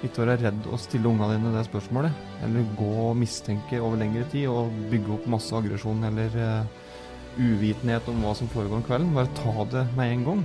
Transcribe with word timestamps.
Ikke 0.00 0.22
være 0.22 0.38
redd 0.40 0.68
å 0.72 0.78
stille 0.80 1.10
ungene 1.10 1.36
dine 1.36 1.52
det 1.52 1.66
spørsmålet. 1.66 2.14
Eller 2.46 2.68
gå 2.78 2.90
og 3.10 3.18
mistenke 3.20 3.82
over 3.82 4.00
lengre 4.00 4.24
tid 4.32 4.48
og 4.48 4.72
bygge 4.92 5.12
opp 5.18 5.26
masse 5.28 5.52
aggresjon 5.56 6.00
eller 6.08 6.36
uh, 6.40 6.80
uvitenhet 7.36 8.08
om 8.08 8.24
hva 8.24 8.32
som 8.38 8.48
foregår 8.48 8.80
om 8.80 8.86
kvelden. 8.86 9.12
Bare 9.16 9.36
ta 9.36 9.66
det 9.74 9.84
med 9.98 10.14
en 10.14 10.26
gang. 10.30 10.42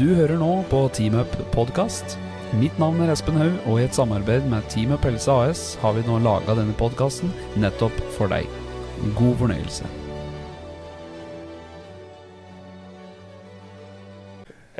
Du 0.00 0.06
hører 0.16 0.38
nå 0.40 0.50
på 0.72 0.84
Team 0.96 1.18
Up 1.20 1.36
podkast. 1.52 2.16
Mitt 2.56 2.74
navn 2.82 3.02
er 3.04 3.12
Espen 3.12 3.36
Haug, 3.38 3.60
og 3.68 3.78
i 3.78 3.84
et 3.84 3.94
samarbeid 3.94 4.48
med 4.50 4.64
Team 4.72 4.94
Up 4.96 5.04
Helse 5.06 5.30
AS 5.30 5.64
har 5.84 5.92
vi 5.94 6.02
nå 6.08 6.16
laga 6.24 6.56
denne 6.58 6.74
podkasten 6.80 7.30
nettopp 7.60 8.00
for 8.16 8.32
deg. 8.32 8.48
God 9.18 9.36
fornøyelse. 9.44 9.86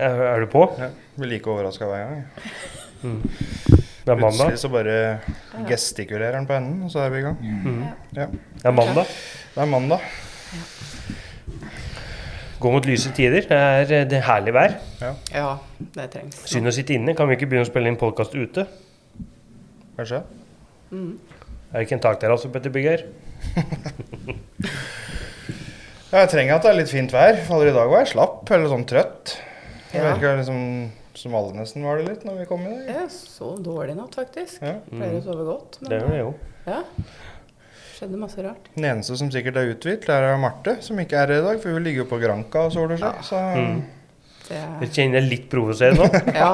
Er, 0.01 0.23
er 0.33 0.41
du 0.41 0.49
på? 0.49 0.65
Ja, 0.81 0.89
blir 1.21 1.37
like 1.37 1.53
overraska 1.53 1.91
hver 1.91 2.07
gang. 2.09 2.87
Mm. 3.03 3.21
Det 4.01 4.13
er 4.15 4.19
mandag. 4.19 4.47
Plutselig 4.51 4.59
så 4.63 4.71
bare 4.73 4.95
gestikulerer 5.69 6.37
han 6.39 6.47
på 6.49 6.57
enden, 6.57 6.83
og 6.87 6.91
så 6.93 7.03
er 7.05 7.13
vi 7.15 7.21
i 7.21 7.25
gang. 7.27 7.39
Mm. 7.41 7.83
Ja. 8.17 8.27
Det 8.33 8.67
er 8.71 8.75
mandag. 8.77 9.07
Det 9.55 9.63
er 9.65 9.71
mandag. 9.71 10.05
Gå 12.61 12.71
mot 12.75 12.85
lyse 12.89 13.13
tider. 13.17 13.47
Det 13.49 13.57
er, 13.57 14.05
det 14.11 14.19
er 14.19 14.27
herlig 14.27 14.53
vær. 14.57 14.75
Ja, 15.33 15.55
det 15.97 16.11
trengs. 16.13 16.43
Synd 16.51 16.69
å 16.69 16.75
sitte 16.77 16.93
inne. 16.97 17.15
Kan 17.17 17.31
vi 17.31 17.39
ikke 17.39 17.49
begynne 17.49 17.65
å 17.65 17.71
spille 17.71 17.89
inn 17.93 17.97
podkast 18.01 18.35
ute? 18.37 18.67
Kanskje? 19.97 20.21
Mm. 20.93 21.15
Er 21.71 21.79
det 21.79 21.87
ikke 21.87 21.97
en 22.01 22.05
takterrasse 22.05 22.51
på 22.51 22.59
dette 22.61 22.73
bygget 22.75 23.01
her? 23.01 23.09
Ja, 26.11 26.25
jeg 26.25 26.31
trenger 26.33 26.57
at 26.57 26.65
det 26.67 26.71
er 26.73 26.79
litt 26.81 26.91
fint 26.91 27.13
vær. 27.15 27.37
For 27.47 27.63
i 27.63 27.71
dag 27.71 27.87
var 27.87 28.01
jeg 28.03 28.09
slapp 28.17 28.49
eller 28.51 28.67
sånn 28.73 28.83
trøtt. 28.91 29.37
Jeg 29.93 30.03
Ja. 30.03 30.17
ikke, 30.17 30.33
liksom 30.41 30.63
som 31.21 31.35
alle 31.39 31.53
nesten 31.61 31.85
var 31.87 32.01
det 32.01 32.09
litt 32.09 32.25
når 32.29 32.41
vi 32.43 32.47
kom 32.49 32.65
i 32.67 32.73
dag. 32.73 32.87
Jeg 32.95 33.11
så 33.13 33.51
dårlig 33.61 33.95
i 33.95 33.99
natt, 34.01 34.17
faktisk. 34.19 34.63
Ja. 34.65 34.79
Pleier 34.89 35.19
å 35.21 35.25
sove 35.29 35.45
godt. 35.49 35.79
Det 35.85 36.01
gjør 36.01 36.17
jeg 36.17 36.25
jo. 36.25 36.33
Ja. 36.67 36.81
Skjedde 38.01 38.17
masse 38.21 38.41
rart. 38.45 38.69
Den 38.75 38.87
eneste 38.95 39.17
som 39.21 39.29
sikkert 39.33 39.59
er 39.61 39.73
uthvilt, 39.75 40.09
er 40.09 40.29
Marte, 40.41 40.79
som 40.85 40.99
ikke 41.03 41.19
er 41.21 41.29
her 41.35 41.43
i 41.43 41.47
dag. 41.51 41.59
For 41.63 41.77
hun 41.77 41.85
ligger 41.85 42.07
jo 42.07 42.11
på 42.15 42.21
Granca 42.23 42.67
og 42.71 42.77
soler 42.77 43.01
seg. 43.01 43.25
Så 43.29 43.41
Mm. 43.61 43.81
Det, 44.51 44.59
Jeg 44.83 44.89
kjenner 44.97 45.21
jeg 45.21 45.29
litt 45.31 45.45
provosert 45.53 45.95
nå. 45.95 46.07
ja. 46.41 46.49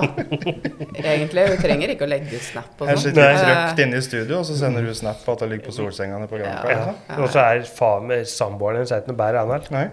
Egentlig. 1.01 1.47
Hun 1.48 1.61
trenger 1.62 1.92
ikke 1.95 2.05
å 2.05 2.11
legge 2.11 2.34
ut 2.36 2.45
snap 2.45 2.83
og 2.83 2.91
her 2.91 2.98
sånn. 2.98 3.14
sitter 3.14 3.39
trygt 3.41 3.80
inne 3.86 4.01
i 4.01 4.05
studio, 4.05 4.41
og 4.42 4.45
så 4.45 4.56
sender 4.58 4.84
hun 4.84 4.98
snap 4.98 5.23
på 5.25 5.33
at 5.33 5.45
hun 5.47 5.53
ligger 5.55 5.70
på 5.70 5.73
solsengene 5.78 6.28
på 6.28 6.41
Granca. 6.42 6.75
Ja. 6.75 6.83
Ja. 7.08 7.17
Og 7.23 7.30
så 7.33 7.41
er 7.41 7.62
faen 7.78 8.11
meg 8.11 8.27
samboeren 8.28 8.83
hennes 8.83 8.92
ikke 8.92 9.14
noe 9.14 9.20
bedre 9.23 9.45
enn 9.47 9.55
her. 9.55 9.70
Nei, 9.73 9.86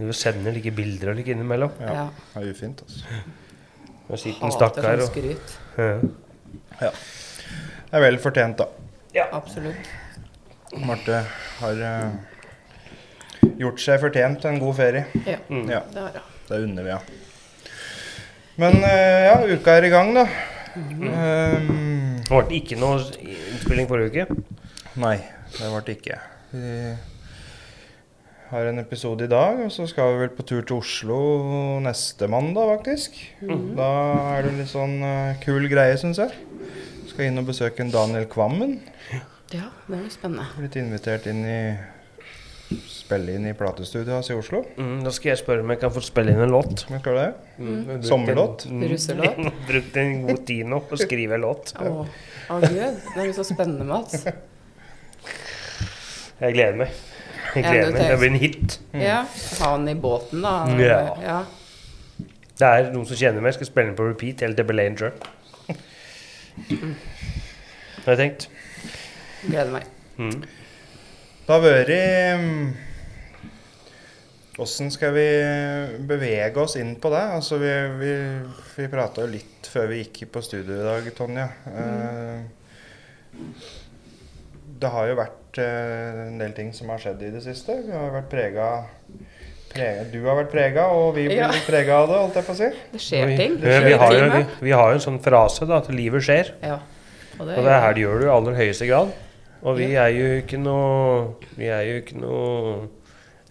Hun 0.00 0.12
sender 0.16 0.52
like 0.56 0.72
bilder 0.76 1.14
og 1.14 1.16
like 1.20 1.32
innimellom. 1.32 1.72
Ja. 1.80 1.94
Ja. 1.96 2.04
det 2.34 2.42
er 2.42 2.52
ufint, 2.52 2.84
altså. 2.84 3.24
Og 4.10 4.18
sitter 4.18 4.42
Hater 4.42 4.56
stakkar 4.56 4.90
sånn 4.90 5.02
og 5.04 5.10
skryt. 5.12 5.56
ja. 6.80 6.90
Det 7.90 7.98
er 7.98 8.04
vel 8.04 8.18
fortjent, 8.22 8.58
da. 8.60 8.66
Ja, 9.14 9.24
Absolutt. 9.34 9.88
Marte 10.86 11.24
har 11.60 11.80
uh, 11.82 12.12
gjort 13.58 13.80
seg 13.82 13.98
fortjent 14.02 14.38
til 14.42 14.52
en 14.52 14.60
god 14.62 14.76
ferie. 14.78 15.04
Ja, 15.26 15.38
Mm. 15.50 15.64
Ja, 15.70 15.80
det 15.90 15.98
har 16.04 16.12
hun. 16.14 16.28
det 16.48 16.60
unner 16.68 16.82
vi 16.86 16.90
henne. 16.94 17.18
Men 18.60 18.76
uh, 18.84 19.20
ja, 19.26 19.34
uka 19.56 19.74
er 19.80 19.88
i 19.88 19.90
gang, 19.90 20.12
da. 20.14 20.26
Um, 20.76 22.20
Det 22.22 22.28
ble 22.30 22.60
ikke 22.60 22.78
noe 22.78 23.00
innspilling 23.18 23.88
forrige 23.90 24.26
uke. 24.28 24.42
Nei, 25.02 25.16
det 25.56 25.70
ble 25.72 25.80
det 25.88 25.96
ikke. 25.98 26.20
Vi 26.52 26.74
har 28.50 28.66
en 28.66 28.82
episode 28.82 29.24
i 29.26 29.30
dag, 29.30 29.60
og 29.64 29.70
så 29.74 29.86
skal 29.90 30.14
vi 30.14 30.22
vel 30.24 30.32
på 30.34 30.44
tur 30.48 30.64
til 30.66 30.80
Oslo 30.80 31.18
neste 31.84 32.26
mandag, 32.30 32.72
faktisk. 32.76 33.16
Da 33.78 33.90
er 34.34 34.42
det 34.44 34.50
en 34.52 34.60
litt 34.62 34.72
sånn 34.72 34.96
uh, 35.04 35.38
kul 35.44 35.68
greie, 35.70 35.94
syns 36.00 36.18
jeg. 36.22 36.34
Skal 37.10 37.28
inn 37.28 37.38
og 37.42 37.48
besøke 37.50 37.84
en 37.84 37.92
Daniel 37.94 38.26
Kvammen. 38.30 38.78
Ja, 39.50 39.66
det 39.86 39.96
er 39.96 40.02
jo 40.04 40.12
spennende. 40.14 40.46
Blitt 40.58 40.78
invitert 40.78 41.26
inn 41.30 41.42
i 41.46 41.60
Spille 42.70 43.32
inn 43.34 43.48
i 43.50 43.52
platestudioet 43.58 44.12
hans 44.14 44.28
i 44.30 44.34
Oslo. 44.38 44.60
Mm, 44.78 45.00
da 45.02 45.10
skal 45.10 45.32
jeg 45.32 45.40
spørre 45.40 45.64
om 45.64 45.72
jeg 45.74 45.80
kan 45.82 45.90
få 45.90 46.02
spille 46.06 46.30
inn 46.30 46.42
en 46.44 46.52
låt. 46.54 46.84
Men 46.86 47.00
skal 47.02 47.16
du 47.16 47.18
det? 47.18 47.30
Mm. 47.58 47.80
jeg 47.90 48.04
Sommerlåt? 48.06 48.66
en- 48.68 48.84
Russelåt? 48.92 49.40
Brukt 49.66 49.98
en 49.98 50.12
god 50.28 50.44
tid 50.46 50.70
nå 50.70 50.78
på 50.86 50.94
å 50.94 51.00
skrive 51.00 51.34
en 51.34 51.42
låt. 51.48 51.72
Å, 51.74 51.90
å 52.54 52.60
gud. 52.62 52.76
Det 52.78 53.16
er 53.16 53.26
jo 53.26 53.34
så 53.40 53.46
spennende, 53.48 53.88
Mats. 53.90 54.22
Jeg 56.40 56.54
gleder 56.54 56.78
meg. 56.84 56.94
Jeg 57.54 57.64
gleder 57.64 57.94
meg. 57.94 58.02
Det 58.10 58.18
blir 58.20 58.30
en 58.30 58.40
hit. 58.40 58.76
Ja. 58.94 59.24
Ha 59.60 59.72
den 59.76 59.88
i 59.92 59.96
båten, 59.98 60.44
da. 60.44 60.54
Ja. 60.78 61.00
ja. 61.24 61.40
Det 62.60 62.68
er 62.68 62.90
noen 62.92 63.08
som 63.08 63.16
kjenner 63.16 63.40
meg, 63.40 63.54
jeg 63.54 63.60
skal 63.60 63.70
spille 63.70 63.88
den 63.90 63.98
på 63.98 64.06
repeat 64.10 64.42
eller 64.44 64.56
til 64.58 64.68
Belanger. 64.68 65.12
Har 68.04 68.14
jeg 68.14 68.20
tenkt. 68.20 68.48
Gleder 69.46 69.72
meg. 69.72 69.88
Mm. 70.20 70.42
Det 71.46 71.56
har 71.56 71.62
vært 71.64 71.90
Åssen 74.60 74.90
skal 74.92 75.14
vi 75.16 75.24
bevege 76.04 76.60
oss 76.60 76.76
inn 76.76 76.92
på 77.00 77.08
det? 77.14 77.22
Altså, 77.38 77.56
vi 77.62 77.70
vi, 78.02 78.10
vi 78.76 78.88
prata 78.92 79.24
jo 79.24 79.30
litt 79.32 79.70
før 79.72 79.88
vi 79.88 80.02
gikk 80.02 80.26
på 80.34 80.42
studio 80.44 80.76
i 80.76 80.84
dag, 80.84 81.08
Tonje. 81.16 81.46
Eh, 81.70 82.42
det 84.80 84.90
har 84.94 85.08
jo 85.10 85.16
vært 85.18 85.58
eh, 85.60 86.20
en 86.28 86.38
del 86.40 86.52
ting 86.56 86.70
som 86.76 86.88
har 86.92 87.00
skjedd 87.02 87.22
i 87.26 87.30
det 87.34 87.42
siste. 87.44 87.76
Vi 87.86 87.92
har 87.94 88.10
vært 88.14 88.30
prega 88.32 88.68
Du 90.10 90.18
har 90.26 90.34
vært 90.40 90.50
prega, 90.50 90.86
og 90.90 91.12
vi 91.14 91.26
blir 91.28 91.38
Ja. 91.44 91.50
prega 91.70 92.00
av 92.02 92.08
det, 92.10 92.20
holdt 92.24 92.38
jeg 92.40 92.46
på 92.48 92.54
å 92.56 92.58
si. 92.58 92.70
Det 92.94 93.00
skjer 93.04 93.26
Vi, 93.30 93.36
ting. 93.38 93.52
vi, 93.56 93.66
Det 93.66 93.74
skjer 93.76 93.86
vi, 93.86 93.92
har 94.02 94.14
jo, 94.16 94.30
vi, 94.34 94.44
vi 94.66 94.72
har 94.74 94.88
jo 94.90 94.98
en 94.98 95.04
sånn 95.06 95.20
frase 95.22 95.68
da, 95.68 95.78
at 95.84 95.90
livet 95.94 96.24
skjer. 96.26 96.54
Ja. 96.64 96.80
Og 97.38 97.46
det, 97.46 97.58
Og 97.60 97.64
det 97.68 97.76
her 97.84 97.94
det 97.96 98.02
gjør 98.02 98.18
du 98.18 98.24
i 98.26 98.32
aller 98.34 98.58
høyeste 98.58 98.88
grad. 98.90 99.12
Og 99.60 99.76
vi 99.76 99.90
er 100.00 100.08
jo 100.16 100.28
ikke 100.40 100.56
noe 100.56 101.34
Vi 101.60 101.66
er 101.68 101.82
jo 101.84 101.98
ikke 102.00 102.16
noe 102.16 102.88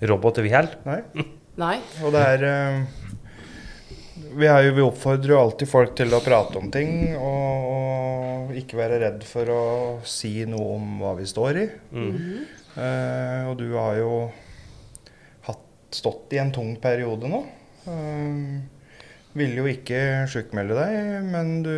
roboter, 0.09 0.41
vi 0.45 0.49
heller. 0.53 0.75
Nei. 0.87 0.99
Nei. 1.59 1.75
Og 2.03 2.13
det 2.15 2.21
er 2.33 2.43
eh, 2.47 2.79
vi, 4.35 4.47
er 4.47 4.63
jo, 4.67 4.73
vi 4.77 4.85
oppfordrer 4.85 5.33
jo 5.33 5.39
alltid 5.39 5.69
folk 5.69 5.95
til 5.97 6.13
å 6.13 6.21
prate 6.23 6.59
om 6.59 6.69
ting, 6.73 7.15
og, 7.17 7.67
og 7.73 8.55
ikke 8.59 8.79
være 8.79 8.99
redd 9.03 9.25
for 9.27 9.51
å 9.53 9.63
si 10.07 10.33
noe 10.49 10.75
om 10.77 10.97
hva 11.03 11.15
vi 11.19 11.27
står 11.29 11.61
i. 11.61 11.67
Mm. 11.91 12.17
Uh, 12.75 13.49
og 13.49 13.55
du 13.59 13.67
har 13.75 13.99
jo 13.99 14.11
hatt, 15.47 15.65
stått 15.95 16.35
i 16.37 16.41
en 16.41 16.53
tung 16.55 16.75
periode 16.81 17.31
nå. 17.31 17.43
Uh, 17.89 18.59
ville 19.37 19.61
jo 19.61 19.69
ikke 19.69 20.01
sjukmelde 20.29 20.77
deg, 20.77 21.29
men 21.29 21.59
du 21.65 21.75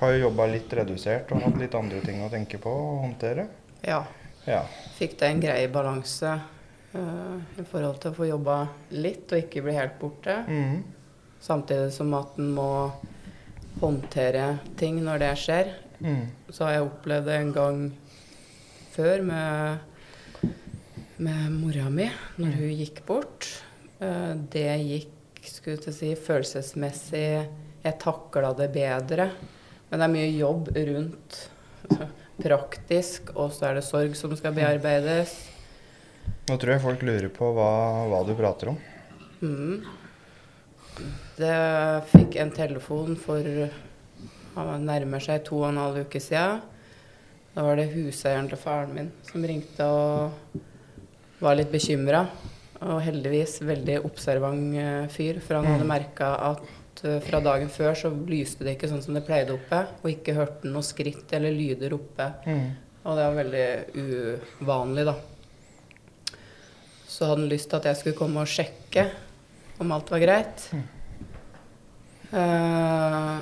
har 0.00 0.14
jo 0.14 0.26
jobba 0.26 0.48
litt 0.50 0.72
redusert 0.74 1.30
og 1.32 1.44
hatt 1.46 1.60
litt 1.60 1.74
andre 1.78 2.02
ting 2.04 2.22
å 2.24 2.32
tenke 2.32 2.58
på 2.62 2.70
og 2.70 3.04
håndtere. 3.06 3.46
Ja. 3.84 4.02
Ja. 4.44 4.64
Fikk 4.98 5.16
det 5.20 5.30
en 5.30 5.40
grei 5.40 5.60
balanse 5.72 6.34
uh, 6.94 7.38
i 7.56 7.64
forhold 7.64 8.02
til 8.02 8.12
å 8.12 8.18
få 8.18 8.28
jobba 8.28 8.58
litt 8.96 9.32
og 9.32 9.46
ikke 9.46 9.64
bli 9.64 9.78
helt 9.78 9.98
borte. 10.00 10.42
Mhm. 10.48 10.84
Samtidig 11.44 11.92
som 11.92 12.14
at 12.16 12.38
en 12.40 12.54
må 12.56 12.68
håndtere 13.82 14.46
ting 14.80 15.02
når 15.04 15.20
det 15.20 15.32
skjer. 15.42 15.72
Mm. 16.00 16.22
Så 16.48 16.64
har 16.64 16.78
jeg 16.78 16.86
opplevd 16.86 17.28
det 17.28 17.36
en 17.36 17.52
gang 17.52 17.82
før 18.94 19.24
med, 19.26 20.54
med 21.20 21.50
mora 21.58 21.90
mi, 21.92 22.06
når 22.40 22.56
hun 22.60 22.72
gikk 22.78 23.02
bort. 23.08 23.48
Eh, 24.00 24.32
Det 24.54 24.68
gikk 24.84 25.10
skulle 25.44 25.82
jeg 25.84 25.92
si, 25.98 26.14
følelsesmessig 26.16 27.26
Jeg 27.84 27.98
takla 28.00 28.54
det 28.56 28.70
bedre. 28.72 29.26
Men 29.90 30.00
det 30.00 30.06
er 30.06 30.14
mye 30.14 30.30
jobb 30.38 30.70
rundt 30.88 31.40
praktisk, 32.46 33.34
og 33.36 33.52
så 33.52 33.68
er 33.68 33.76
det 33.78 33.84
sorg 33.84 34.16
som 34.16 34.32
skal 34.38 34.56
bearbeides. 34.56 35.34
Nå 36.48 36.56
tror 36.56 36.72
jeg 36.74 36.84
folk 36.86 37.04
lurer 37.04 37.28
på 37.32 37.52
hva, 37.56 37.68
hva 38.08 38.22
du 38.24 38.32
prater 38.38 38.72
om. 38.72 38.80
Mm. 39.44 39.84
Det 41.34 41.54
fikk 42.12 42.36
en 42.38 42.52
telefon 42.54 43.16
for 43.18 43.42
han 44.54 44.86
nærmer 44.86 45.22
seg 45.22 45.42
to 45.46 45.58
og 45.64 45.72
en 45.72 45.80
halv 45.82 46.04
uke 46.04 46.20
siden. 46.22 46.62
Da 47.54 47.62
var 47.66 47.78
det 47.78 47.90
huseieren 47.92 48.48
til 48.50 48.58
faren 48.58 48.94
min 48.94 49.10
som 49.26 49.42
ringte 49.46 49.86
og 49.86 50.54
var 51.42 51.58
litt 51.58 51.72
bekymra. 51.74 52.24
Og 52.84 53.00
heldigvis 53.02 53.60
veldig 53.64 54.00
observant 54.04 54.78
eh, 54.78 55.04
fyr, 55.10 55.38
for 55.42 55.56
han 55.56 55.68
hadde 55.70 55.86
merka 55.88 56.32
at 56.50 57.02
eh, 57.06 57.20
fra 57.24 57.40
dagen 57.42 57.70
før 57.72 57.94
så 57.98 58.10
lyste 58.28 58.66
det 58.66 58.74
ikke 58.74 58.90
sånn 58.90 59.02
som 59.04 59.16
det 59.16 59.24
pleide 59.26 59.54
oppe. 59.54 59.84
Og 60.02 60.10
ikke 60.10 60.36
hørte 60.36 60.70
noe 60.70 60.86
skritt 60.86 61.30
eller 61.34 61.54
lyder 61.54 61.94
oppe. 61.96 62.28
Mm. 62.46 62.66
Og 63.04 63.18
det 63.18 63.28
var 63.28 63.38
veldig 63.38 63.68
uvanlig, 64.64 65.06
da. 65.10 65.16
Så 67.08 67.30
hadde 67.30 67.44
han 67.44 67.50
lyst 67.50 67.70
til 67.70 67.80
at 67.80 67.88
jeg 67.90 68.00
skulle 68.00 68.18
komme 68.18 68.42
og 68.42 68.50
sjekke 68.50 69.08
om 69.82 69.94
alt 69.94 70.10
var 70.14 70.22
greit. 70.22 70.68
Eh, 72.34 73.38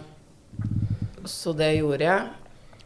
så 1.25 1.53
det 1.57 1.75
gjorde 1.79 2.05
jeg. 2.09 2.23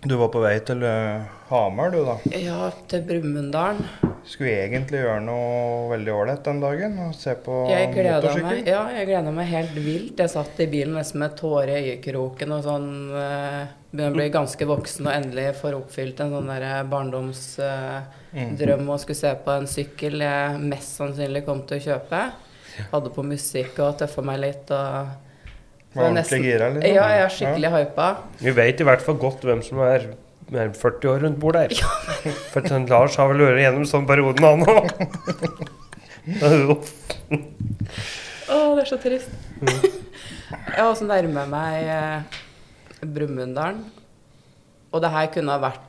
Du 0.06 0.14
var 0.20 0.28
på 0.30 0.42
vei 0.44 0.58
til 0.62 0.82
eh, 0.86 1.24
Hamar, 1.48 1.90
du, 1.94 2.02
da. 2.06 2.18
Ja, 2.36 2.68
til 2.90 3.02
Brumunddalen. 3.08 3.86
Skulle 4.26 4.56
egentlig 4.64 4.98
gjøre 5.04 5.20
noe 5.22 5.88
veldig 5.92 6.12
ålreit 6.14 6.42
den 6.46 6.60
dagen. 6.62 6.96
Og 7.06 7.14
se 7.14 7.34
på 7.42 7.60
Jeg 7.70 7.92
motorsykkel. 7.94 8.42
meg, 8.42 8.68
ja, 8.70 8.80
jeg 8.96 9.06
gleda 9.08 9.32
meg 9.34 9.50
helt 9.52 9.76
vilt. 9.78 10.18
Jeg 10.18 10.32
satt 10.32 10.62
i 10.62 10.66
bilen 10.70 10.96
nesten 10.98 11.22
med 11.22 11.36
tårer 11.38 11.70
i 11.76 11.92
øyekroken 11.92 12.54
og 12.56 12.64
sånn 12.66 12.88
eh, 13.14 13.66
Begynner 13.96 14.12
å 14.12 14.16
bli 14.18 14.26
ganske 14.34 14.66
voksen 14.68 15.06
og 15.06 15.12
endelig 15.14 15.44
får 15.56 15.76
oppfylt 15.78 16.18
en 16.20 16.34
sånn 16.34 16.50
barndomsdrøm 16.90 18.26
Mm. 18.36 18.88
og 18.92 18.98
skulle 19.00 19.16
se 19.16 19.30
på 19.46 19.50
en 19.54 19.64
sykkel 19.70 20.20
jeg 20.20 20.58
mest 20.60 20.98
sannsynlig 20.98 21.44
kom 21.46 21.62
til 21.64 21.78
å 21.78 21.84
kjøpe. 21.86 22.18
Hadde 22.90 23.12
på 23.14 23.22
musikk 23.24 23.78
og 23.80 23.94
tøffa 24.02 24.20
meg 24.26 24.42
litt 24.42 24.68
og 24.76 25.14
Var 25.96 26.10
ordentlig 26.10 26.40
gira, 26.44 26.68
liksom? 26.74 26.92
Ja, 26.92 27.08
jeg 27.14 27.24
er 27.24 27.32
skikkelig 27.32 27.72
hypa. 27.72 28.06
Vi 28.42 28.52
vet 28.58 28.80
i 28.82 28.86
hvert 28.88 29.04
fall 29.04 29.18
godt 29.22 29.46
hvem 29.48 29.62
som 29.64 29.80
er, 29.86 30.06
er 30.52 30.72
40 30.76 31.10
år 31.12 31.24
rundt 31.24 31.40
bordet 31.40 31.64
her. 31.64 31.72
For 32.52 32.60
at 32.60 32.90
Lars 32.92 33.16
har 33.20 33.32
vel 33.32 33.44
vært 33.46 33.62
gjennom 33.64 33.86
sånn 33.88 34.08
perioden, 34.08 34.44
han 34.44 34.62
òg. 34.68 34.86
Å, 38.46 38.56
det 38.76 38.82
er 38.82 38.88
så 38.88 38.98
trist. 39.02 39.30
jeg 39.62 40.76
har 40.76 40.88
også 40.90 41.06
nærmet 41.06 41.50
meg 41.50 41.88
eh, 41.90 42.38
Brumunddal. 43.02 43.80
Og 44.94 45.02
det 45.02 45.10
her 45.12 45.30
kunne 45.34 45.54
ha 45.54 45.62
vært 45.62 45.86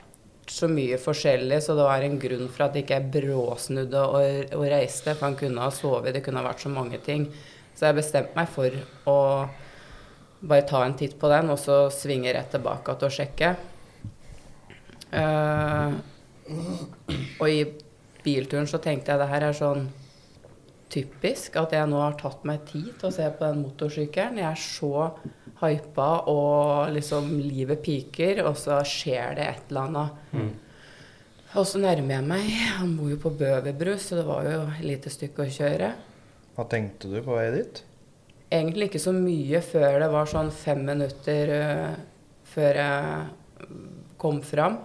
så 0.47 0.69
mye 0.71 0.97
forskjellig, 1.01 1.59
så 1.63 1.75
det 1.75 1.85
var 1.85 2.03
en 2.05 2.17
grunn 2.21 2.47
for 2.47 2.67
at 2.67 2.77
ikke 2.79 2.97
jeg 2.97 3.11
bråsnudde 3.17 4.01
og, 4.01 4.53
og 4.55 4.65
reiste. 4.71 5.13
For 5.13 5.27
han 5.27 5.37
kunne 5.39 5.63
ha 5.63 5.73
sovet, 5.73 6.13
det 6.15 6.23
kunne 6.25 6.41
ha 6.41 6.47
vært 6.47 6.63
så 6.63 6.71
mange 6.73 6.99
ting. 7.03 7.27
Så 7.77 7.89
jeg 7.89 7.97
bestemte 7.99 8.37
meg 8.37 8.49
for 8.49 8.73
å 9.09 9.17
bare 10.39 10.67
ta 10.69 10.83
en 10.85 10.95
titt 10.97 11.17
på 11.19 11.29
den, 11.31 11.49
og 11.53 11.59
så 11.61 11.87
svinge 11.93 12.33
rett 12.35 12.51
tilbake 12.53 12.95
til 12.97 13.09
å 13.09 13.15
sjekke. 13.17 13.53
Uh, 15.07 15.95
og 17.39 17.47
i 17.47 17.63
bilturen 18.23 18.67
så 18.67 18.79
tenkte 18.83 19.13
jeg 19.13 19.21
det 19.21 19.31
her 19.31 19.47
er 19.47 19.55
sånn 19.55 19.87
typisk 20.91 21.57
at 21.59 21.73
jeg 21.75 21.87
nå 21.89 21.99
har 21.99 22.15
tatt 22.19 22.45
meg 22.47 22.63
tid 22.67 22.93
til 22.99 23.09
å 23.09 23.15
se 23.15 23.27
på 23.31 23.43
den 23.43 23.63
motorsykkelen. 23.65 24.39
Jeg 24.39 24.49
er 24.51 24.61
så 24.61 25.09
hypa, 25.61 26.09
og 26.29 26.93
liksom 26.95 27.31
livet 27.41 27.81
piker, 27.83 28.43
og 28.45 28.55
så 28.59 28.79
skjer 28.87 29.37
det 29.39 29.47
et 29.47 29.71
eller 29.71 29.87
annet. 29.89 30.63
Og 31.57 31.65
så 31.65 31.81
nærmer 31.81 32.17
jeg 32.17 32.27
meg. 32.27 32.47
Han 32.77 32.95
bor 32.99 33.11
jo 33.11 33.19
på 33.23 33.33
Bøverbru, 33.39 33.95
så 33.99 34.19
det 34.19 34.27
var 34.27 34.47
jo 34.47 34.61
et 34.67 34.85
lite 34.85 35.11
stykke 35.11 35.45
å 35.47 35.53
kjøre. 35.57 35.91
Hva 36.57 36.65
tenkte 36.69 37.09
du 37.11 37.19
på 37.23 37.37
vei 37.37 37.47
dit? 37.55 37.83
Egentlig 38.47 38.89
ikke 38.89 39.03
så 39.03 39.13
mye 39.15 39.61
før 39.65 39.97
det 40.03 40.11
var 40.13 40.29
sånn 40.31 40.51
fem 40.55 40.85
minutter 40.87 41.51
uh, 41.51 41.97
før 42.47 42.79
jeg 42.79 43.71
kom 44.21 44.39
fram. 44.45 44.77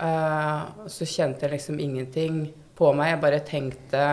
Uh, 0.00 0.84
så 0.88 1.08
kjente 1.08 1.46
jeg 1.46 1.54
liksom 1.56 1.80
ingenting 1.80 2.42
på 2.76 2.92
meg. 2.96 3.14
Jeg 3.14 3.22
bare 3.24 3.40
tenkte 3.48 4.04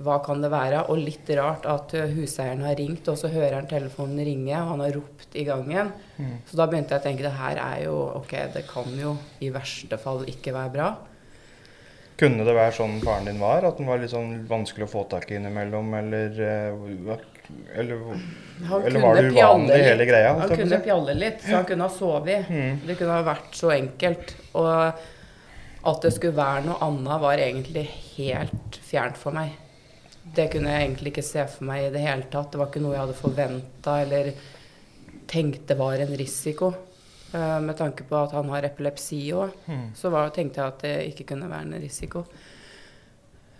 hva 0.00 0.16
kan 0.24 0.40
det 0.40 0.48
være? 0.52 0.86
Og 0.88 1.00
litt 1.00 1.28
rart 1.36 1.66
at 1.68 1.92
huseieren 2.14 2.62
har 2.64 2.78
ringt, 2.78 3.08
og 3.12 3.18
så 3.20 3.28
hører 3.28 3.58
han 3.58 3.68
telefonen 3.68 4.22
ringe, 4.24 4.54
og 4.56 4.70
han 4.70 4.84
har 4.86 4.94
ropt 4.96 5.36
i 5.36 5.44
gangen. 5.44 5.90
Så 6.48 6.56
da 6.56 6.64
begynte 6.70 6.96
jeg 6.96 7.02
å 7.02 7.04
tenke 7.04 7.26
det 7.26 7.34
her 7.36 7.60
er 7.60 7.82
jo 7.84 7.98
Ok, 8.16 8.32
det 8.54 8.64
kan 8.70 8.88
jo 8.96 9.12
i 9.44 9.50
verste 9.52 10.00
fall 10.00 10.24
ikke 10.32 10.56
være 10.56 10.72
bra. 10.78 10.88
Kunne 12.20 12.44
det 12.44 12.52
være 12.52 12.72
sånn 12.76 12.98
faren 13.00 13.28
din 13.30 13.38
var? 13.40 13.64
At 13.64 13.78
den 13.80 13.88
var 13.88 14.00
litt 14.02 14.12
sånn 14.12 14.42
vanskelig 14.48 14.84
å 14.84 14.90
få 14.92 15.04
tak 15.08 15.30
i 15.30 15.38
innimellom, 15.38 15.94
eller 15.96 16.42
eh, 16.44 17.14
Eller, 17.80 18.02
eller 18.86 19.00
var 19.00 19.16
det 19.16 19.30
uvanlig 19.32 19.72
litt. 19.72 19.86
hele 19.88 20.06
greia? 20.06 20.34
Han 20.38 20.52
kunne 20.52 20.82
pjalle 20.84 21.14
litt, 21.16 21.40
så 21.42 21.56
han 21.56 21.64
kunne 21.70 21.88
ha 21.88 21.94
sovet. 21.94 22.50
Mm. 22.52 22.84
Det 22.86 22.98
kunne 23.00 23.16
ha 23.16 23.24
vært 23.26 23.56
så 23.58 23.72
enkelt. 23.74 24.36
Og 24.52 24.70
at 25.80 26.04
det 26.04 26.12
skulle 26.12 26.36
være 26.36 26.66
noe 26.68 26.78
annet, 26.84 27.16
var 27.24 27.40
egentlig 27.40 27.86
helt 28.18 28.78
fjernt 28.84 29.18
for 29.18 29.34
meg. 29.34 29.56
Det 30.36 30.50
kunne 30.52 30.70
jeg 30.74 30.86
egentlig 30.86 31.14
ikke 31.14 31.26
se 31.26 31.46
for 31.48 31.66
meg 31.66 31.88
i 31.88 31.92
det 31.94 32.04
hele 32.04 32.28
tatt. 32.30 32.52
Det 32.52 32.60
var 32.60 32.68
ikke 32.68 32.84
noe 32.84 32.94
jeg 32.94 33.04
hadde 33.06 33.18
forventa 33.18 33.96
eller 34.04 34.32
tenkte 35.30 35.76
var 35.78 36.02
en 36.04 36.16
risiko. 36.20 36.74
Eh, 37.32 37.60
med 37.62 37.76
tanke 37.78 38.02
på 38.08 38.16
at 38.24 38.32
han 38.34 38.48
har 38.50 38.62
epilepsi 38.66 39.20
òg, 39.32 39.52
Mm. 39.68 39.90
så 39.94 40.10
var, 40.10 40.30
tenkte 40.34 40.56
jeg 40.58 40.66
at 40.66 40.78
det 40.82 40.94
ikke 41.12 41.26
kunne 41.28 41.48
være 41.50 41.62
en 41.62 41.80
risiko. 41.80 42.24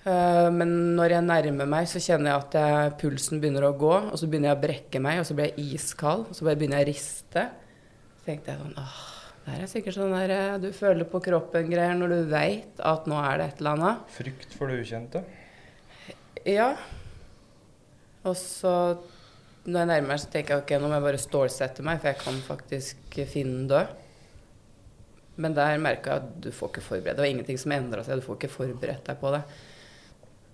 Eh, 0.06 0.48
men 0.50 0.96
når 0.96 1.10
jeg 1.14 1.22
nærmer 1.26 1.68
meg, 1.68 1.86
så 1.86 2.00
kjenner 2.02 2.32
jeg 2.32 2.40
at 2.40 2.52
jeg, 2.58 2.92
pulsen 2.98 3.40
begynner 3.40 3.68
å 3.68 3.76
gå. 3.78 3.92
Og 4.10 4.18
så 4.18 4.26
begynner 4.26 4.50
jeg 4.50 4.58
å 4.58 4.62
brekke 4.64 5.00
meg, 5.04 5.20
og 5.20 5.26
så 5.28 5.36
blir 5.38 5.52
jeg 5.52 5.74
iskald. 5.76 6.26
Og 6.30 6.34
så 6.34 6.44
begynner 6.48 6.80
jeg 6.80 6.88
å 6.88 6.90
riste. 6.90 7.44
Så 8.18 8.24
tenkte 8.26 8.50
jeg 8.54 8.58
sånn 8.64 8.74
åh, 8.80 8.98
det 9.44 9.54
her 9.54 9.62
er 9.62 9.70
sikkert 9.70 9.94
sånn 9.96 10.16
der 10.16 10.30
eh, 10.34 10.58
du 10.58 10.72
føler 10.72 11.04
på 11.08 11.20
kroppen-greier 11.24 11.94
når 11.96 12.08
du 12.16 12.18
veit 12.32 12.80
at 12.80 13.06
nå 13.06 13.20
er 13.22 13.38
det 13.38 13.46
et 13.52 13.60
eller 13.62 13.76
annet. 13.78 14.10
Frykt 14.18 14.56
for 14.58 14.66
det 14.72 14.80
ukjente? 14.82 15.22
Ja. 16.48 16.72
Og 18.24 18.34
så 18.36 18.74
når 19.70 19.84
jeg 19.84 19.90
nærmer 19.92 20.12
meg, 20.12 20.20
så 20.22 20.30
tenker 20.32 20.56
jeg 20.56 20.64
ok, 20.64 20.76
nå 20.76 20.90
må 20.90 20.98
jeg 20.98 21.06
bare 21.08 21.22
stålsette 21.22 21.84
meg, 21.86 22.00
for 22.02 22.10
jeg 22.10 22.20
kan 22.20 22.38
faktisk 22.46 23.18
finne 23.30 23.56
den 23.62 23.68
død. 23.70 23.98
Men 25.40 25.56
der 25.56 25.80
merka 25.80 26.14
jeg 26.14 26.22
at 26.22 26.32
du 26.44 26.50
får 26.52 26.72
ikke 26.72 26.84
forberedt 26.84 27.16
Det 27.16 27.24
var 27.24 27.30
ingenting 27.30 27.58
som 27.60 27.72
endra 27.72 28.04
seg. 28.04 28.20
Du 28.20 28.26
får 28.26 28.36
ikke 28.36 28.52
forberedt 28.52 29.06
deg 29.06 29.20
på 29.20 29.32
det. 29.34 29.42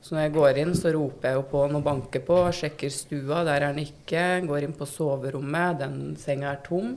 Så 0.07 0.15
når 0.15 0.27
jeg 0.27 0.35
går 0.37 0.61
inn, 0.63 0.73
så 0.79 0.93
roper 0.95 1.33
jeg 1.33 1.39
jo 1.41 1.45
på 1.51 1.65
han 1.65 1.79
og 1.79 1.83
banker 1.87 2.23
på. 2.23 2.39
Sjekker 2.55 2.93
stua, 2.95 3.41
der 3.49 3.57
er 3.57 3.73
han 3.73 3.81
ikke. 3.83 4.23
Går 4.47 4.67
inn 4.69 4.77
på 4.79 4.87
soverommet, 4.87 5.81
den 5.81 5.97
senga 6.21 6.53
er 6.53 6.61
tom. 6.67 6.93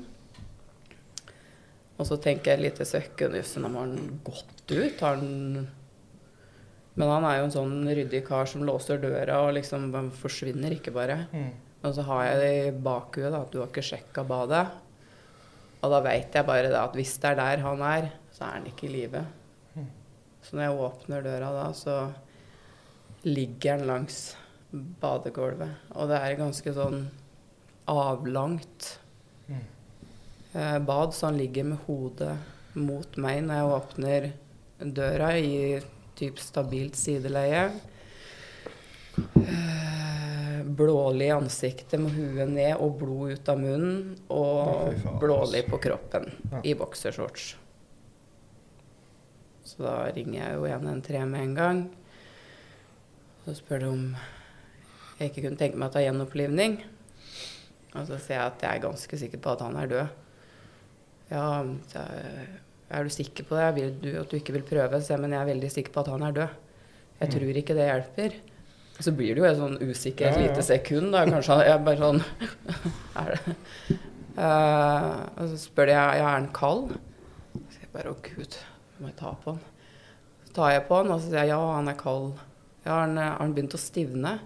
Og 1.99 2.07
så 2.07 2.19
tenker 2.21 2.53
jeg 2.53 2.59
et 2.59 2.65
lite 2.67 2.85
sekund 2.87 3.35
Jøss, 3.35 3.57
nå 3.59 3.71
har 3.73 3.87
han 3.87 4.19
gått 4.23 4.71
ut? 4.71 5.01
Har 5.01 5.17
han 5.17 5.65
Men 6.99 7.11
han 7.15 7.25
er 7.27 7.39
jo 7.39 7.47
en 7.47 7.55
sånn 7.55 7.73
ryddig 7.87 8.21
kar 8.27 8.47
som 8.51 8.63
låser 8.67 9.01
døra 9.01 9.41
og 9.45 9.53
liksom 9.55 9.89
forsvinner 10.19 10.73
ikke 10.75 10.93
bare. 10.95 11.21
Mm. 11.31 11.51
Og 11.79 11.95
så 11.95 12.03
har 12.09 12.23
jeg 12.27 12.39
det 12.41 12.53
i 12.59 12.77
bakhuet 12.83 13.31
da, 13.31 13.43
at 13.43 13.51
du 13.53 13.61
har 13.61 13.69
ikke 13.69 13.85
sjekka 13.85 14.25
badet. 14.27 14.65
Og 15.79 15.93
da 15.93 16.01
veit 16.03 16.35
jeg 16.35 16.47
bare 16.47 16.71
da, 16.71 16.83
at 16.83 16.97
hvis 16.97 17.15
det 17.23 17.31
er 17.31 17.39
der 17.39 17.63
han 17.63 17.83
er, 17.87 18.09
så 18.35 18.47
er 18.47 18.57
han 18.57 18.67
ikke 18.67 18.89
i 18.89 18.95
live. 18.97 19.23
Så 20.43 20.55
når 20.55 20.63
jeg 20.65 20.83
åpner 20.87 21.23
døra 21.23 21.49
da, 21.55 21.65
så 21.75 21.95
ligger 23.27 23.77
han 23.77 23.87
langs 23.87 24.19
badegulvet. 24.71 25.89
Og 25.95 26.09
det 26.11 26.19
er 26.19 26.39
ganske 26.39 26.73
sånn 26.75 27.03
avlangt 27.89 28.89
eh, 29.49 30.79
bad, 30.79 31.15
så 31.15 31.29
han 31.29 31.39
ligger 31.39 31.71
med 31.71 31.83
hodet 31.87 32.35
mot 32.79 33.17
meg 33.21 33.41
når 33.45 33.59
jeg 33.59 33.77
åpner 33.77 34.29
døra 34.99 35.31
i 35.37 35.79
typ 36.19 36.39
stabilt 36.43 36.99
sideleie. 36.99 37.69
Eh, 39.17 39.78
Blålig 40.79 41.27
i 41.27 41.33
ansiktet 41.35 41.99
med 41.99 42.13
huet 42.15 42.47
ned 42.53 42.77
og 42.79 42.93
blod 43.01 43.33
ut 43.35 43.49
av 43.51 43.59
munnen. 43.59 44.13
Og 44.31 44.93
blålig 45.19 45.65
på 45.67 45.79
kroppen 45.83 46.29
Ja. 46.53 46.61
i 46.63 46.73
boksershorts. 46.79 47.55
Så 49.67 49.83
da 49.83 49.97
ringer 50.15 50.39
jeg 50.39 50.55
jo 50.55 50.65
113 50.65 51.29
med 51.29 51.41
en 51.41 51.55
gang. 51.57 51.81
Så 53.45 53.57
spør 53.59 53.79
de 53.83 53.89
om 53.91 54.05
jeg 55.19 55.29
ikke 55.31 55.43
kunne 55.45 55.59
tenke 55.59 55.77
meg 55.77 55.89
å 55.89 55.93
ta 55.93 55.99
gjenopplivning. 56.05 56.79
Og 57.97 58.05
så 58.07 58.17
sier 58.21 58.37
jeg 58.37 58.45
at 58.47 58.61
jeg 58.63 58.77
er 58.79 58.83
ganske 58.87 59.17
sikker 59.19 59.41
på 59.43 59.51
at 59.51 59.61
han 59.65 59.75
er 59.81 59.87
død. 59.91 60.09
Ja, 61.29 61.63
er 62.89 63.03
du 63.05 63.09
sikker 63.13 63.43
på 63.45 63.57
det? 63.59 63.67
Vil 63.75 63.91
du 64.01 64.19
at 64.21 64.29
du 64.31 64.37
ikke 64.39 64.53
vil 64.55 64.63
prøve? 64.65 65.01
Så 65.01 65.13
jeg, 65.13 65.19
men 65.21 65.31
jeg 65.35 65.41
er 65.43 65.51
veldig 65.53 65.71
sikker 65.75 65.91
på 65.93 65.99
at 66.05 66.07
han 66.13 66.23
er 66.23 66.31
død. 66.39 66.49
Jeg 67.19 67.27
Mm. 67.29 67.33
tror 67.35 67.57
ikke 67.59 67.75
det 67.75 67.87
hjelper. 67.89 68.33
Så 68.99 69.13
blir 69.15 69.35
det 69.37 69.43
jo 69.45 69.51
sånn 69.55 69.77
usikker 69.79 70.27
et 70.27 70.35
Ja, 70.35 70.41
ja. 70.43 70.47
lite 70.49 70.63
sekund. 70.67 71.13
Da. 71.15 71.23
Kanskje 71.29 71.59
jeg 71.65 71.83
bare 71.85 72.01
sånn 72.03 72.23
Er 73.23 73.35
det 73.35 73.99
Uh, 74.39 75.25
Og 75.35 75.49
så 75.51 75.57
spør 75.59 75.89
de 75.89 75.95
ja, 75.97 76.03
er 76.15 76.23
han 76.23 76.45
kald. 76.55 76.93
Så 77.73 77.81
jeg 77.81 77.89
bare 77.91 78.13
å 78.13 78.15
gud, 78.23 78.53
må 79.01 79.09
jeg 79.09 79.17
ta 79.19 79.33
på 79.43 79.51
han? 79.51 79.57
Så 80.45 80.53
tar 80.55 80.69
jeg 80.71 80.85
på 80.87 80.99
han, 81.01 81.09
og 81.11 81.19
så 81.19 81.27
sier 81.27 81.41
jeg 81.41 81.51
ja, 81.51 81.57
han 81.75 81.91
er 81.91 81.97
kald. 81.99 82.37
Ja, 82.85 82.93
har 82.93 83.01
han, 83.03 83.17
har 83.19 83.35
han 83.41 83.55
begynt 83.57 83.75
å 83.75 83.81
stivne? 83.81 84.37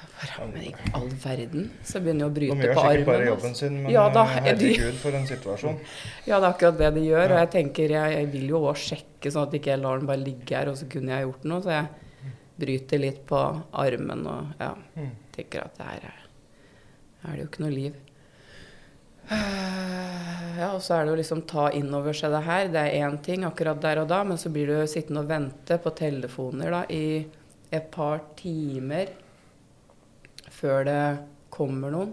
Jeg 0.00 0.08
bare, 0.16 0.46
men 0.54 0.64
i 0.64 0.72
all 0.96 1.10
verden. 1.20 1.66
Så 1.84 1.98
jeg 1.98 2.06
begynner 2.06 2.24
jeg 2.24 2.30
å 2.30 2.36
bryte 2.38 2.54
på 2.54 2.56
De 2.56 2.62
bryte 2.62 2.70
gjør 2.70 2.80
sikkert 2.88 3.10
bare 3.10 3.26
jobben 3.28 3.50
altså. 3.50 3.66
sin, 3.66 3.76
men 3.82 3.92
Ja 3.92 4.04
da, 4.14 4.22
eh, 4.24 4.36
herregud, 4.46 4.96
for 5.02 5.18
en 5.20 5.28
situasjon. 5.28 5.80
Ja, 6.30 6.38
det 6.38 6.44
er 6.46 6.50
akkurat 6.54 6.78
det 6.80 6.90
de 6.96 7.02
gjør. 7.10 7.26
Og 7.34 7.42
jeg 7.42 7.50
tenker, 7.58 7.96
jeg, 7.98 8.14
jeg 8.16 8.30
vil 8.32 8.46
jo 8.54 8.62
òg 8.70 8.80
sjekke, 8.80 9.34
sånn 9.34 9.44
at 9.50 9.58
ikke 9.60 9.74
jeg 9.74 9.82
lar 9.84 10.00
den 10.00 10.08
bare 10.08 10.24
ligge 10.24 10.56
her, 10.56 10.72
og 10.72 10.80
så 10.80 10.88
kunne 10.88 11.12
jeg 11.12 11.28
gjort 11.28 11.44
noe. 11.52 11.60
Så 11.66 11.74
jeg 11.76 11.90
bryter 12.60 13.00
litt 13.02 13.22
på 13.28 13.40
armen 13.72 14.26
og 14.30 14.54
ja, 14.60 14.74
Mm. 14.96 15.10
tenker 15.34 15.64
at 15.66 15.76
det 15.80 15.86
her 15.90 16.06
er 16.12 16.18
er 17.22 17.32
det 17.36 17.40
jo 17.42 17.48
ikke 17.50 17.60
noe 17.66 17.74
liv. 17.74 17.94
Eh, 19.30 20.58
Ja, 20.60 20.72
og 20.74 20.80
så 20.84 20.94
er 20.98 21.04
det 21.06 21.12
jo 21.14 21.18
liksom 21.20 21.42
ta 21.48 21.68
inn 21.76 21.92
over 21.94 22.12
seg 22.16 22.32
det 22.34 22.42
her. 22.44 22.68
Det 22.68 22.80
er 22.80 22.96
én 23.06 23.18
ting 23.24 23.44
akkurat 23.48 23.80
der 23.80 24.00
og 24.02 24.08
da, 24.10 24.22
men 24.24 24.36
så 24.36 24.50
blir 24.52 24.66
du 24.68 24.86
sittende 24.90 25.22
og 25.22 25.28
vente 25.30 25.78
på 25.80 25.92
telefoner 25.96 26.70
da 26.74 26.80
i 26.92 27.24
et 27.72 27.86
par 27.94 28.20
timer 28.36 29.08
før 30.50 30.84
det 30.84 31.18
kommer 31.54 31.90
noen. 31.94 32.12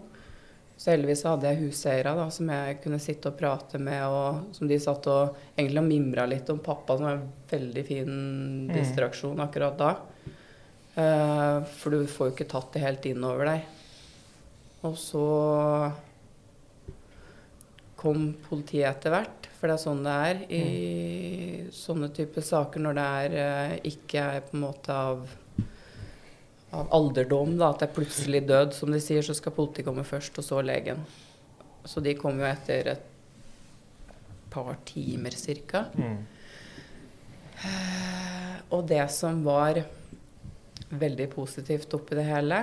Så 0.78 0.92
heldigvis 0.94 1.24
hadde 1.26 1.50
jeg 1.50 1.64
huseiere 1.66 2.14
da, 2.16 2.28
som 2.30 2.52
jeg 2.54 2.78
kunne 2.84 3.00
sitte 3.02 3.32
og 3.32 3.38
prate 3.40 3.80
med, 3.82 4.04
og 4.06 4.54
som 4.56 4.68
de 4.70 4.78
satt 4.80 5.08
og 5.10 5.36
egentlig 5.58 5.84
mimra 5.88 6.28
litt 6.30 6.50
om 6.54 6.60
pappa, 6.64 6.96
som 7.00 7.08
var 7.10 7.18
en 7.18 7.32
veldig 7.50 7.84
fin 7.88 8.68
distraksjon 8.70 9.42
akkurat 9.42 9.78
da. 9.82 9.96
Eh, 10.98 11.64
for 11.78 11.94
du 11.94 12.08
får 12.10 12.30
jo 12.30 12.34
ikke 12.34 12.50
tatt 12.50 12.72
det 12.74 12.82
helt 12.82 13.06
innover 13.06 13.52
deg. 13.52 13.66
Og 14.88 14.96
så 14.98 15.26
kom 17.98 18.32
politiet 18.46 18.90
etter 18.90 19.14
hvert, 19.14 19.50
for 19.58 19.70
det 19.70 19.76
er 19.76 19.82
sånn 19.82 20.04
det 20.06 20.16
er 20.30 20.42
i 20.54 20.64
sånne 21.74 22.12
typer 22.14 22.46
saker 22.46 22.84
når 22.84 22.98
det 22.98 23.06
er 23.22 23.36
eh, 23.42 23.76
ikke 23.90 24.26
er 24.38 24.46
på 24.46 24.54
en 24.58 24.64
måte 24.68 24.94
av, 24.94 25.24
av 26.78 26.94
alderdom, 26.98 27.56
da, 27.58 27.72
at 27.72 27.82
det 27.82 27.90
er 27.90 27.98
plutselig 27.98 28.44
død, 28.50 28.74
som 28.78 28.94
de 28.94 29.02
sier, 29.02 29.26
så 29.26 29.36
skal 29.38 29.56
politiet 29.58 29.86
komme 29.90 30.06
først, 30.06 30.38
og 30.42 30.46
så 30.46 30.62
legen. 30.66 31.02
Så 31.88 32.02
de 32.06 32.14
kom 32.18 32.42
jo 32.42 32.46
etter 32.50 32.92
et 32.94 33.06
par 34.54 34.78
timer 34.88 35.34
cirka. 35.38 35.86
Mm. 35.98 36.18
Og 38.74 38.86
det 38.90 39.06
som 39.14 39.42
var 39.46 39.82
veldig 40.90 41.28
positivt 41.34 41.94
oppi 41.98 42.16
det 42.18 42.28
hele, 42.28 42.62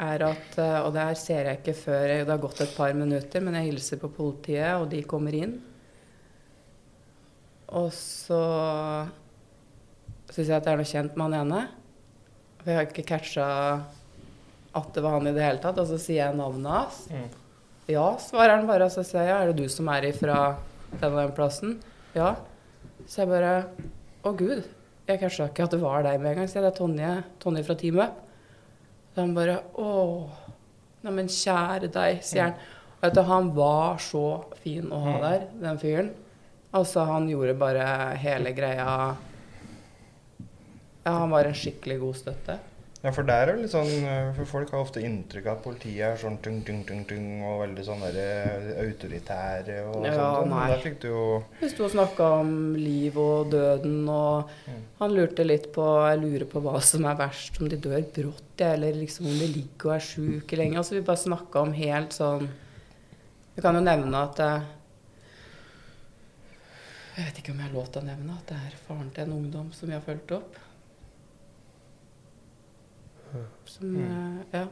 er 0.00 0.22
at 0.24 0.54
eh, 0.58 0.78
Og 0.80 0.94
det 0.94 1.02
her 1.04 1.18
ser 1.18 1.48
jeg 1.50 1.60
ikke 1.60 1.76
før 1.76 2.06
det 2.08 2.30
har 2.30 2.40
gått 2.40 2.62
et 2.64 2.76
par 2.76 2.94
minutter, 2.96 3.42
men 3.44 3.58
jeg 3.58 3.68
hilser 3.70 4.00
på 4.00 4.08
politiet, 4.16 4.72
og 4.80 4.88
de 4.90 5.02
kommer 5.04 5.36
inn. 5.36 5.58
Og 7.70 7.92
så 7.94 8.40
syns 10.30 10.48
jeg 10.48 10.56
at 10.56 10.66
det 10.66 10.72
er 10.72 10.80
noe 10.80 10.88
kjent 10.88 11.18
med 11.18 11.28
han 11.28 11.38
ene. 11.44 11.60
For 12.60 12.70
jeg 12.70 12.78
har 12.78 12.88
ikke 12.88 13.06
catcha 13.08 13.46
at 14.80 14.90
det 14.94 15.04
var 15.04 15.18
han 15.18 15.28
i 15.30 15.34
det 15.36 15.44
hele 15.44 15.62
tatt. 15.62 15.78
Og 15.82 15.88
så 15.90 15.98
sier 16.00 16.24
jeg 16.24 16.38
navnet 16.38 16.72
hans. 16.72 17.04
Mm. 17.12 17.28
Ja, 17.90 18.08
svarer 18.22 18.56
han 18.56 18.68
bare. 18.68 18.88
Og 18.88 18.94
så 18.94 19.04
sier 19.06 19.28
jeg, 19.28 19.36
er 19.36 19.52
det 19.52 19.62
du 19.62 19.72
som 19.72 19.88
er 19.92 20.08
ifra 20.10 20.40
den 20.96 21.12
og 21.12 21.20
den 21.20 21.36
plassen? 21.36 21.78
Ja. 22.16 22.34
Så 23.06 23.22
jeg 23.22 23.30
bare 23.30 23.54
Å, 24.20 24.34
gud. 24.36 24.66
Jeg 25.10 25.18
catcha 25.24 25.48
ikke 25.50 25.64
at 25.66 25.72
det 25.74 25.80
var 25.82 26.04
deg 26.06 26.20
med 26.22 26.30
en 26.32 26.40
gang. 26.40 26.50
sier 26.50 26.60
jeg, 26.60 26.68
det 26.68 26.70
er 26.70 26.78
Tonje, 26.78 27.12
Tonje 27.42 27.64
fra 27.66 27.74
Team 27.80 27.98
Up. 27.98 28.20
Så 29.10 29.24
han 29.24 29.34
bare 29.34 29.56
Å, 29.82 29.94
neimen 31.02 31.30
kjære 31.34 31.90
deg, 31.90 32.20
sier 32.26 32.46
han. 32.46 32.54
Og 33.00 33.06
vet 33.06 33.16
du, 33.16 33.22
han 33.26 33.50
var 33.56 33.98
så 34.04 34.24
fin 34.62 34.92
å 34.92 35.00
ha 35.06 35.16
der, 35.24 35.46
den 35.62 35.80
fyren. 35.82 36.12
Altså, 36.70 37.02
han 37.08 37.26
gjorde 37.26 37.56
bare 37.58 37.84
hele 38.22 38.52
greia 38.54 38.86
Ja, 41.02 41.14
han 41.16 41.32
var 41.32 41.48
en 41.48 41.56
skikkelig 41.56 41.96
god 42.04 42.18
støtte. 42.20 42.58
Ja, 43.00 43.08
for 43.16 43.24
der 43.24 43.48
er 43.48 43.54
det 43.56 43.62
litt 43.62 43.72
sånn 43.72 43.88
eh, 44.04 44.26
For 44.36 44.44
folk 44.44 44.72
har 44.74 44.82
ofte 44.84 45.00
inntrykk 45.00 45.46
av 45.48 45.54
at 45.56 45.62
politiet 45.64 46.02
er 46.04 46.18
sånn 46.20 46.34
tung, 46.44 46.58
tung, 46.66 46.82
tung, 46.84 46.98
tung 47.08 47.28
og 47.48 47.62
veldig 47.62 47.84
sånn 47.86 48.02
derre 48.04 48.74
autoritære 48.82 49.78
og 49.88 50.04
Ja, 50.04 50.12
sånt. 50.18 50.50
Nei. 50.52 50.66
Der 50.68 50.82
fikk 50.84 50.98
du 51.00 51.06
jo 51.08 51.22
Vi 51.62 51.70
sto 51.72 51.86
og 51.86 51.94
snakka 51.94 52.26
om 52.42 52.50
liv 52.76 53.16
og 53.16 53.48
døden, 53.54 54.02
og 54.12 54.50
Mm. 54.68 54.82
han 55.00 55.14
lurte 55.16 55.46
litt 55.46 55.70
på 55.72 55.86
Jeg 56.10 56.20
lurer 56.20 56.44
på 56.52 56.60
hva 56.60 56.76
som 56.84 57.06
er 57.08 57.16
verst, 57.16 57.56
om 57.60 57.68
de 57.72 57.76
dør 57.80 58.04
brått, 58.12 58.42
ja, 58.60 58.74
eller 58.74 58.92
liksom 58.92 59.26
om 59.32 59.38
de 59.38 59.46
ligger 59.48 59.86
og 59.90 59.94
er 59.96 60.04
sjuke 60.10 60.56
lenge. 60.60 60.76
Altså, 60.76 60.94
vi 60.98 61.00
bare 61.00 61.16
snakka 61.24 61.62
om 61.62 61.72
helt 61.72 62.12
sånn 62.12 62.48
Vi 63.56 63.62
kan 63.62 63.74
jo 63.74 63.80
nevne 63.80 64.14
at 64.28 64.36
Jeg 67.16 67.24
vet 67.26 67.38
ikke 67.42 67.52
om 67.52 67.58
jeg 67.60 67.68
har 67.68 67.74
lov 67.74 67.88
til 67.92 68.02
å 68.02 68.06
nevne 68.06 68.36
at 68.36 68.46
det 68.52 68.56
er 68.56 68.76
faren 68.86 69.10
til 69.14 69.24
en 69.24 69.32
ungdom 69.40 69.72
som 69.72 69.88
vi 69.88 69.94
har 69.96 70.04
fulgt 70.04 70.32
opp. 70.36 70.54
Som 73.64 73.94
Mm. 73.96 74.40
eh, 74.52 74.60
Ja. 74.60 74.66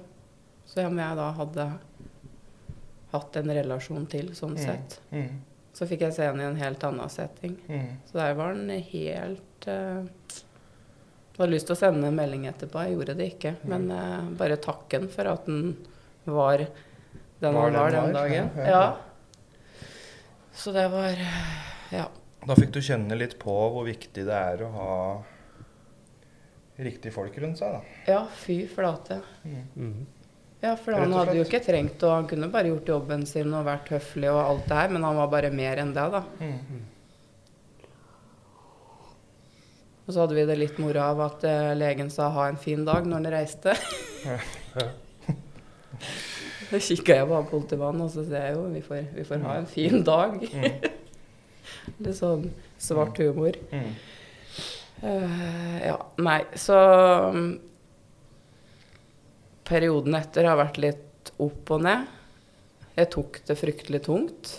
Så 0.67 0.87
om 0.87 0.99
jeg 0.99 1.17
da 1.17 1.33
hadde 1.33 1.79
hatt 3.12 3.37
en 3.37 3.49
relasjon 3.57 4.07
til, 4.07 4.29
sånn 4.37 4.55
Mm. 4.57 4.65
sett. 4.65 5.00
mm, 5.12 5.41
Så 5.73 5.87
fikk 5.87 6.00
jeg 6.00 6.12
se 6.12 6.23
henne 6.27 6.41
i 6.43 6.45
en 6.47 6.57
helt 6.57 6.81
annen 6.85 7.09
setting. 7.09 7.57
Så 8.07 8.12
der 8.19 8.35
var 8.35 8.53
den 8.55 8.69
helt 8.83 9.67
uh, 9.69 10.05
Jeg 11.38 11.38
hadde 11.47 11.53
lyst 11.53 11.67
til 11.69 11.77
å 11.77 11.79
sende 11.79 12.09
en 12.09 12.17
melding 12.17 12.47
etterpå, 12.49 12.83
jeg 12.83 12.97
gjorde 12.97 13.15
det 13.17 13.38
ikke. 13.38 13.57
Men 13.65 13.91
eh, 13.93 14.29
bare 14.37 14.57
takken 14.57 15.09
for 15.09 15.25
at 15.31 15.47
den 15.47 15.77
var 16.27 16.59
den 16.59 17.55
Var 17.55 17.71
han 17.71 17.73
var 17.75 17.91
den 17.93 18.12
dagen. 18.12 18.50
ja. 18.57 18.97
Så 20.53 20.73
det 20.73 20.88
var 20.91 21.11
eh, 21.12 21.53
Ja. 21.93 22.09
Da 22.47 22.55
fikk 22.55 22.73
du 22.73 22.81
kjenne 22.81 23.17
litt 23.17 23.38
på 23.38 23.55
hvor 23.73 23.85
viktig 23.87 24.25
det 24.27 24.35
er 24.35 24.65
å 24.67 24.73
ha 24.73 25.23
riktige 26.79 27.13
folk 27.15 27.35
rundt 27.43 27.59
seg, 27.61 27.75
da. 27.75 27.97
Ja, 28.07 28.21
fy 28.45 28.61
flate. 28.71 29.21
Mm. 29.45 29.65
Mhm. 29.75 30.07
Ja, 30.59 30.73
for 30.75 30.97
han 30.99 31.13
hadde 31.15 31.37
jo 31.39 31.45
ikke 31.45 31.61
trengt 31.63 32.03
å 32.03 32.17
Han 32.17 32.25
kunne 32.27 32.49
bare 32.51 32.67
gjort 32.73 32.89
jobben 32.91 33.21
sin 33.31 33.53
og 33.55 33.69
vært 33.69 33.93
høflig 33.95 34.27
og 34.33 34.41
alt 34.43 34.65
det 34.67 34.79
her, 34.81 34.89
men 34.91 35.05
han 35.07 35.15
var 35.21 35.29
bare 35.31 35.53
mer 35.55 35.79
enn 35.79 35.93
det, 35.95 36.07
da. 36.11 36.25
Mm. 36.43 36.81
Og 40.09 40.15
så 40.15 40.23
hadde 40.25 40.35
vi 40.35 40.47
det 40.49 40.57
litt 40.59 40.79
moro 40.81 41.03
av 41.05 41.21
at 41.21 41.45
uh, 41.45 41.75
legen 41.77 42.11
sa 42.11 42.31
'ha 42.33 42.49
en 42.49 42.57
fin 42.57 42.85
dag' 42.85 43.07
når 43.07 43.21
han 43.23 43.33
reiste. 43.39 43.77
Da 46.69 46.77
kikka 46.85 47.15
jeg 47.17 47.27
på 47.29 47.35
han 47.35 47.47
politimannen, 47.49 48.03
og 48.05 48.11
så 48.13 48.23
ser 48.29 48.43
jeg 48.45 48.57
jo 48.59 48.67
vi 48.69 48.81
får, 48.85 49.05
vi 49.15 49.23
får 49.25 49.39
ha 49.41 49.55
en 49.57 49.67
fin 49.67 50.03
dag. 50.05 50.35
Mm. 50.53 50.65
Litt 52.05 52.19
sånn 52.19 52.51
svart 52.79 53.17
humor. 53.23 53.57
Mm. 53.73 53.95
Eh, 55.02 55.87
ja, 55.87 55.97
nei, 56.19 56.40
så 56.59 56.75
um, 57.31 57.59
Perioden 59.69 60.17
etter 60.19 60.49
har 60.49 60.59
vært 60.59 60.78
litt 60.81 61.33
opp 61.45 61.71
og 61.76 61.85
ned. 61.85 62.07
Jeg 62.99 63.11
tok 63.14 63.38
det 63.47 63.57
fryktelig 63.61 64.00
tungt. 64.09 64.55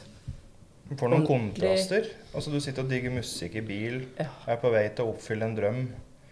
Du 0.89 0.95
får 0.97 1.11
noen 1.11 1.25
Ordentlig. 1.25 1.59
kontraster. 1.59 2.07
Altså 2.33 2.53
Du 2.53 2.59
sitter 2.63 2.85
og 2.85 2.89
digger 2.93 3.13
musikk 3.13 3.55
i 3.59 3.61
bil, 3.65 3.97
Ja. 4.17 4.29
er 4.47 4.57
på 4.57 4.71
vei 4.71 4.87
til 4.89 5.05
å 5.05 5.13
oppfylle 5.13 5.43
en 5.45 5.55
drøm, 5.57 5.87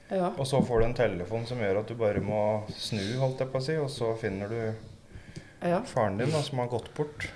Ja. 0.09 0.29
og 0.37 0.45
så 0.47 0.61
får 0.65 0.79
du 0.79 0.85
en 0.85 0.93
telefon 0.93 1.45
som 1.45 1.57
gjør 1.59 1.79
at 1.79 1.87
du 1.87 1.95
bare 1.95 2.21
må 2.21 2.63
snu, 2.69 3.17
holdt 3.19 3.39
jeg 3.39 3.51
på 3.51 3.57
å 3.57 3.61
si, 3.63 3.75
og 3.75 3.89
så 3.89 4.17
finner 4.17 4.47
du 4.47 4.73
ja. 5.67 5.81
faren 5.81 6.17
din 6.17 6.31
da, 6.31 6.41
som 6.41 6.59
har 6.59 6.67
gått 6.67 6.93
bort. 6.95 7.27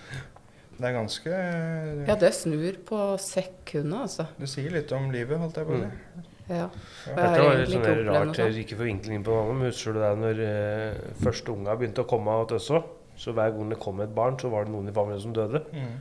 Det 0.79 0.87
er 0.87 0.93
ganske 0.93 2.07
ja, 2.07 2.15
det 2.15 2.33
snur 2.33 2.73
på 2.85 3.17
sekundet, 3.19 3.99
altså. 4.01 4.27
Det 4.39 4.47
sier 4.49 4.71
litt 4.71 4.91
om 4.91 5.11
livet, 5.11 5.37
holdt 5.37 5.55
jeg 5.57 5.65
på 5.67 5.73
å 5.73 5.79
si. 5.79 5.89
Ja. 6.15 6.21
Ja. 6.49 6.69
Jeg 7.05 7.15
har 7.15 7.21
Dette 7.21 7.43
var 7.43 7.55
litt 7.55 7.69
egentlig 7.69 7.71
sånn 7.71 7.81
ikke 7.81 7.85
der 7.85 7.91
opplevd 7.91 8.05
noe 8.07 8.15
rart, 8.25 8.35
sånt. 8.41 8.57
ikke 8.63 8.77
for 8.77 8.83
vinkling 8.89 9.23
på 9.23 9.35
noe, 9.37 9.53
men 9.53 9.67
husker 9.69 9.93
du 9.93 9.99
det 9.99 10.11
når 10.21 10.41
eh, 10.45 11.01
første 11.23 11.51
unga 11.53 11.75
begynte 11.79 12.01
å 12.03 12.09
komme 12.09 12.37
til 12.47 12.55
oss 12.57 12.69
også? 12.71 12.81
Så 13.21 13.33
hver 13.37 13.51
gang 13.53 13.69
det 13.69 13.79
kom 13.79 14.01
et 14.01 14.15
barn, 14.15 14.39
så 14.39 14.49
var 14.49 14.65
det 14.65 14.71
noen 14.73 14.89
i 14.89 14.95
familien 14.95 15.21
som 15.21 15.33
døde. 15.35 15.61
Mm. 15.75 15.99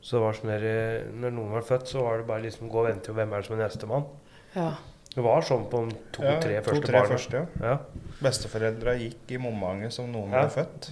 Så 0.00 0.16
det 0.16 0.22
var 0.22 0.32
sånn 0.38 0.52
der, 0.52 0.64
eh, 0.70 1.08
når 1.12 1.34
noen 1.36 1.50
var 1.56 1.62
født, 1.66 1.88
så 1.90 2.04
var 2.06 2.18
det 2.22 2.26
bare 2.30 2.42
liksom 2.46 2.70
gå 2.70 2.78
og 2.84 2.86
vente 2.88 3.04
til 3.10 3.14
hvem 3.18 3.32
er 3.34 3.42
det 3.42 3.46
som 3.50 3.56
er 3.58 3.64
nestemann. 3.66 4.06
Ja. 4.54 4.68
Det 5.10 5.24
var 5.26 5.42
sånn 5.42 5.64
på 5.68 5.80
de 5.88 5.96
to-tre 6.14 6.52
Ja, 6.54 6.60
første 6.62 6.80
to-tre 6.86 7.00
barna. 7.00 7.10
første, 7.16 7.40
ja. 7.60 7.66
Ja. 7.66 7.78
Besteforeldra 8.22 8.94
gikk 9.00 9.32
i 9.34 9.38
momentet 9.42 9.92
som 9.92 10.12
noen 10.12 10.30
Ja. 10.30 10.44
ble 10.46 10.54
født. 10.62 10.90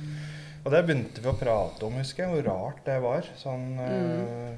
Og 0.67 0.73
det 0.75 0.81
begynte 0.89 1.23
vi 1.23 1.29
å 1.31 1.39
prate 1.39 1.87
om, 1.87 1.93
husker 1.95 2.25
jeg, 2.25 2.33
hvor 2.35 2.49
rart 2.51 2.85
det 2.85 3.01
var. 3.01 3.23
Sånn 3.39 3.79
eh, 3.79 4.57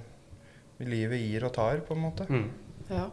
Livet 0.81 1.21
gir 1.21 1.45
og 1.45 1.53
tar, 1.53 1.77
på 1.85 1.93
en 1.95 2.01
måte. 2.01 2.25
Mm. 2.31 2.47
ja. 2.89 3.11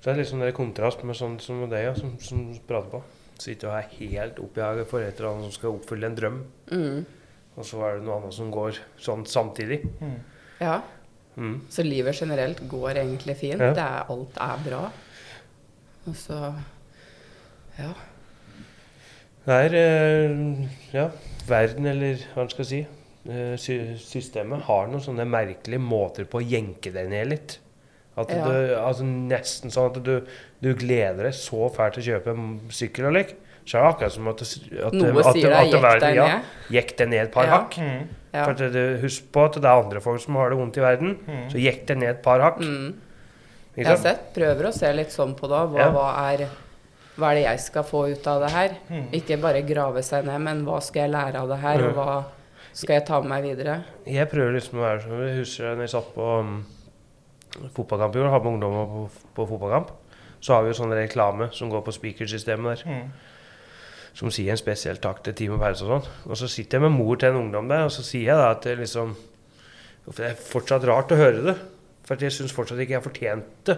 Så 0.00 0.04
det 0.10 0.12
er 0.12 0.18
litt 0.20 0.28
sånn 0.30 0.44
der 0.44 0.52
kontrast 0.56 1.02
med 1.04 1.16
sånn 1.18 1.38
som 1.42 1.64
deg, 1.70 1.84
ja, 1.88 1.94
som, 1.98 2.12
som 2.22 2.44
du 2.52 2.58
prater 2.68 2.90
på. 2.92 3.02
Sitter 3.38 3.68
og 3.68 3.76
er 3.78 3.88
helt 3.98 4.38
oppjaget 4.40 4.88
for 4.88 5.00
et 5.04 5.18
eller 5.18 5.30
annet 5.32 5.48
som 5.48 5.52
skal 5.58 5.74
oppfylle 5.76 6.06
en 6.10 6.14
drøm, 6.16 6.38
Mm. 6.72 7.04
og 7.56 7.64
så 7.64 7.82
er 7.84 7.96
det 7.98 8.04
noe 8.06 8.18
annet 8.20 8.34
som 8.36 8.50
går 8.52 8.78
sånn 9.00 9.26
samtidig. 9.28 9.82
Mm. 10.00 10.18
ja. 10.60 10.78
Mm. 11.36 11.56
Så 11.68 11.82
livet 11.84 12.16
generelt 12.16 12.62
går 12.68 12.96
egentlig 13.02 13.34
fint. 13.36 13.60
Ja. 13.60 13.74
Det 13.76 13.82
er, 13.84 14.06
alt 14.08 14.38
er 14.40 14.62
bra. 14.64 14.84
Og 16.06 16.14
så 16.16 16.38
Ja. 17.78 17.90
Det 19.46 19.54
er 19.66 19.74
eh, 19.78 20.68
ja, 20.94 21.10
verden, 21.46 21.86
eller 21.86 22.16
hva 22.32 22.40
man 22.46 22.48
skal 22.50 22.64
si, 22.66 22.80
eh, 23.28 23.52
systemet 24.00 24.64
har 24.66 24.88
noen 24.90 25.04
sånne 25.04 25.26
merkelige 25.28 25.78
måter 25.82 26.24
på 26.26 26.40
å 26.40 26.46
jenke 26.48 26.90
deg 26.94 27.10
ned 27.12 27.28
litt. 27.34 27.58
At 28.16 28.30
Ja. 28.30 28.44
du, 28.44 28.74
altså 28.80 29.04
Nesten 29.04 29.70
sånn 29.70 29.90
at 29.90 30.02
du, 30.02 30.22
du 30.62 30.74
gleder 30.74 31.24
deg 31.28 31.34
så 31.36 31.68
fælt 31.74 31.98
til 31.98 32.02
å 32.02 32.06
kjøpe 32.14 32.32
en 32.32 32.60
sykkel. 32.72 33.06
og 33.10 33.12
lik. 33.12 33.34
Så 33.66 33.78
er 33.78 33.82
det 33.82 33.94
akkurat 33.94 34.12
som 34.14 34.28
at, 34.30 34.42
at, 34.42 34.92
Noe 34.94 35.20
at, 35.20 35.32
sier 35.34 35.50
at, 35.52 35.64
deg 35.66 35.72
'jekk 35.74 36.00
deg 36.00 36.14
ja, 36.14 36.26
ned'. 36.26 36.42
Jekk 36.70 36.96
deg 36.96 37.08
ned 37.08 37.20
et 37.26 37.32
par 37.32 37.44
Ja. 37.44 37.50
hakk. 37.58 37.74
Mm. 37.76 38.08
Ja. 38.32 38.44
For 38.44 38.50
at 38.52 38.72
du 38.72 38.98
husk 39.02 39.32
på 39.32 39.44
at 39.44 39.52
det 39.54 39.64
er 39.64 39.82
andre 39.82 40.00
folk 40.00 40.20
som 40.20 40.34
har 40.36 40.50
det 40.50 40.58
vondt 40.58 40.76
i 40.76 40.80
verden. 40.80 41.16
Mm. 41.26 41.50
Så 41.50 41.58
jekk 41.58 41.86
deg 41.86 41.98
ned 41.98 42.08
et 42.10 42.22
par 42.22 42.40
hakk. 42.40 42.60
Mm. 42.60 42.94
Ikke 43.76 43.84
Jeg 43.84 43.86
har 43.86 43.96
sett, 43.96 44.32
prøver 44.34 44.68
å 44.68 44.72
se 44.72 44.92
litt 44.92 45.10
sånn 45.12 45.34
på 45.36 45.48
det. 45.48 45.62
Hva, 45.72 45.78
Ja. 45.78 45.90
hva 45.90 46.32
er 46.32 46.48
hva 47.16 47.30
er 47.32 47.34
det 47.34 47.44
jeg 47.44 47.60
skal 47.60 47.82
få 47.82 48.10
ut 48.12 48.26
av 48.26 48.42
det 48.42 48.50
her? 48.52 48.70
Mm. 48.90 49.08
Ikke 49.12 49.40
bare 49.40 49.62
grave 49.62 50.02
seg 50.04 50.24
ned, 50.26 50.40
men 50.40 50.64
hva 50.66 50.80
skal 50.82 51.02
jeg 51.08 51.10
lære 51.12 51.34
av 51.40 51.48
det 51.48 51.58
her, 51.58 51.82
og 51.88 51.94
hva 51.94 52.24
skal 52.74 52.94
jeg 52.96 53.06
ta 53.06 53.20
med 53.20 53.30
meg 53.30 53.56
videre? 53.56 53.84
Jeg 54.06 54.28
prøver 54.28 54.52
liksom 54.52 54.78
å 54.78 54.82
være 54.84 55.00
sånn 55.00 55.28
Jeg 55.28 55.38
husker 55.38 55.74
da 55.74 55.80
jeg 55.80 55.90
satt 55.90 56.14
på 56.14 56.40
um, 56.40 56.66
fotballkamp 57.76 58.16
i 58.16 58.20
går, 58.22 58.30
hadde 58.32 58.44
med 58.44 58.54
ungdommer 58.56 58.90
på, 58.92 59.04
på 59.36 59.46
fotballkamp. 59.52 59.94
Så 60.40 60.54
har 60.54 60.62
vi 60.66 60.70
jo 60.72 60.78
sånn 60.78 60.92
reklame 60.94 61.48
som 61.56 61.70
går 61.72 61.82
på 61.86 61.94
speakersystemet 61.96 62.84
der. 62.84 62.90
Mm. 62.90 63.08
Som 64.16 64.30
sier 64.32 64.52
en 64.54 64.60
spesiell 64.60 64.96
takk 65.02 65.22
til 65.26 65.34
Team 65.36 65.56
og 65.56 65.60
Pause 65.64 65.84
og 65.84 65.90
sånn. 65.94 66.10
Og 66.30 66.38
så 66.40 66.48
sitter 66.48 66.78
jeg 66.78 66.86
med 66.86 66.94
mor 66.96 67.18
til 67.20 67.32
en 67.32 67.40
ungdom 67.42 67.68
der, 67.72 67.86
og 67.88 67.92
så 67.92 68.04
sier 68.06 68.30
jeg 68.30 68.38
da 68.40 68.50
at 68.54 68.62
det 68.68 68.76
liksom 68.82 69.16
for 70.06 70.22
Det 70.22 70.26
er 70.30 70.36
fortsatt 70.38 70.84
rart 70.86 71.10
å 71.10 71.16
høre 71.18 71.40
det. 71.48 71.54
For 72.06 72.22
jeg 72.22 72.30
syns 72.36 72.52
fortsatt 72.54 72.78
ikke 72.78 72.94
jeg 72.94 73.00
har 73.00 73.06
fortjent 73.08 73.48
det. 73.66 73.74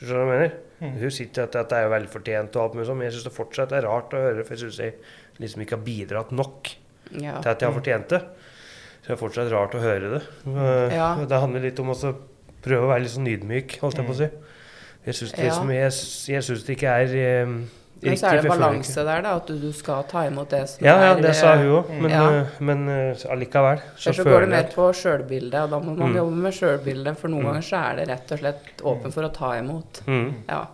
Skjønner 0.00 0.16
du 0.16 0.16
hva 0.16 0.22
jeg 0.24 0.30
mener? 0.32 0.54
Mm. 0.80 0.94
Hun 1.02 1.12
sitter 1.12 1.44
at 1.44 1.56
at 1.60 1.68
det 1.72 1.78
er 1.82 1.90
velfortjent 1.92 2.56
og 2.56 2.62
alt 2.62 2.74
mulig 2.76 2.86
sånn, 2.88 2.98
men 3.00 3.06
jeg 3.10 3.14
syns 3.18 3.26
det 3.28 3.32
fortsatt 3.36 3.74
er 3.76 3.84
rart 3.84 4.16
å 4.16 4.22
høre, 4.22 4.44
for 4.44 4.56
jeg 4.56 4.62
syns 4.64 4.78
jeg 4.80 4.96
liksom 5.44 5.64
ikke 5.64 5.76
har 5.76 5.84
bidratt 5.84 6.32
nok 6.36 6.72
Ja. 7.20 7.36
til 7.40 7.50
at 7.52 7.60
jeg 7.60 7.68
har 7.68 7.76
fortjent 7.76 8.08
det. 8.14 8.22
Så 9.02 9.06
det 9.10 9.14
er 9.14 9.20
fortsatt 9.20 9.52
rart 9.52 9.76
å 9.76 9.82
høre 9.84 10.08
det. 10.16 10.22
Ja. 10.96 11.10
Det 11.28 11.40
handler 11.44 11.60
litt 11.68 11.78
om 11.84 11.92
å 11.92 11.96
så 12.00 12.14
prøve 12.66 12.82
å 12.84 12.90
være 12.92 13.04
litt 13.06 13.14
sånn 13.14 13.30
ydmyk, 13.30 13.78
holdt 13.80 13.96
jeg 14.02 14.06
på 14.10 14.14
å 14.16 14.20
si. 14.20 14.28
Jeg 15.06 15.14
syns 15.14 15.32
det, 15.36 15.44
Ja. 15.46 15.64
det 16.66 16.76
ikke 16.76 16.88
er 16.90 17.44
um, 17.46 17.58
Men 18.02 18.16
så 18.20 18.26
er 18.28 18.42
det 18.42 18.50
balanse 18.50 19.04
der, 19.06 19.22
da. 19.24 19.36
At 19.38 19.46
du, 19.48 19.54
du 19.58 19.72
skal 19.72 20.02
ta 20.10 20.24
imot 20.26 20.50
det 20.50 20.64
som 20.68 20.84
Ja, 20.84 20.96
ja, 21.00 21.12
er 21.14 21.22
det 21.22 21.34
sa 21.38 21.54
hun 21.56 21.70
òg, 21.78 21.92
men, 22.02 22.10
Ja. 22.10 22.24
uh, 22.42 22.46
men 22.60 22.82
uh, 22.88 23.14
allikevel 23.32 23.80
så 23.96 24.12
så 24.12 24.24
går 24.26 24.40
det 24.44 24.48
mer 24.52 24.68
på 24.74 24.88
sjølbildet, 24.92 25.62
og 25.62 25.70
da 25.70 25.78
må 25.80 25.94
man 25.96 26.10
Mm. 26.12 26.16
jobbe 26.18 26.36
med 26.44 26.52
sjølbildet. 26.58 27.16
For 27.16 27.28
noen 27.28 27.42
Mm. 27.42 27.48
ganger 27.52 27.62
så 27.62 27.76
er 27.92 27.96
det 27.96 28.08
rett 28.08 28.32
og 28.32 28.38
slett 28.38 28.82
åpen 28.82 29.12
for 29.14 29.22
å 29.22 29.32
ta 29.32 29.52
imot. 29.58 30.02
mm, 30.06 30.34
Ja, 30.48 30.66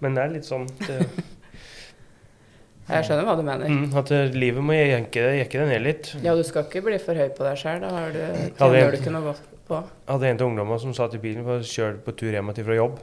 Men 0.00 0.14
det 0.14 0.24
er 0.24 0.28
litt 0.32 0.44
sånn 0.44 0.66
det, 0.86 1.06
jeg 2.88 3.04
skjønner 3.04 3.24
hva 3.26 3.36
du 3.36 3.42
mener. 3.42 3.66
mm, 3.68 3.94
At 3.98 4.10
livet 4.34 4.62
må 4.64 4.72
jekke 4.72 5.52
det 5.52 5.68
ned 5.68 5.82
litt. 5.82 6.14
Ja, 6.22 6.34
du 6.34 6.42
skal 6.42 6.64
ikke 6.64 6.82
bli 6.82 6.98
for 6.98 7.14
høy 7.14 7.28
på 7.34 7.44
deg 7.44 7.58
sjøl. 7.58 7.80
Da 7.82 7.90
har 7.90 8.10
du, 8.12 8.18
tjener 8.58 8.90
du 8.90 8.96
ikke 8.98 9.12
noe 9.12 9.22
godt 9.32 9.42
på. 9.68 9.82
Jeg 10.06 10.12
hadde 10.14 10.28
en 10.30 10.40
av 10.40 10.48
ungdommene 10.48 10.80
som 10.82 10.94
satt 10.96 11.14
i 11.16 11.20
bilen 11.22 11.46
og 11.46 11.64
kjørte 11.66 12.02
på 12.06 12.14
tur 12.18 12.34
hjem 12.34 12.52
til 12.56 12.66
fra 12.66 12.78
jobb. 12.78 12.98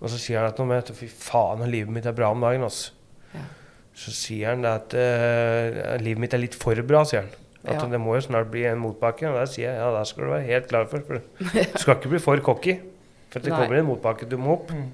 Og 0.00 0.08
så 0.08 0.16
sier 0.20 0.40
han 0.40 0.48
at 0.48 0.60
nå 0.60 0.96
fy 0.96 1.08
faen, 1.12 1.64
livet 1.68 1.92
mitt 1.92 2.06
er 2.08 2.16
bra 2.16 2.30
om 2.32 2.40
dagen. 2.40 2.64
Altså. 2.64 2.92
Ja. 3.34 3.42
Så 4.00 4.14
sier 4.16 4.54
han 4.54 4.62
det 4.64 4.70
at 4.72 4.94
uh, 4.96 5.96
livet 6.00 6.22
mitt 6.24 6.34
er 6.36 6.40
litt 6.40 6.56
for 6.56 6.78
bra, 6.88 7.02
sier 7.04 7.26
han. 7.26 7.32
At 7.60 7.76
Ja. 7.82 7.86
det 7.92 8.00
må 8.00 8.14
jo 8.16 8.22
snart 8.24 8.48
bli 8.50 8.64
en 8.64 8.80
motbakke. 8.80 9.28
Og 9.28 9.36
der 9.36 9.50
sier 9.52 9.68
jeg 9.68 9.76
ja, 9.82 9.90
det 9.92 10.06
skal 10.08 10.24
du 10.24 10.30
være 10.32 10.46
helt 10.48 10.68
klar 10.70 10.86
for. 10.88 11.04
for 11.04 11.20
du 11.74 11.78
skal 11.82 11.98
ikke 11.98 12.12
bli 12.14 12.22
for 12.24 12.40
cocky. 12.44 12.78
For 13.30 13.40
det 13.44 13.52
Nei. 13.52 13.58
kommer 13.60 13.80
en 13.82 13.90
motbakke 13.90 14.28
du 14.30 14.38
må 14.40 14.56
opp. 14.56 14.72
Mm. 14.72 14.88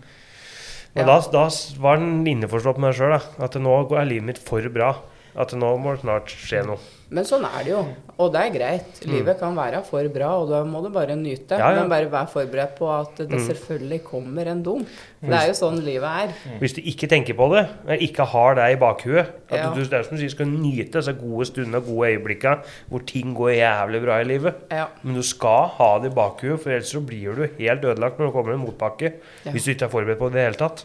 Og 0.97 1.03
Ja. 1.03 1.05
da, 1.07 1.21
da 1.31 1.45
var 1.79 1.99
han 2.01 2.25
innforstått 2.27 2.79
med 2.81 2.91
det 2.95 2.99
sjøl, 2.99 3.15
at 3.45 3.55
nå 3.61 3.77
er 3.95 4.09
livet 4.09 4.27
mitt 4.33 4.39
for 4.43 4.65
bra. 4.73 4.95
At 5.37 5.53
nå 5.53 5.77
må 5.79 5.93
det 5.93 6.01
snart 6.01 6.31
skje 6.33 6.63
noe. 6.65 6.79
Men 7.13 7.23
sånn 7.29 7.45
er 7.45 7.63
det 7.63 7.71
jo. 7.71 7.81
Og 8.19 8.33
det 8.33 8.41
er 8.41 8.51
greit. 8.55 8.97
Mm. 9.05 9.11
Livet 9.13 9.39
kan 9.39 9.55
være 9.55 9.83
for 9.87 10.09
bra, 10.11 10.31
og 10.41 10.49
da 10.51 10.63
må 10.67 10.81
du 10.83 10.89
bare 10.91 11.15
nyte. 11.15 11.55
Ja, 11.61 11.69
ja. 11.71 11.83
Men 11.83 11.91
bare 11.93 12.09
vær 12.11 12.27
forberedt 12.33 12.73
på 12.79 12.89
at 12.91 13.15
det 13.21 13.31
Mm. 13.31 13.45
selvfølgelig 13.47 14.03
kommer 14.03 14.47
en 14.51 14.63
dom. 14.65 14.87
Det 15.23 15.31
er 15.37 15.47
jo 15.47 15.53
sånn 15.53 15.79
livet 15.85 16.03
er. 16.09 16.33
Hvis 16.59 16.73
du 16.75 16.81
ikke 16.83 17.07
tenker 17.07 17.35
på 17.37 17.47
det, 17.55 17.69
eller 17.87 17.99
ikke 18.03 18.25
har 18.27 18.55
det 18.55 18.73
i 18.73 18.81
bakhuet 18.81 19.27
At 19.51 19.59
Ja. 19.59 19.71
du, 19.75 19.85
det 19.85 19.93
er 19.93 20.03
som 20.03 20.17
du 20.17 20.23
sier, 20.23 20.31
skal 20.31 20.47
nyte 20.47 20.93
disse 20.99 21.13
gode 21.13 21.47
stundene 21.47 21.77
og 21.77 21.85
gode 21.87 22.09
øyeblikkene 22.17 22.65
hvor 22.91 23.07
ting 23.07 23.35
går 23.37 23.51
jævlig 23.61 24.03
bra 24.03 24.19
i 24.21 24.25
livet. 24.25 24.55
Ja. 24.73 24.87
Men 25.05 25.15
du 25.15 25.23
skal 25.23 25.69
ha 25.77 25.99
det 26.01 26.11
i 26.11 26.15
bakhuet, 26.15 26.59
for 26.61 26.71
ellers 26.71 26.91
så 26.93 27.01
blir 27.07 27.37
du 27.37 27.47
helt 27.59 27.83
ødelagt 27.85 28.19
når 28.19 28.27
det 28.27 28.33
kommer 28.33 28.53
en 28.55 28.65
motbakke. 28.67 29.13
Ja. 29.45 29.51
Hvis 29.53 29.65
du 29.65 29.71
ikke 29.71 29.85
er 29.85 29.89
forberedt 29.95 30.19
på 30.19 30.33
det 30.33 30.41
i 30.41 30.43
det 30.43 30.45
hele 30.57 30.69
tatt. 30.69 30.85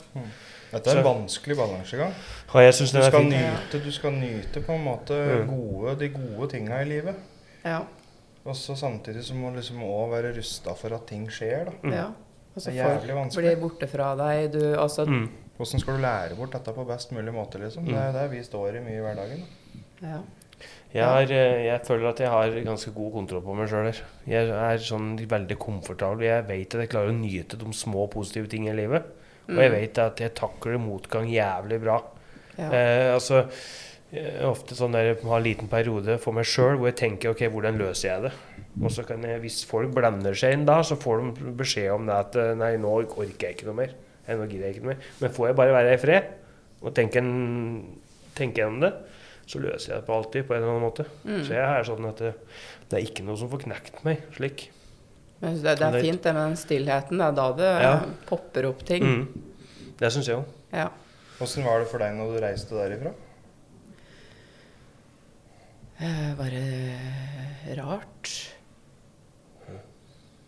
Dette 0.72 0.88
er 0.88 0.98
en 1.00 1.04
Så- 1.04 1.10
vanskelig 1.14 1.58
balansegang. 1.58 2.14
Og 2.54 2.62
jeg 2.64 2.74
synes 2.74 2.92
Du 2.92 2.98
den 2.98 3.06
er 3.06 3.10
skal 3.12 3.22
fin. 3.22 3.30
nyte, 3.32 3.80
du 3.86 3.92
skal 3.92 4.12
nyte 4.12 4.62
på 4.66 4.74
en 4.76 4.84
måte 4.84 5.18
Mm. 5.42 5.48
gode, 5.48 5.96
de 6.00 6.10
gode 6.10 6.50
tinga 6.52 6.82
i 6.82 6.86
livet. 6.86 7.16
Ja. 7.66 7.80
Og 8.46 8.56
så 8.56 8.76
samtidig 8.76 9.24
så 9.24 9.34
må 9.36 9.50
du 9.54 9.56
liksom 9.60 9.78
òg 9.84 10.10
være 10.12 10.34
rusta 10.38 10.74
for 10.76 10.94
at 10.96 11.06
ting 11.08 11.28
skjer, 11.30 11.66
da. 11.66 11.72
Mm. 11.84 11.94
ja. 11.94 12.06
Altså, 12.56 12.72
Det 12.72 12.80
er 12.80 12.84
jævlig 12.90 13.08
folk 13.10 13.20
vanskelig. 13.20 13.56
blir 13.58 13.62
borte 13.70 13.88
fra 13.88 14.16
deg. 14.16 14.52
Du, 14.54 14.76
altså, 14.80 15.06
Mm. 15.06 15.30
Hvordan 15.58 15.80
skal 15.80 15.94
du 15.94 16.02
lære 16.02 16.36
bort 16.36 16.52
dette 16.52 16.74
på 16.74 16.88
best 16.88 17.12
mulig 17.12 17.34
måte, 17.34 17.60
liksom? 17.60 17.86
Det 17.86 17.94
er 17.96 18.12
der 18.12 18.28
vi 18.28 18.44
står 18.44 18.76
i 18.76 18.80
mye 18.80 18.98
i 18.98 19.02
hverdagen. 19.02 19.44
ja. 20.02 20.18
Jeg, 20.94 21.06
har, 21.06 21.22
eh, 21.22 21.66
jeg 21.66 21.80
føler 21.86 22.10
at 22.10 22.20
jeg 22.20 22.30
har 22.30 22.50
ganske 22.66 22.92
god 22.94 23.12
kontroll 23.14 23.42
på 23.42 23.56
meg 23.56 23.70
sjøl. 23.70 23.96
Jeg 24.28 24.50
er 24.50 24.78
sånn 24.78 25.18
veldig 25.18 25.58
komfortabel. 25.58 26.24
Jeg 26.26 26.48
vet 26.48 26.76
at 26.76 26.82
jeg 26.82 26.90
klarer 26.90 27.10
å 27.10 27.20
nyte 27.20 27.58
de 27.58 27.66
små 27.74 28.10
positive 28.12 28.48
tingene 28.48 28.74
i 28.74 28.82
livet. 28.82 29.04
Og 29.48 29.56
jeg 29.56 29.72
Mm. 29.72 29.80
vet 29.80 29.98
at 30.00 30.16
jeg 30.20 30.34
takler 30.36 30.78
motgang 30.78 31.30
jævlig 31.32 31.82
bra. 31.82 32.02
Ja. 32.58 32.68
Eh, 32.68 33.14
altså, 33.14 33.46
eh, 34.12 34.42
ofte 34.48 34.76
sånn 34.76 34.92
der 34.96 35.12
jeg 35.12 35.20
har 35.24 35.38
en 35.38 35.46
liten 35.46 35.70
periode 35.72 36.18
for 36.22 36.36
meg 36.36 36.48
sjøl 36.50 36.78
hvor 36.80 36.90
jeg 36.92 36.98
tenker 37.00 37.32
ok, 37.34 37.46
hvordan 37.54 37.80
løser 37.80 38.10
jeg 38.10 38.26
det? 38.28 38.34
Og 38.82 38.92
så 38.96 39.04
kan 39.08 39.24
jeg, 39.28 39.40
hvis 39.44 39.62
folk 39.68 39.92
blander 39.96 40.36
seg 40.38 40.54
inn 40.56 40.66
da, 40.68 40.80
så 40.88 40.96
får 41.00 41.24
de 41.40 41.54
beskjed 41.60 41.90
om 41.94 42.06
det 42.08 42.16
at 42.16 42.36
eh, 42.40 42.54
nei, 42.60 42.74
nå 42.82 42.92
orker 43.02 43.48
jeg 43.48 43.58
ikke 43.58 43.70
noe 43.72 43.80
mer. 43.84 43.96
Jeg, 44.28 44.38
Nå 44.38 44.46
gidder 44.48 44.68
jeg 44.70 44.76
ikke 44.78 44.86
noe 44.86 44.94
mer. 44.94 45.08
Men 45.20 45.34
får 45.36 45.48
jeg 45.50 45.58
bare 45.60 45.74
være 45.76 45.96
i 45.96 46.02
fred 46.02 46.30
og 46.82 46.94
tenke, 46.98 47.20
en, 47.22 47.32
tenke 48.38 48.62
gjennom 48.62 48.82
det, 48.86 48.92
så 49.50 49.60
løser 49.62 49.92
jeg 49.92 50.00
det 50.02 50.08
på 50.08 50.14
alltid 50.16 50.46
på 50.48 50.56
en 50.56 50.62
eller 50.62 50.72
annen 50.72 50.86
måte. 50.86 51.06
Mm. 51.26 51.42
Så 51.46 51.56
jeg 51.58 51.66
er 51.66 51.88
sånn 51.90 52.08
at 52.10 52.22
det, 52.24 52.32
det 52.90 52.98
er 53.00 53.08
ikke 53.10 53.26
noe 53.28 53.38
som 53.42 53.50
får 53.52 53.64
knekt 53.66 54.00
meg 54.08 54.24
slik. 54.38 54.70
Men 55.42 55.58
det, 55.58 55.76
det 55.82 55.88
er 55.90 55.98
fint 56.06 56.22
det 56.24 56.34
med 56.38 56.44
den 56.46 56.58
stillheten. 56.62 57.18
Det 57.22 57.28
er 57.28 57.38
da 57.38 57.48
det 57.58 57.70
Ja. 57.82 57.94
popper 58.30 58.68
opp 58.70 58.84
ting. 58.88 59.04
Mm. 59.04 59.94
Det 60.00 60.12
syns 60.14 60.30
jeg 60.30 60.38
òg. 60.40 60.46
Ja. 60.78 60.88
Åssen 61.42 61.66
var 61.66 61.82
det 61.82 61.90
for 61.90 62.02
deg 62.04 62.14
når 62.18 62.36
du 62.36 62.40
reiste 62.44 62.78
derifra? 62.78 63.12
Eh, 66.02 66.32
Bare 66.38 66.62
rart. 67.78 68.32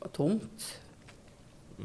Og 0.03 0.09
tomt. 0.15 0.69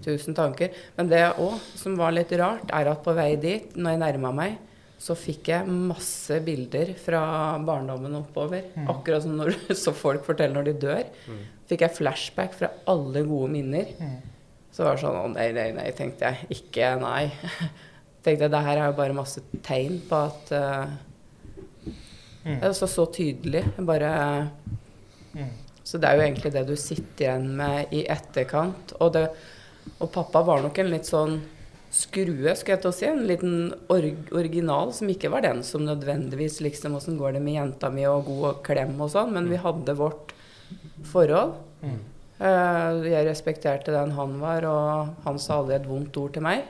Tusen 0.05 0.35
tanker. 0.37 0.73
Men 0.99 1.09
det 1.11 1.23
òg 1.40 1.57
som 1.79 1.97
var 1.99 2.12
litt 2.14 2.33
rart, 2.38 2.68
er 2.75 2.90
at 2.92 3.03
på 3.05 3.14
vei 3.16 3.33
dit, 3.40 3.75
når 3.77 3.94
jeg 3.97 4.03
nærma 4.05 4.33
meg, 4.37 4.57
så 4.99 5.14
fikk 5.14 5.49
jeg 5.53 5.71
masse 5.71 6.40
bilder 6.44 6.90
fra 6.99 7.21
barndommen 7.64 8.16
oppover. 8.18 8.66
Akkurat 8.90 9.23
som 9.25 9.37
når, 9.38 9.55
så 9.85 9.94
folk 9.97 10.25
forteller 10.27 10.59
når 10.59 10.68
de 10.73 10.77
dør. 10.88 11.05
Fikk 11.71 11.85
jeg 11.87 11.97
flashback 12.01 12.57
fra 12.59 12.73
alle 12.90 13.23
gode 13.29 13.53
minner. 13.55 13.92
Så 14.75 14.85
var 14.85 14.97
det 14.99 15.03
sånn 15.05 15.16
Å 15.23 15.29
nei, 15.33 15.49
nei, 15.57 15.68
nei, 15.77 15.87
tenkte 15.97 16.29
jeg. 16.33 16.49
Ikke 16.59 16.92
nei. 17.01 17.29
tenkte 18.28 18.46
jeg, 18.46 18.54
Det 18.54 18.64
her 18.68 18.78
er 18.78 18.90
jo 18.92 18.98
bare 19.00 19.16
masse 19.16 19.42
tegn 19.66 19.98
på 20.08 20.24
at 20.28 20.56
eh, 20.56 20.96
Mm. 22.48 22.60
Det 22.62 22.68
er 22.70 22.74
så, 22.78 22.86
så 22.88 23.06
tydelig. 23.12 23.64
Bare 23.84 24.10
Mm. 25.36 25.50
Så 25.84 25.98
det 26.00 26.08
er 26.08 26.16
jo 26.16 26.24
egentlig 26.24 26.50
det 26.52 26.64
du 26.68 26.74
sitter 26.76 27.24
igjen 27.24 27.46
med 27.56 27.92
i 27.94 28.00
etterkant. 28.10 28.94
Og, 28.98 29.12
det, 29.12 29.26
og 30.00 30.10
pappa 30.12 30.40
var 30.42 30.62
nok 30.64 30.78
en 30.80 30.90
litt 30.92 31.08
sånn 31.08 31.36
skrue, 31.94 32.54
skal 32.56 32.74
jeg 32.74 32.82
til 32.82 32.90
å 32.90 32.96
si. 32.96 33.06
En 33.08 33.26
liten 33.28 33.70
org, 33.92 34.32
original 34.36 34.92
som 34.96 35.12
ikke 35.12 35.30
var 35.32 35.44
den 35.44 35.62
som 35.64 35.84
nødvendigvis 35.86 36.58
liksom 36.64 36.96
Åssen 36.98 37.20
går 37.20 37.36
det 37.36 37.44
med 37.44 37.58
jenta 37.58 37.92
mi 37.92 38.04
og 38.08 38.26
god 38.28 38.62
klem 38.66 38.96
og 39.00 39.12
sånn, 39.14 39.32
men 39.36 39.48
vi 39.52 39.60
hadde 39.60 39.96
vårt 40.00 40.34
forhold. 41.12 41.56
Mm. 41.84 42.00
Eh, 42.40 43.04
jeg 43.12 43.28
respekterte 43.28 43.94
den 43.94 44.16
han 44.16 44.36
var, 44.42 44.68
og 44.68 45.24
han 45.28 45.40
sa 45.40 45.60
aldri 45.60 45.78
et 45.78 45.88
vondt 45.88 46.20
ord 46.20 46.34
til 46.36 46.44
meg. 46.48 46.66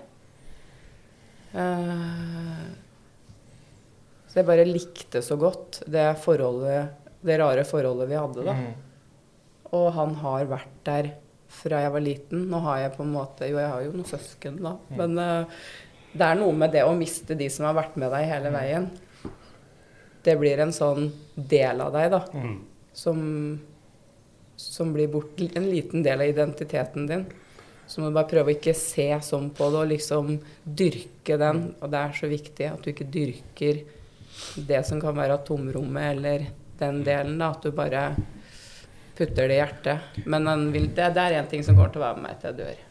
Eh, 1.52 2.66
så 4.28 4.40
jeg 4.40 4.48
bare 4.48 4.66
likte 4.68 5.22
så 5.24 5.38
godt 5.40 5.82
det 5.88 6.10
forholdet, 6.20 7.08
det 7.24 7.38
rare 7.40 7.64
forholdet 7.66 8.10
vi 8.10 8.18
hadde, 8.18 8.44
da. 8.44 8.54
Mm. 8.54 9.72
Og 9.78 9.88
han 9.96 10.14
har 10.22 10.50
vært 10.50 10.76
der 10.86 11.10
fra 11.48 11.80
jeg 11.82 11.92
var 11.94 12.04
liten. 12.04 12.46
Nå 12.52 12.60
har 12.64 12.82
jeg 12.84 12.94
på 12.96 13.04
en 13.04 13.14
måte 13.14 13.48
Jo, 13.48 13.56
jeg 13.60 13.72
har 13.72 13.84
jo 13.84 13.94
noen 13.94 14.08
søsken, 14.08 14.60
da. 14.64 14.74
Men 14.98 15.16
uh, 15.16 15.60
det 16.12 16.24
er 16.24 16.40
noe 16.40 16.56
med 16.56 16.72
det 16.76 16.84
å 16.84 16.96
miste 16.96 17.36
de 17.38 17.48
som 17.52 17.68
har 17.68 17.76
vært 17.78 17.96
med 18.00 18.12
deg 18.12 18.28
hele 18.28 18.52
veien. 18.52 18.88
Det 20.24 20.34
blir 20.40 20.60
en 20.60 20.74
sånn 20.74 21.10
del 21.36 21.80
av 21.84 21.92
deg, 21.96 22.10
da. 22.12 22.22
Mm. 22.36 22.56
Som, 22.98 23.20
som 24.60 24.92
blir 24.92 25.08
bort 25.12 25.40
en 25.48 25.68
liten 25.68 26.04
del 26.04 26.24
av 26.24 26.32
identiteten 26.32 27.08
din. 27.08 27.28
Så 27.88 28.00
må 28.00 28.10
du 28.10 28.16
bare 28.18 28.28
prøve 28.30 28.52
å 28.52 28.56
ikke 28.56 28.76
se 28.76 29.08
sånn 29.24 29.48
på 29.56 29.70
det 29.72 29.82
og 29.82 29.92
liksom 29.92 30.34
dyrke 30.62 31.38
den. 31.40 31.62
Og 31.80 31.92
det 31.92 32.02
er 32.02 32.18
så 32.18 32.28
viktig 32.30 32.66
at 32.68 32.84
du 32.84 32.92
ikke 32.92 33.08
dyrker 33.08 33.80
det 34.68 34.82
som 34.86 35.00
kan 35.02 35.16
være 35.16 35.40
tomrommet 35.48 36.12
eller 36.12 36.50
den 36.78 37.00
delen. 37.06 37.38
da, 37.40 37.54
At 37.56 37.64
du 37.64 37.72
bare 37.72 38.10
putter 39.18 39.48
det 39.48 39.56
i 39.56 39.62
hjertet. 39.62 40.20
Men 40.26 40.44
den 40.46 40.68
vil, 40.74 40.92
det, 40.94 41.14
det 41.16 41.24
er 41.24 41.40
én 41.40 41.48
ting 41.50 41.64
som 41.64 41.78
kommer 41.78 41.94
til 41.94 42.04
å 42.04 42.08
være 42.10 42.20
med 42.20 42.28
meg 42.28 42.42
til 42.42 42.52
jeg 42.52 42.60
dør. 42.60 42.84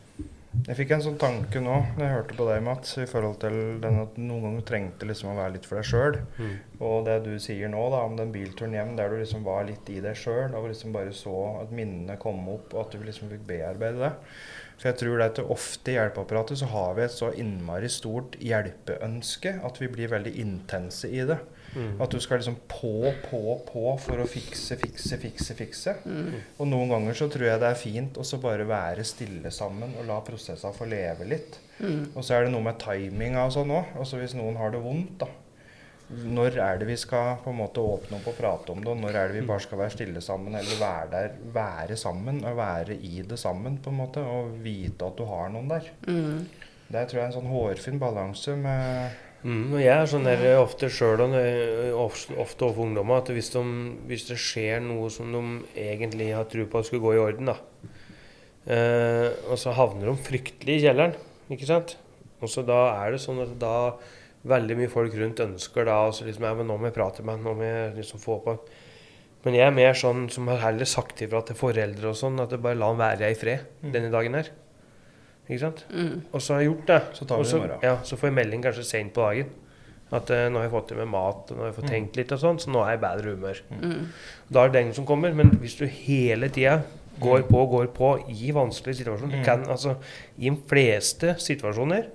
Jeg 0.65 0.77
fikk 0.79 0.91
en 0.95 1.03
sånn 1.05 1.19
tanke 1.21 1.59
nå 1.61 1.75
når 1.95 2.01
jeg 2.01 2.13
hørte 2.15 2.35
på 2.39 2.45
deg, 2.47 2.63
Mats, 2.65 2.95
i 2.97 3.05
forhold 3.07 3.37
til 3.43 3.55
den 3.83 3.99
at 4.01 4.15
noen 4.19 4.47
ganger 4.47 4.65
trengte 4.65 5.07
liksom 5.07 5.29
å 5.31 5.37
være 5.37 5.53
litt 5.53 5.67
for 5.69 5.79
deg 5.79 5.87
sjøl. 5.87 6.17
Mm. 6.39 6.55
Og 6.87 6.95
det 7.05 7.17
du 7.27 7.33
sier 7.43 7.69
nå, 7.71 7.83
da, 7.93 8.01
om 8.07 8.17
den 8.17 8.33
bilturen 8.33 8.73
hjem, 8.75 8.95
der 8.97 9.13
du 9.13 9.19
liksom 9.21 9.45
var 9.45 9.67
litt 9.69 9.87
i 9.93 9.99
deg 10.03 10.17
sjøl, 10.17 10.55
og 10.57 10.69
liksom 10.71 10.95
bare 10.95 11.13
så 11.15 11.35
at 11.61 11.73
minnene 11.75 12.17
kom 12.21 12.41
opp, 12.51 12.73
og 12.73 12.87
at 12.87 12.97
du 12.97 13.05
liksom 13.05 13.29
fikk 13.31 13.45
bearbeide 13.47 14.01
det. 14.01 14.11
For 14.77 14.91
jeg 14.91 14.99
tror 14.99 15.17
det 15.17 15.27
at 15.31 15.39
ofte 15.41 15.91
i 15.91 15.95
hjelpeapparatet 15.97 16.59
så 16.59 16.69
har 16.69 16.97
vi 16.97 17.05
et 17.07 17.13
så 17.13 17.31
innmari 17.33 17.89
stort 17.89 18.37
hjelpeønske 18.43 19.55
at 19.65 19.79
vi 19.81 19.89
blir 19.89 20.11
veldig 20.11 20.33
intense 20.43 21.09
i 21.09 21.23
det. 21.25 21.39
Mm. 21.73 21.97
At 22.01 22.13
du 22.13 22.19
skal 22.21 22.39
liksom 22.39 22.59
på, 22.69 23.11
på, 23.25 23.41
på 23.67 23.85
for 24.01 24.21
å 24.21 24.27
fikse, 24.29 24.77
fikse, 24.79 25.17
fikse, 25.21 25.57
fikse. 25.57 25.95
Mm. 26.05 26.37
Og 26.59 26.69
noen 26.69 26.93
ganger 26.93 27.17
så 27.17 27.29
tror 27.33 27.49
jeg 27.49 27.63
det 27.63 27.71
er 27.71 27.81
fint 27.81 28.21
å 28.21 28.25
så 28.27 28.39
bare 28.43 28.67
være 28.69 29.05
stille 29.07 29.51
sammen 29.53 29.97
og 29.97 30.07
la 30.09 30.21
prosessene 30.25 30.77
få 30.77 30.87
leve 30.89 31.27
litt. 31.27 31.59
Mm. 31.81 32.13
Og 32.13 32.21
så 32.21 32.37
er 32.37 32.45
det 32.45 32.53
noe 32.53 32.65
med 32.65 32.79
timinga 32.81 33.47
og 33.49 33.57
sånn 33.57 33.73
òg. 33.73 33.97
Altså 33.97 34.21
hvis 34.21 34.37
noen 34.37 34.61
har 34.61 34.73
det 34.73 34.81
vondt, 34.85 35.17
da. 35.25 35.31
Når 36.07 36.55
er 36.63 36.77
det 36.79 36.87
vi 36.87 36.95
skal 36.99 37.35
på 37.43 37.51
en 37.51 37.59
måte 37.59 37.83
åpne 37.83 38.21
opp 38.21 38.29
og 38.31 38.37
prate 38.37 38.71
om 38.71 38.79
det, 38.79 38.93
og 38.93 39.01
når 39.01 39.17
er 39.19 39.31
det 39.31 39.41
vi 39.41 39.47
bare 39.49 39.63
skal 39.65 39.81
være 39.81 39.95
stille 39.97 40.21
sammen, 40.23 40.55
eller 40.55 40.79
være 40.79 41.09
der, 41.11 41.33
være 41.55 41.97
sammen 41.99 42.39
og 42.47 42.55
være 42.61 42.95
i 42.95 43.25
det 43.27 43.39
sammen, 43.41 43.75
på 43.83 43.91
en 43.91 43.99
måte, 43.99 44.23
og 44.23 44.55
vite 44.63 45.09
at 45.09 45.19
du 45.19 45.25
har 45.27 45.51
noen 45.51 45.67
der. 45.73 45.91
Mm. 46.07 46.45
Det 46.87 47.07
tror 47.09 47.19
jeg 47.19 47.25
er 47.25 47.31
en 47.33 47.39
sånn 47.41 47.51
hårfin 47.51 47.99
balanse 47.99 48.55
med 48.55 49.17
Mm, 49.45 49.75
og 49.75 49.79
jeg 49.79 49.93
er 49.93 50.07
sånn 50.09 50.25
der 50.25 50.41
eh, 50.49 50.59
ofte 50.59 50.87
sjøl 50.89 51.21
og 51.21 51.35
ofte 52.01 52.65
overfor 52.65 52.81
ungdommer 52.87 53.21
at 53.21 53.29
hvis, 53.31 53.51
de, 53.53 53.61
hvis 54.09 54.25
det 54.31 54.39
skjer 54.41 54.81
noe 54.81 55.11
som 55.13 55.29
de 55.31 55.41
egentlig 55.77 56.31
har 56.33 56.47
tro 56.49 56.65
på 56.65 56.81
at 56.81 56.87
skulle 56.87 57.05
gå 57.05 57.13
i 57.15 57.21
orden, 57.21 57.51
da, 57.51 57.57
eh, 58.65 59.29
og 59.45 59.59
så 59.61 59.75
havner 59.77 60.09
de 60.09 60.15
fryktelig 60.25 60.79
i 60.79 60.83
kjelleren, 60.87 61.13
ikke 61.53 61.69
sant, 61.69 61.95
og 62.41 62.49
så 62.51 62.65
da 62.65 62.79
er 62.97 63.13
det 63.13 63.21
sånn 63.23 63.43
at 63.45 63.53
da 63.61 63.75
veldig 64.47 64.77
mye 64.79 64.89
folk 64.91 65.15
rundt 65.19 65.39
ønsker 65.43 65.85
da 65.87 65.95
altså 66.07 66.25
liksom, 66.27 66.43
ja, 66.47 66.53
men 66.57 66.67
nå 66.69 66.77
må 66.79 66.89
jeg 66.89 66.95
prate 66.97 67.23
med 67.27 67.43
nå 67.43 67.53
må 67.57 67.65
jeg 67.67 67.95
liksom 67.99 68.19
få 68.23 68.39
på 68.45 68.57
Men 69.45 69.53
jeg 69.55 69.67
er 69.67 69.75
mer 69.75 69.93
sånn 69.93 70.25
som 70.33 70.47
har 70.49 70.57
heller 70.65 70.85
sagt 70.89 71.21
ifra 71.23 71.41
til 71.45 71.55
foreldre 71.55 72.09
og 72.09 72.15
sånn, 72.19 72.39
at 72.43 72.49
det 72.51 72.59
bare 72.63 72.75
la 72.75 72.87
han 72.91 72.97
være 72.99 73.29
i 73.31 73.35
fred 73.37 73.67
denne 73.93 74.09
dagen 74.11 74.33
her. 74.35 74.49
Ikke 75.47 75.61
sant? 75.61 75.85
Mm. 75.93 76.25
Og 76.33 76.41
så 76.43 76.53
har 76.57 76.61
jeg 76.65 76.67
gjort 76.71 76.87
det. 76.89 76.97
Så 77.15 77.25
tar 77.29 77.37
vi 77.39 77.45
Også, 77.45 77.55
det 77.55 77.63
i 77.63 77.67
morgen. 77.67 77.85
Ja, 77.87 77.93
så 78.03 78.17
får 78.19 78.27
jeg 78.27 78.35
melding 78.35 78.63
kanskje 78.65 78.83
sent 78.83 79.13
på 79.15 79.23
dagen. 79.23 79.53
At 80.11 80.29
uh, 80.33 80.41
nå 80.51 80.59
har 80.59 80.65
jeg 80.67 80.73
fått 80.73 80.87
til 80.89 80.99
med 80.99 81.07
mat, 81.13 81.45
og 81.51 81.55
nå 81.55 81.63
har 81.63 81.69
jeg 81.71 81.77
fått 81.77 81.87
Mm. 81.87 81.93
tenkt 81.93 82.17
litt 82.19 82.31
og 82.35 82.39
sånn, 82.43 82.59
så 82.59 82.73
nå 82.73 82.81
er 82.83 82.91
jeg 82.95 82.99
i 82.99 83.05
bedre 83.05 83.31
humør. 83.37 83.61
Mm. 83.71 84.05
Da 84.51 84.63
er 84.65 84.69
det 84.73 84.81
den 84.81 84.93
som 84.97 85.05
kommer. 85.07 85.33
Men 85.37 85.51
hvis 85.61 85.77
du 85.79 85.85
hele 85.87 86.49
tida 86.49 86.81
går 87.21 87.47
på 87.47 87.61
og 87.61 87.71
går 87.77 87.87
på 87.95 88.11
i 88.33 88.51
vanskelige 88.51 89.03
situasjoner 89.05 89.37
Mm. 89.39 89.45
kan, 89.45 89.63
altså, 89.67 89.95
I 90.39 90.49
de 90.49 90.57
fleste 90.67 91.35
situasjoner 91.39 92.09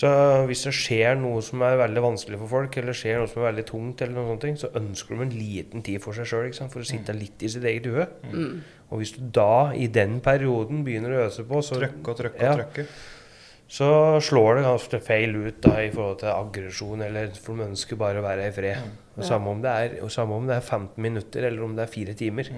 så 0.00 0.10
hvis 0.48 0.62
det 0.64 0.72
skjer 0.76 1.18
noe 1.20 1.42
som 1.44 1.60
er 1.66 1.76
veldig 1.80 2.02
vanskelig 2.06 2.38
for 2.40 2.48
folk, 2.54 2.76
eller 2.80 2.96
skjer 2.96 3.18
noe 3.20 3.28
som 3.28 3.42
er 3.42 3.50
veldig 3.50 3.64
tungt, 3.68 4.00
eller 4.04 4.16
noen 4.16 4.30
sånne 4.30 4.44
ting, 4.46 4.58
så 4.62 4.70
ønsker 4.80 5.18
de 5.18 5.26
en 5.26 5.34
liten 5.36 5.82
tid 5.84 6.00
for 6.04 6.16
seg 6.16 6.28
sjøl, 6.30 6.48
for 6.72 6.80
å 6.80 6.88
sitte 6.88 7.12
litt 7.16 7.42
i 7.44 7.50
sitt 7.52 7.66
eget 7.68 7.88
hue. 7.90 8.06
Mm. 8.32 8.60
Og 8.90 9.02
hvis 9.02 9.12
du 9.18 9.22
da, 9.36 9.70
i 9.76 9.90
den 9.92 10.18
perioden, 10.24 10.80
begynner 10.86 11.12
å 11.18 11.24
øse 11.28 11.44
på, 11.46 11.60
så 11.62 11.76
Trykke 11.82 12.14
og 12.14 12.16
trykke 12.22 12.40
Ja. 12.46 12.52
og 12.54 12.62
trykke. 12.62 12.86
så 13.70 13.88
slår 14.24 14.56
det 14.58 14.64
ganske 14.66 15.00
feil 15.06 15.36
ut 15.36 15.60
da, 15.62 15.76
i 15.84 15.90
forhold 15.94 16.18
til 16.24 16.32
aggresjon, 16.32 17.02
eller 17.06 17.28
for 17.38 17.60
de 17.60 17.68
ønsker 17.68 18.00
bare 18.00 18.18
å 18.18 18.24
være 18.24 18.48
i 18.48 18.54
fred. 18.56 18.88
Og 19.16 19.26
samme, 19.28 19.52
om 19.52 19.60
det 19.62 19.70
er, 19.70 19.98
og 20.02 20.10
samme 20.10 20.34
om 20.40 20.46
det 20.48 20.56
er 20.56 20.64
15 20.64 20.96
minutter, 21.02 21.44
eller 21.46 21.62
om 21.66 21.76
det 21.76 21.84
er 21.84 21.92
fire 21.92 22.14
timer. 22.18 22.48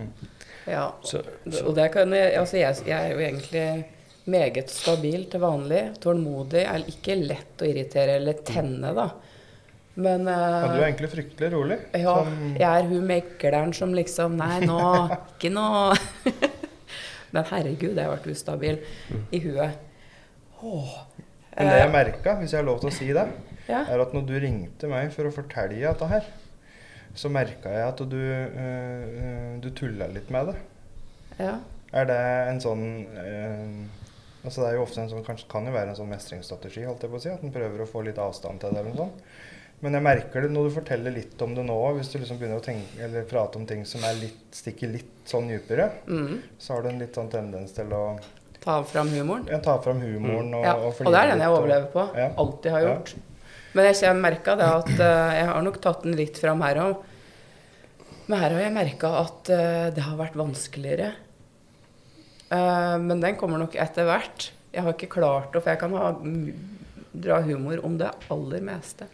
Ja, 0.69 0.93
Så, 1.03 1.21
og 1.67 1.75
det 1.75 1.89
kan 1.93 2.13
jeg 2.15 2.37
Altså, 2.39 2.57
jeg, 2.57 2.77
jeg 2.87 3.11
er 3.11 3.13
jo 3.13 3.19
egentlig 3.19 3.85
meget 4.31 4.71
stabil 4.71 5.25
til 5.31 5.43
vanlig. 5.43 5.83
Tålmodig. 6.03 6.63
Er 6.69 6.85
ikke 6.91 7.17
lett 7.19 7.63
å 7.63 7.69
irritere 7.69 8.19
eller 8.21 8.43
tenne, 8.47 8.93
da. 8.97 9.09
Men 9.95 10.25
Ja, 10.25 10.69
du 10.73 10.79
er 10.79 10.79
eh, 10.79 10.87
egentlig 10.89 11.11
fryktelig 11.13 11.51
rolig. 11.53 11.77
ja, 12.01 12.15
Som... 12.25 12.55
jeg 12.57 12.65
er 12.65 12.87
hun 12.89 13.03
megleren 13.05 13.75
som 13.77 13.91
liksom 13.93 14.39
Nei, 14.41 14.63
nå 14.65 14.79
Ikke 15.35 15.51
nå 15.53 15.67
Men 17.35 17.45
herregud, 17.51 17.93
jeg 17.93 18.07
har 18.07 18.15
vært 18.15 18.29
ustabil 18.33 18.79
i 19.33 19.41
huet. 19.45 19.77
Åh. 20.63 20.95
Men 21.57 21.69
det 21.69 21.77
jeg 21.79 21.89
Eh, 21.89 21.93
merka, 21.93 22.35
hvis 22.41 22.53
jeg 22.55 22.61
har 22.63 22.67
lov 22.69 22.81
til 22.81 22.89
å 22.89 22.95
si 22.95 23.09
det, 23.13 23.25
ja. 23.69 23.83
er 23.85 24.01
at 24.05 24.13
når 24.17 24.25
du 24.29 24.35
ringte 24.41 24.89
meg 24.89 25.13
for 25.13 25.29
å 25.29 25.33
fortelle 25.33 25.81
dette 25.81 26.09
her, 26.09 26.29
så 27.17 27.29
merka 27.33 27.73
jeg 27.73 27.87
at 27.89 28.03
du, 28.09 28.21
uh, 28.21 29.57
du 29.61 29.69
tulla 29.77 30.09
litt 30.13 30.31
med 30.33 30.53
det. 30.53 30.57
ja. 31.41 31.59
Er 31.93 32.07
det 32.09 32.21
en 32.49 32.61
sånn 32.65 32.85
eh, 33.21 33.73
Altså 34.45 34.61
Det 34.63 34.69
er 34.71 34.75
jo 34.75 34.83
ofte 34.83 35.01
en 35.01 35.09
sånn, 35.13 35.25
kanskje 35.25 35.49
kan 35.49 35.67
jo 35.67 35.73
være 35.73 35.89
en 35.93 35.97
sånn 35.97 36.09
mestringsstrategi, 36.11 36.85
holdt 36.85 37.03
jeg 37.07 37.11
på 37.13 37.17
å 37.17 37.23
si, 37.23 37.29
at 37.31 37.43
en 37.47 37.53
prøver 37.55 37.83
å 37.85 37.87
få 37.87 38.03
litt 38.05 38.19
avstand 38.19 38.59
til 38.61 38.71
det. 38.71 38.79
eller 38.81 38.91
noe 38.91 38.97
sånt. 39.07 39.23
Men 39.83 39.93
jeg 39.95 40.03
merker 40.03 40.43
det 40.43 40.51
når 40.55 40.69
du 40.69 40.75
forteller 40.77 41.11
litt 41.15 41.43
om 41.43 41.55
det 41.55 41.65
nå, 41.67 41.77
hvis 41.97 42.11
du 42.13 42.19
liksom 42.19 42.39
begynner 42.39 42.61
å 42.61 42.63
tenke, 42.65 43.01
eller 43.03 43.25
prate 43.25 43.57
om 43.59 43.67
ting 43.67 43.85
som 43.87 44.03
er 44.07 44.15
litt, 44.15 44.39
stikker 44.55 44.93
litt 44.93 45.25
sånn 45.27 45.49
dypere, 45.51 45.91
Mm. 46.07 46.41
så 46.59 46.75
har 46.75 46.83
du 46.83 46.89
en 46.89 46.99
litt 46.99 47.15
sånn 47.15 47.31
tendens 47.31 47.73
til 47.73 47.87
å 47.93 48.19
Ta 48.61 48.83
fram 48.85 49.09
humoren. 49.11 49.47
ja, 49.51 49.59
ta 49.59 49.79
fram 49.83 50.01
humoren 50.01 50.55
og, 50.55 50.65
Ja, 50.65 50.75
og 50.77 50.95
og 51.01 51.13
det 51.13 51.19
er 51.19 51.27
den 51.33 51.41
jeg 51.41 51.49
overlever 51.51 51.87
på. 51.93 52.17
Ja. 52.17 52.29
Alltid 52.39 52.71
har 52.73 52.81
Ja. 52.81 52.95
gjort. 52.95 53.15
Men 53.75 53.85
jeg 53.87 53.95
jeg 54.03 54.17
merka 54.17 54.55
det 54.57 54.65
at 54.69 54.89
uh, 55.01 55.33
Jeg 55.35 55.47
har 55.47 55.63
nok 55.63 55.81
tatt 55.81 56.03
den 56.03 56.13
litt 56.15 56.37
fram 56.39 56.61
her 56.61 56.77
òg. 56.77 56.97
Men 58.29 58.39
her 58.39 58.51
har 58.51 58.61
jeg 58.61 58.73
merka 58.73 59.09
at 59.21 59.51
uh, 59.51 59.91
det 59.91 60.03
har 60.03 60.17
vært 60.17 60.35
vanskeligere. 60.35 61.13
Eh, 62.53 62.99
men 63.01 63.23
den 63.23 63.39
kommer 63.41 63.63
nok 63.63 63.77
etter 63.81 64.07
hvert. 64.09 64.51
Jeg 64.73 64.85
har 64.87 64.95
ikke 64.97 65.11
klart 65.19 65.53
det, 65.55 65.63
for 65.65 65.73
jeg 65.73 65.81
kan 65.81 65.97
ha, 65.97 66.11
dra 67.13 67.41
humor 67.45 67.81
om 67.85 67.97
det 68.01 68.11
aller 68.33 68.63
meste. 68.65 69.09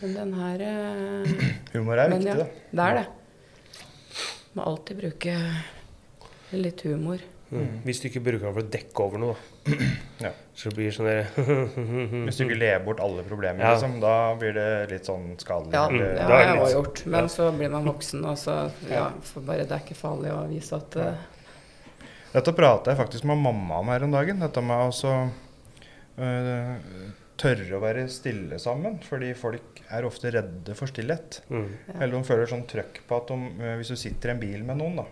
Men 0.00 0.12
den 0.16 0.30
her 0.38 0.62
eh, 0.64 1.32
Humor 1.74 1.98
er 2.00 2.08
men 2.12 2.22
viktig, 2.22 2.32
ja, 2.32 2.44
da. 2.46 2.46
Det 2.78 2.84
er 2.90 3.00
det. 3.02 3.06
Må 4.56 4.64
alltid 4.70 5.02
bruke 5.02 5.34
litt 6.56 6.80
humor. 6.86 7.20
mm. 7.50 7.82
Hvis 7.84 8.00
du 8.00 8.06
ikke 8.08 8.22
bruker 8.24 8.46
den 8.46 8.54
for 8.56 8.62
å 8.64 8.70
dekke 8.72 9.04
over 9.04 9.22
noe, 9.26 9.36
da. 9.66 9.76
Ja. 10.24 10.30
Så 10.56 10.70
blir 10.72 10.86
det 10.88 10.94
sånn 10.96 11.04
der 11.10 11.26
Hvis 12.24 12.38
du 12.38 12.46
ikke 12.46 12.56
ler 12.56 12.78
bort 12.86 13.02
alle 13.04 13.20
problemer, 13.26 13.60
Ja. 13.60 13.74
liksom, 13.74 13.98
da 14.00 14.14
blir 14.40 14.54
det 14.56 14.68
litt 14.94 15.04
sånn 15.10 15.34
skadelig. 15.42 15.74
Ja, 15.76 15.82
det 15.92 16.06
da 16.16 16.30
har 16.30 16.44
jeg 16.46 16.62
òg 16.62 16.70
gjort. 16.72 17.02
Men 17.04 17.26
ja. 17.26 17.32
så 17.34 17.50
blir 17.52 17.74
man 17.74 17.84
voksen, 17.90 18.24
og 18.30 18.38
så 18.40 18.54
ja, 18.88 19.10
for 19.28 19.44
bare 19.44 19.66
det 19.68 19.76
er 19.76 19.84
ikke 19.84 19.98
farlig 19.98 20.32
å 20.32 20.46
vise 20.48 20.78
at 20.78 20.96
eh, 21.02 21.26
Dette 22.36 22.52
prata 22.52 22.92
jeg 22.92 22.98
faktisk 22.98 23.24
med 23.28 23.40
mamma 23.40 23.78
om 23.80 23.88
her 23.88 24.04
om 24.04 24.12
dagen. 24.12 24.42
Dette 24.44 24.60
med 24.60 24.76
å 24.76 25.12
uh, 25.12 25.28
øh, 26.20 26.72
tørre 27.40 27.78
å 27.78 27.80
være 27.80 28.06
stille 28.12 28.58
sammen. 28.60 28.98
Fordi 29.04 29.30
folk 29.38 29.80
er 29.86 30.04
ofte 30.04 30.32
redde 30.34 30.76
for 30.76 30.92
stillhet. 30.92 31.40
mm. 31.48 31.68
Ja. 31.86 31.94
Eller 32.00 32.18
de 32.18 32.24
føler 32.28 32.50
sånn 32.50 32.66
trøkk 32.68 33.00
på 33.08 33.20
at 33.22 33.32
de, 33.32 33.52
uh, 33.62 33.70
hvis 33.80 33.94
du 33.94 33.96
sitter 34.00 34.34
i 34.34 34.36
en 34.36 34.42
bil 34.42 34.66
med 34.68 34.82
noen, 34.82 35.00
da. 35.00 35.06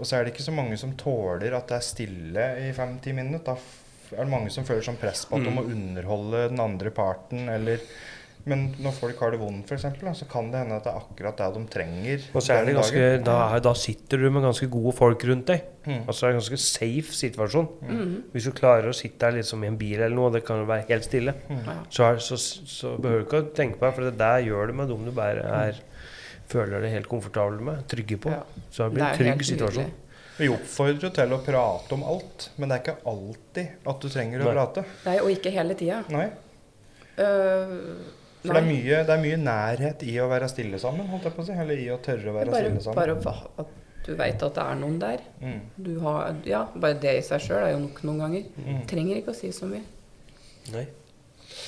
Og 0.00 0.08
så 0.08 0.16
er 0.16 0.24
det 0.24 0.32
ikke 0.34 0.48
så 0.48 0.56
mange 0.56 0.78
som 0.80 0.96
tåler 0.98 1.54
at 1.54 1.68
det 1.70 1.76
er 1.76 1.84
stille 1.84 2.46
i 2.64 2.70
fem-ti 2.74 3.14
minutter. 3.14 3.70
Da 4.10 4.16
er 4.16 4.26
det 4.26 4.32
mange 4.32 4.50
som 4.50 4.66
føler 4.66 4.82
sånn 4.82 4.98
press 4.98 5.26
på 5.28 5.38
at 5.38 5.46
de 5.46 5.52
må 5.54 5.62
underholde 5.68 6.48
den 6.50 6.62
andre 6.62 6.90
parten, 6.94 7.46
eller 7.52 7.84
Men 8.48 8.62
når 8.80 8.94
folk 8.96 9.18
har 9.20 9.34
det 9.34 9.40
vondt, 9.40 9.68
f.eks., 9.68 9.82
så 10.16 10.26
kan 10.30 10.48
det 10.52 10.62
hende 10.62 10.78
at 10.78 10.86
det 10.86 10.92
er 10.94 11.00
akkurat 11.02 11.36
det 11.42 11.48
de 11.58 11.64
trenger. 11.74 12.22
Og 12.32 12.44
så 12.44 12.54
er 12.56 12.64
det 12.64 12.74
ganske, 12.78 13.02
da, 13.26 13.34
er- 13.56 13.64
da 13.66 13.74
sitter 13.76 14.22
du 14.22 14.30
med 14.32 14.46
ganske 14.46 14.68
gode 14.72 14.94
folk 14.96 15.24
rundt 15.28 15.50
deg. 15.52 15.66
Mm. 15.84 15.98
Altså 16.06 16.20
det 16.20 16.28
er 16.28 16.32
en 16.34 16.40
ganske 16.40 16.60
safe 16.64 17.16
situasjon. 17.18 17.68
mm, 17.84 18.16
Hvis 18.32 18.48
du 18.48 18.52
klarer 18.56 18.88
å 18.88 18.96
sitte 18.96 19.20
der 19.26 19.38
liksom 19.40 19.64
i 19.64 19.70
en 19.70 19.78
bil 19.80 19.98
eller 20.00 20.16
noe, 20.16 20.32
det 20.32 20.44
kan 20.48 20.64
være 20.68 20.88
helt 20.88 21.04
stille, 21.04 21.34
mm. 21.50 21.70
så, 21.92 22.08
er, 22.08 22.18
så, 22.24 22.36
så 22.40 22.96
behøver 22.96 23.24
du 23.24 23.28
ikke 23.28 23.42
å 23.44 23.50
tenke 23.56 23.80
på 23.80 23.86
det, 23.88 23.94
for 23.98 24.08
det 24.08 24.16
der 24.20 24.44
gjør 24.48 24.72
det 24.72 24.76
med 24.80 24.92
dem 24.94 25.04
du 25.04 25.12
bare 25.16 25.46
er 25.64 25.80
føler 26.50 26.82
deg 26.82 26.94
helt 26.96 27.10
komfortabel 27.10 27.60
med, 27.62 27.82
trygge 27.90 28.18
på. 28.24 28.32
Ja. 28.32 28.42
Så 28.70 28.88
det 28.88 28.96
blir 28.96 29.06
en 29.06 29.18
trygg 29.18 29.44
situasjon. 29.46 29.90
nydelig. 29.90 30.06
Vi 30.40 30.48
oppfordrer 30.48 31.04
jo 31.04 31.10
til 31.12 31.34
å 31.36 31.38
prate 31.44 31.96
om 31.98 32.04
alt, 32.08 32.46
men 32.56 32.70
det 32.70 32.78
er 32.78 32.82
ikke 32.86 33.10
alltid 33.10 33.90
at 33.92 34.00
du 34.00 34.08
trenger 34.08 34.40
å 34.40 34.46
Nei. 34.48 34.54
prate. 34.56 34.84
Nei, 35.04 35.16
og 35.20 35.34
ikke 35.34 35.52
hele 35.52 35.76
tida. 35.76 36.00
Nei. 36.08 36.30
Uh, 37.20 38.16
For 38.40 38.56
det 38.56 38.62
er, 38.62 38.66
mye, 38.70 39.02
det 39.04 39.12
er 39.12 39.20
mye 39.20 39.38
nærhet 39.40 40.02
i 40.08 40.14
å 40.22 40.26
være 40.30 40.48
stille 40.48 40.78
sammen, 40.80 41.08
holdt 41.10 41.28
jeg 41.28 41.36
på 41.36 41.42
å 41.42 41.46
si. 41.50 41.56
Eller 41.60 41.82
i 41.82 41.90
å 41.92 41.98
tørre 42.00 42.32
å 42.32 42.36
være 42.38 42.54
bare, 42.54 42.70
stille 42.70 42.84
sammen. 42.86 43.00
bare 43.20 43.42
at 43.60 43.74
du 44.06 44.14
veit 44.16 44.42
at 44.42 44.56
det 44.56 44.62
er 44.64 44.78
noen 44.80 44.96
der. 45.00 45.24
Mm. 45.42 45.58
Du 45.76 45.90
har, 46.06 46.38
ja, 46.48 46.62
bare 46.72 46.96
det 47.02 47.18
i 47.18 47.26
seg 47.26 47.42
sjøl 47.44 47.66
er 47.66 47.74
jo 47.74 47.82
nok 47.82 48.00
noen 48.08 48.22
ganger. 48.24 48.48
Mm. 48.56 48.80
Trenger 48.88 49.20
ikke 49.20 49.34
å 49.34 49.36
si 49.36 49.52
så 49.52 49.68
mye. 49.68 49.84
Nei. 50.72 50.86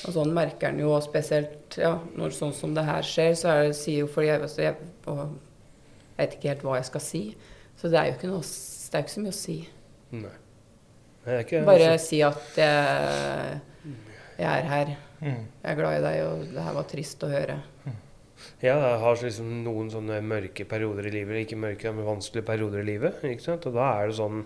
Og 0.07 0.15
sånn 0.17 0.33
merker 0.35 0.73
en 0.73 0.81
jo 0.81 0.95
spesielt 1.05 1.77
ja, 1.79 1.93
når 2.17 2.35
sånn 2.37 2.55
som 2.57 2.73
det 2.75 2.87
her 2.87 3.05
skjer, 3.07 3.35
så 3.39 3.53
er 3.53 3.63
det, 3.69 3.77
sier 3.77 4.07
jo 4.07 4.11
fordi 4.11 4.31
jeg, 4.31 4.51
jeg, 4.65 4.91
jeg 5.05 5.29
vet 6.19 6.37
ikke 6.39 6.53
helt 6.55 6.67
hva 6.67 6.79
jeg 6.81 6.89
skal 6.89 7.05
si. 7.05 7.23
Så 7.79 7.93
det 7.93 8.01
er 8.01 8.09
jo 8.09 8.17
ikke, 8.17 8.33
noe, 8.33 8.43
det 8.47 8.99
er 8.99 9.05
ikke 9.05 9.17
så 9.19 9.25
mye 9.27 9.35
å 9.35 9.41
si. 9.43 9.59
Nei. 10.23 10.35
Det 11.23 11.35
er 11.37 11.45
ikke, 11.45 11.65
Bare 11.69 11.95
si 12.03 12.19
at 12.27 12.59
jeg, 12.59 13.61
jeg 14.41 14.49
er 14.49 14.71
her. 14.73 14.97
Mm. 15.23 15.45
Jeg 15.63 15.71
er 15.71 15.79
glad 15.79 15.99
i 15.99 16.03
deg, 16.03 16.21
og 16.27 16.41
det 16.57 16.65
her 16.67 16.75
var 16.75 16.89
trist 16.91 17.23
å 17.23 17.31
høre. 17.31 17.61
Ja, 18.63 18.75
jeg 18.75 18.99
har 19.05 19.21
liksom 19.23 19.51
noen 19.63 19.91
sånne 19.93 20.17
mørke 20.27 20.65
perioder 20.67 21.07
i 21.07 21.13
livet, 21.15 21.45
ikke 21.45 21.59
mørke, 21.63 21.93
men 21.95 22.09
vanskelige 22.09 22.47
perioder 22.49 22.83
i 22.83 22.89
livet. 22.89 23.21
ikke 23.29 23.45
sant? 23.45 23.67
Og 23.71 23.77
da 23.77 23.93
er 24.01 24.11
det 24.11 24.17
sånn 24.19 24.43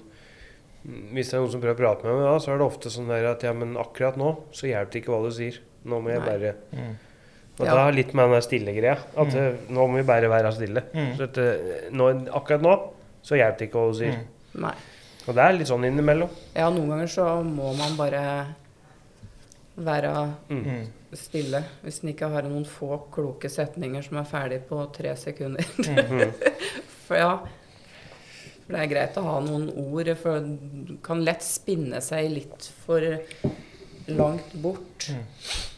Hvis 0.87 1.31
det 1.33 1.35
er 1.35 1.41
noen 1.43 1.51
som 1.51 1.63
prøver 1.63 1.75
å 1.75 1.81
prate 1.81 2.07
med 2.07 2.15
meg, 2.15 2.27
da, 2.29 2.35
så 2.39 2.53
er 2.53 2.61
det 2.61 2.67
ofte 2.69 2.91
sånn 2.95 3.09
der 3.11 3.25
at 3.33 3.43
ja, 3.43 3.51
men 3.57 3.73
akkurat 3.81 4.15
nå 4.21 4.29
så 4.55 4.69
hjelper 4.69 4.93
det 4.93 5.01
ikke 5.01 5.11
hva 5.17 5.25
du 5.25 5.33
sier. 5.35 5.57
Nå 5.83 5.99
må 5.99 6.13
jeg 6.13 6.21
Nei. 6.21 6.27
bare 6.29 6.53
Mm. 6.71 6.93
Og 7.59 7.67
Ja. 7.67 7.89
er 7.89 7.93
litt 7.97 8.13
med 8.15 8.31
den 8.31 8.43
stille-greia. 8.45 8.99
At 9.17 9.33
mm. 9.33 9.73
nå 9.73 9.87
må 9.89 9.97
vi 9.97 10.03
bare 10.03 10.29
være 10.29 10.53
stille. 10.53 10.83
Mm. 10.93 11.17
Så 11.17 11.23
at, 11.25 11.39
eh, 11.39 11.89
nå, 11.91 12.29
akkurat 12.37 12.61
nå 12.63 12.75
så 13.25 13.35
hjelper 13.35 13.59
det 13.59 13.69
ikke 13.71 13.81
hva 13.81 13.93
du 13.93 13.99
sier. 13.99 14.13
Mm. 14.13 14.61
Nei. 14.61 14.75
Og 15.27 15.35
det 15.35 15.43
er 15.43 15.57
litt 15.57 15.67
sånn 15.73 15.87
innimellom. 15.89 16.29
Ja, 16.55 16.69
noen 16.71 16.89
ganger 16.93 17.09
så 17.11 17.25
må 17.43 17.73
man 17.79 17.97
bare 17.97 18.23
være 19.77 20.13
Mm. 20.49 20.87
stille. 21.17 21.63
Hvis 21.83 22.03
en 22.03 22.09
ikke 22.13 22.29
har 22.33 22.43
noen 22.43 22.65
få 22.65 22.99
kloke 23.13 23.49
setninger 23.49 24.03
som 24.05 24.17
er 24.19 24.25
ferdig 24.25 24.61
på 24.69 24.81
tre 24.93 25.15
sekunder. 25.17 25.65
Mm. 25.79 26.33
For 27.07 27.17
ja, 27.17 27.37
for 28.67 28.75
det 28.75 28.81
er 28.83 28.91
greit 28.91 29.17
å 29.17 29.23
ha 29.23 29.37
noen 29.41 29.69
ord, 29.79 30.09
for 30.19 30.41
du 30.43 30.97
kan 31.07 31.21
lett 31.23 31.45
spinne 31.47 32.01
seg 32.03 32.33
litt 32.33 32.65
for 32.83 33.01
langt 34.11 34.53
bort. 34.59 35.07
Mm. 35.15 35.21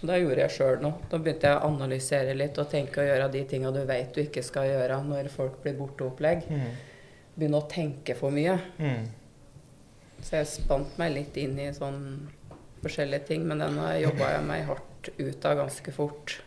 Da 0.08 0.16
gjorde 0.16 0.40
jeg 0.46 0.54
sjøl 0.54 0.80
nå. 0.80 0.94
Da 1.10 1.18
begynte 1.20 1.50
jeg 1.50 1.58
å 1.58 1.68
analysere 1.68 2.32
litt 2.36 2.56
og 2.58 2.70
tenke 2.72 3.02
å 3.02 3.04
gjøre 3.04 3.28
de 3.34 3.42
tinga 3.50 3.74
du 3.76 3.82
vet 3.84 4.14
du 4.16 4.22
ikke 4.22 4.42
skal 4.46 4.70
gjøre 4.70 5.02
når 5.04 5.28
folk 5.34 5.60
blir 5.62 5.76
borte-opplegg. 5.76 6.48
Mm. 6.48 6.72
Begynne 7.36 7.60
å 7.60 7.68
tenke 7.68 8.16
for 8.16 8.32
mye. 8.32 8.56
Mm. 8.80 9.04
Så 10.24 10.38
jeg 10.40 10.48
spant 10.50 10.96
meg 10.98 11.12
litt 11.14 11.36
inn 11.44 11.60
i 11.60 11.68
sånn 11.76 12.00
forskjellige 12.84 13.26
ting, 13.32 13.48
men 13.48 13.64
den 13.64 13.80
jobba 14.02 14.34
jeg 14.36 14.46
meg 14.48 14.68
hardt 14.68 15.10
ut 15.18 15.50
av 15.50 15.58
ganske 15.64 15.94
fort. 15.94 16.38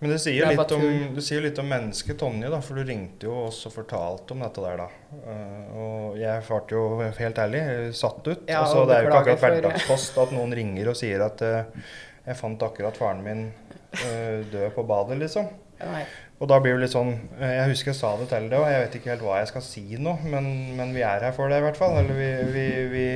Men 0.00 0.08
det 0.08 0.16
Det 0.16 0.22
sier, 0.22 0.46
er 0.48 0.56
litt 0.56 0.72
om, 0.72 0.84
det 1.12 1.22
sier 1.24 1.42
litt 1.44 1.58
om 1.60 1.66
mennesket 1.68 2.16
Tonje, 2.22 2.48
da, 2.48 2.62
for 2.64 2.80
du 2.80 2.88
ringte 2.88 3.26
jo 3.28 3.34
oss 3.42 3.58
og 3.68 3.74
fortalte 3.74 4.32
om 4.32 4.40
dette 4.40 4.62
der, 4.64 4.80
da. 4.80 5.16
Eh, 5.18 5.74
og 5.76 6.16
jeg 6.16 6.46
ble 6.46 6.60
jo 6.72 6.84
helt 7.18 7.40
ærlig 7.44 7.60
satt 7.98 8.22
ut. 8.24 8.46
Ja, 8.48 8.62
altså, 8.62 8.86
det 8.88 8.96
er 8.96 9.04
jo 9.04 9.10
ikke 9.10 9.18
akkurat 9.20 9.44
hverdagspost 9.44 10.16
at 10.24 10.32
noen 10.32 10.56
ringer 10.56 10.88
og 10.94 10.96
sier 10.96 11.26
at 11.26 11.44
uh, 11.44 11.92
jeg 12.24 12.40
fant 12.40 12.64
akkurat 12.64 12.96
faren 12.96 13.20
min 13.26 13.44
uh, 13.50 14.40
død 14.48 14.72
på 14.78 14.86
badet, 14.88 15.20
liksom. 15.20 15.52
Nei. 15.84 16.06
Og 16.40 16.48
da 16.48 16.56
blir 16.62 16.76
det 16.76 16.86
litt 16.86 16.94
sånn 16.94 17.10
eh, 17.36 17.56
Jeg 17.58 17.72
husker 17.74 17.90
jeg 17.92 17.98
sa 17.98 18.10
det 18.16 18.30
til 18.30 18.46
deg, 18.48 18.56
og 18.62 18.70
jeg 18.72 18.84
vet 18.84 18.94
ikke 18.96 19.12
helt 19.12 19.24
hva 19.26 19.40
jeg 19.42 19.50
skal 19.50 19.64
si 19.64 19.82
nå, 20.00 20.14
men, 20.32 20.46
men 20.78 20.94
vi 20.96 21.02
er 21.04 21.26
her 21.26 21.34
for 21.36 21.52
det 21.52 21.58
i 21.60 21.64
hvert 21.66 21.80
fall. 21.80 21.98
Eller 22.00 22.16
vi, 22.16 22.28
vi, 22.54 22.66
vi 22.92 23.06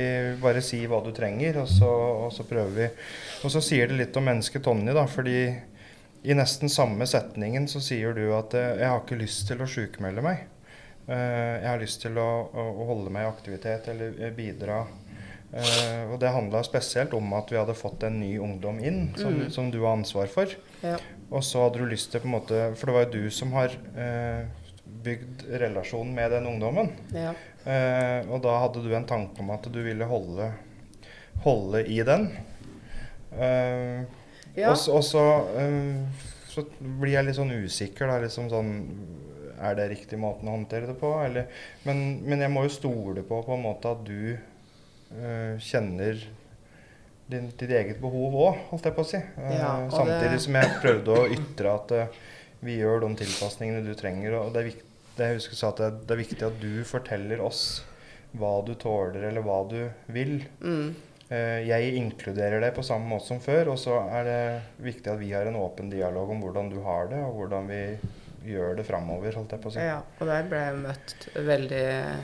bare 0.43 0.61
sier 0.65 0.91
hva 0.91 1.01
du 1.05 1.09
trenger, 1.15 1.63
og 1.63 1.69
så, 1.71 1.89
og 2.27 2.33
så 2.35 2.45
prøver 2.45 2.75
vi. 2.77 2.89
Og 3.41 3.53
så 3.53 3.63
sier 3.65 3.89
det 3.89 3.97
litt 3.97 4.19
om 4.21 4.29
mennesket 4.29 4.65
Tonje, 4.65 4.93
da, 4.93 5.07
fordi 5.09 5.39
i 6.25 6.33
nesten 6.37 6.71
samme 6.73 7.05
setningen 7.09 7.67
så 7.69 7.81
sier 7.83 8.13
du 8.17 8.27
at 8.37 8.53
eh, 8.57 8.75
jeg 8.81 8.91
har 8.91 9.01
ikke 9.01 9.19
lyst 9.19 9.47
til 9.49 9.61
å 9.61 9.69
sjukmelde 9.69 10.25
meg. 10.25 10.45
Eh, 11.05 11.55
jeg 11.61 11.69
har 11.69 11.81
lyst 11.81 12.01
til 12.05 12.17
å, 12.21 12.29
å, 12.49 12.85
holde 12.89 13.13
meg 13.13 13.25
i 13.25 13.29
aktivitet 13.29 13.89
eller 13.93 14.37
bidra. 14.37 14.83
Eh, 15.55 16.01
og 16.11 16.17
det 16.19 16.33
handla 16.35 16.59
spesielt 16.67 17.13
om 17.15 17.29
at 17.37 17.51
vi 17.51 17.55
hadde 17.55 17.73
fått 17.79 18.03
en 18.03 18.17
ny 18.19 18.33
ungdom 18.43 18.81
inn, 18.83 19.13
som, 19.15 19.33
Mm. 19.33 19.49
som 19.49 19.69
du 19.71 19.77
har 19.85 19.95
ansvar 19.95 20.27
for. 20.27 20.51
Ja. 20.83 20.97
Og 21.31 21.43
så 21.47 21.63
hadde 21.63 21.79
du 21.79 21.85
lyst 21.87 22.11
til 22.11 22.19
på 22.19 22.27
en 22.27 22.35
måte 22.35 22.75
For 22.75 22.85
det 22.85 22.93
var 22.95 23.05
jo 23.05 23.23
du 23.23 23.29
som 23.31 23.53
har 23.53 23.71
uh, 23.97 24.45
bygd 25.05 25.45
relasjonen 25.61 26.13
med 26.13 26.31
den 26.31 26.45
ungdommen. 26.45 26.91
Ja. 27.13 27.31
Uh, 27.65 28.31
og 28.35 28.43
da 28.43 28.59
hadde 28.59 28.83
du 28.83 28.91
en 28.93 29.07
tanke 29.07 29.39
om 29.39 29.49
at 29.55 29.63
du 29.71 29.79
ville 29.81 30.05
holde, 30.05 30.51
holde 31.45 31.85
i 31.87 32.01
den. 32.03 32.27
Ja. 34.55 34.71
Og, 34.71 34.77
og 34.95 35.03
så, 35.03 35.23
så 36.47 36.63
blir 36.79 37.17
jeg 37.17 37.25
litt 37.27 37.35
sånn 37.35 37.51
usikker, 37.51 38.07
da. 38.07 38.19
Liksom 38.23 38.47
sånn 38.51 38.69
Er 39.59 39.75
det 39.75 39.89
riktig 39.91 40.19
måten 40.19 40.47
å 40.47 40.53
håndtere 40.55 40.87
det 40.87 40.95
på? 40.99 41.09
Eller, 41.25 41.47
men, 41.83 42.21
men 42.27 42.43
jeg 42.43 42.51
må 42.51 42.63
jo 42.67 42.71
stole 42.75 43.23
på 43.27 43.41
på 43.43 43.55
en 43.55 43.65
måte 43.65 43.91
at 43.91 44.03
du 44.07 44.37
kjenner 45.61 46.19
din, 47.27 47.47
ditt 47.57 47.71
eget 47.71 47.99
behov 48.01 48.35
òg, 48.37 48.59
holdt 48.69 48.85
jeg 48.85 48.95
på 48.97 49.01
å 49.05 49.09
si. 49.09 49.17
Eh, 49.17 49.55
Ja, 49.57 49.71
samtidig 49.89 50.31
det- 50.35 50.41
som 50.41 50.53
jeg 50.59 50.75
prøvde 50.81 51.15
å 51.15 51.27
ytre 51.31 51.73
at 51.73 51.91
eh, 51.91 52.07
vi 52.61 52.77
gjør 52.79 53.01
de 53.01 53.15
tilpasningene 53.23 53.83
du 53.85 53.93
trenger. 53.95 54.33
Og 54.39 54.53
det 54.53 54.61
er 54.61 54.69
viktig, 54.69 54.85
det 55.17 55.27
det, 55.77 56.07
det 56.07 56.11
er 56.11 56.23
viktig 56.23 56.43
at 56.45 56.59
du 56.61 56.83
forteller 56.83 57.41
oss 57.41 57.83
hva 58.35 58.61
du 58.65 58.73
tåler, 58.75 59.23
eller 59.29 59.41
hva 59.41 59.61
du 59.69 59.89
vil. 60.11 60.43
Mm. 60.61 60.93
Eh, 61.29 61.65
Jeg 61.67 61.95
inkluderer 61.97 62.59
deg 62.61 62.75
på 62.75 62.83
samme 62.83 63.07
måte 63.09 63.25
som 63.25 63.39
før, 63.39 63.71
og 63.73 63.77
så 63.81 63.97
er 64.13 64.23
det 64.23 64.61
viktig 64.83 65.07
at 65.11 65.17
vi 65.19 65.31
har 65.31 65.47
en 65.47 65.55
åpen 65.55 65.89
dialog 65.89 66.29
om 66.29 66.41
hvordan 66.43 66.69
du 66.69 66.81
har 66.83 67.07
det, 67.07 67.17
og 67.23 67.33
hvordan 67.39 67.67
vi 67.67 67.97
gjør 68.51 68.75
det 68.77 68.85
framover, 68.85 69.33
holdt 69.33 69.51
jeg 69.55 69.61
på 69.63 69.69
å 69.71 69.73
si. 69.73 69.79
Ja, 69.79 70.01
og 70.19 70.27
der 70.27 70.43
ble 70.43 70.57
jeg 70.59 70.75
møtt 70.83 71.29
veldig 71.33 71.79
eh, 71.81 72.19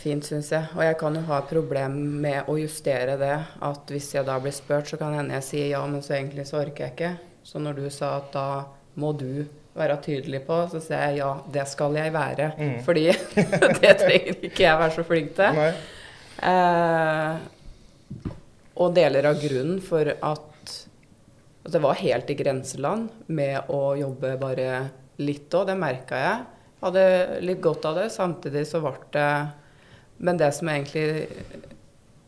fint, 0.00 0.24
syns 0.24 0.50
jeg. 0.54 0.70
Og 0.76 0.82
jeg 0.84 0.96
kan 1.00 1.16
jo 1.18 1.22
ha 1.28 1.42
problem 1.48 1.96
med 2.22 2.48
å 2.48 2.56
justere 2.60 3.18
det. 3.20 3.36
At 3.64 3.92
hvis 3.92 4.10
jeg 4.14 4.26
da 4.28 4.38
blir 4.42 4.54
spurt, 4.56 4.88
så 4.90 4.98
kan 5.00 5.16
hende 5.18 5.36
jeg 5.38 5.48
sier 5.48 5.70
ja, 5.74 5.84
men 5.86 6.04
så 6.04 6.16
egentlig 6.18 6.48
så 6.48 6.62
orker 6.62 6.86
jeg 6.86 6.96
ikke. 6.96 7.14
Så 7.48 7.62
når 7.62 7.80
du 7.80 7.86
sa 7.92 8.16
at 8.18 8.32
da 8.34 8.48
må 8.98 9.12
du 9.16 9.46
være 9.78 9.98
tydelig 10.02 10.42
på, 10.46 10.56
så 10.72 10.80
sier 10.82 11.04
jeg 11.06 11.20
ja, 11.20 11.30
det 11.54 11.64
skal 11.70 11.96
jeg 11.98 12.14
være. 12.14 12.50
Mm. 12.58 12.74
Fordi 12.86 13.06
det 13.82 13.94
trenger 14.02 14.34
ikke 14.50 14.64
jeg 14.64 14.82
være 14.82 14.96
så 14.96 15.06
flink 15.06 15.32
til. 15.38 15.62
Eh, 16.48 17.38
og 18.78 18.94
deler 18.94 19.30
av 19.30 19.40
grunnen 19.42 19.80
for 19.82 20.10
at, 20.12 20.74
at 21.64 21.72
det 21.74 21.82
var 21.82 21.98
helt 22.02 22.30
i 22.30 22.38
grenseland 22.38 23.08
med 23.26 23.70
å 23.74 23.82
jobbe 23.98 24.36
bare 24.40 24.68
litt 25.22 25.54
òg, 25.54 25.66
det 25.70 25.78
merka 25.78 26.20
jeg. 26.22 26.46
Hadde 26.82 27.40
litt 27.42 27.62
godt 27.64 27.88
av 27.88 27.98
det. 27.98 28.10
Samtidig 28.14 28.66
så 28.68 28.82
ble 28.84 28.94
det 29.14 29.30
Men 30.18 30.38
det 30.38 30.50
som 30.54 30.68
er 30.68 30.80
egentlig 30.80 31.66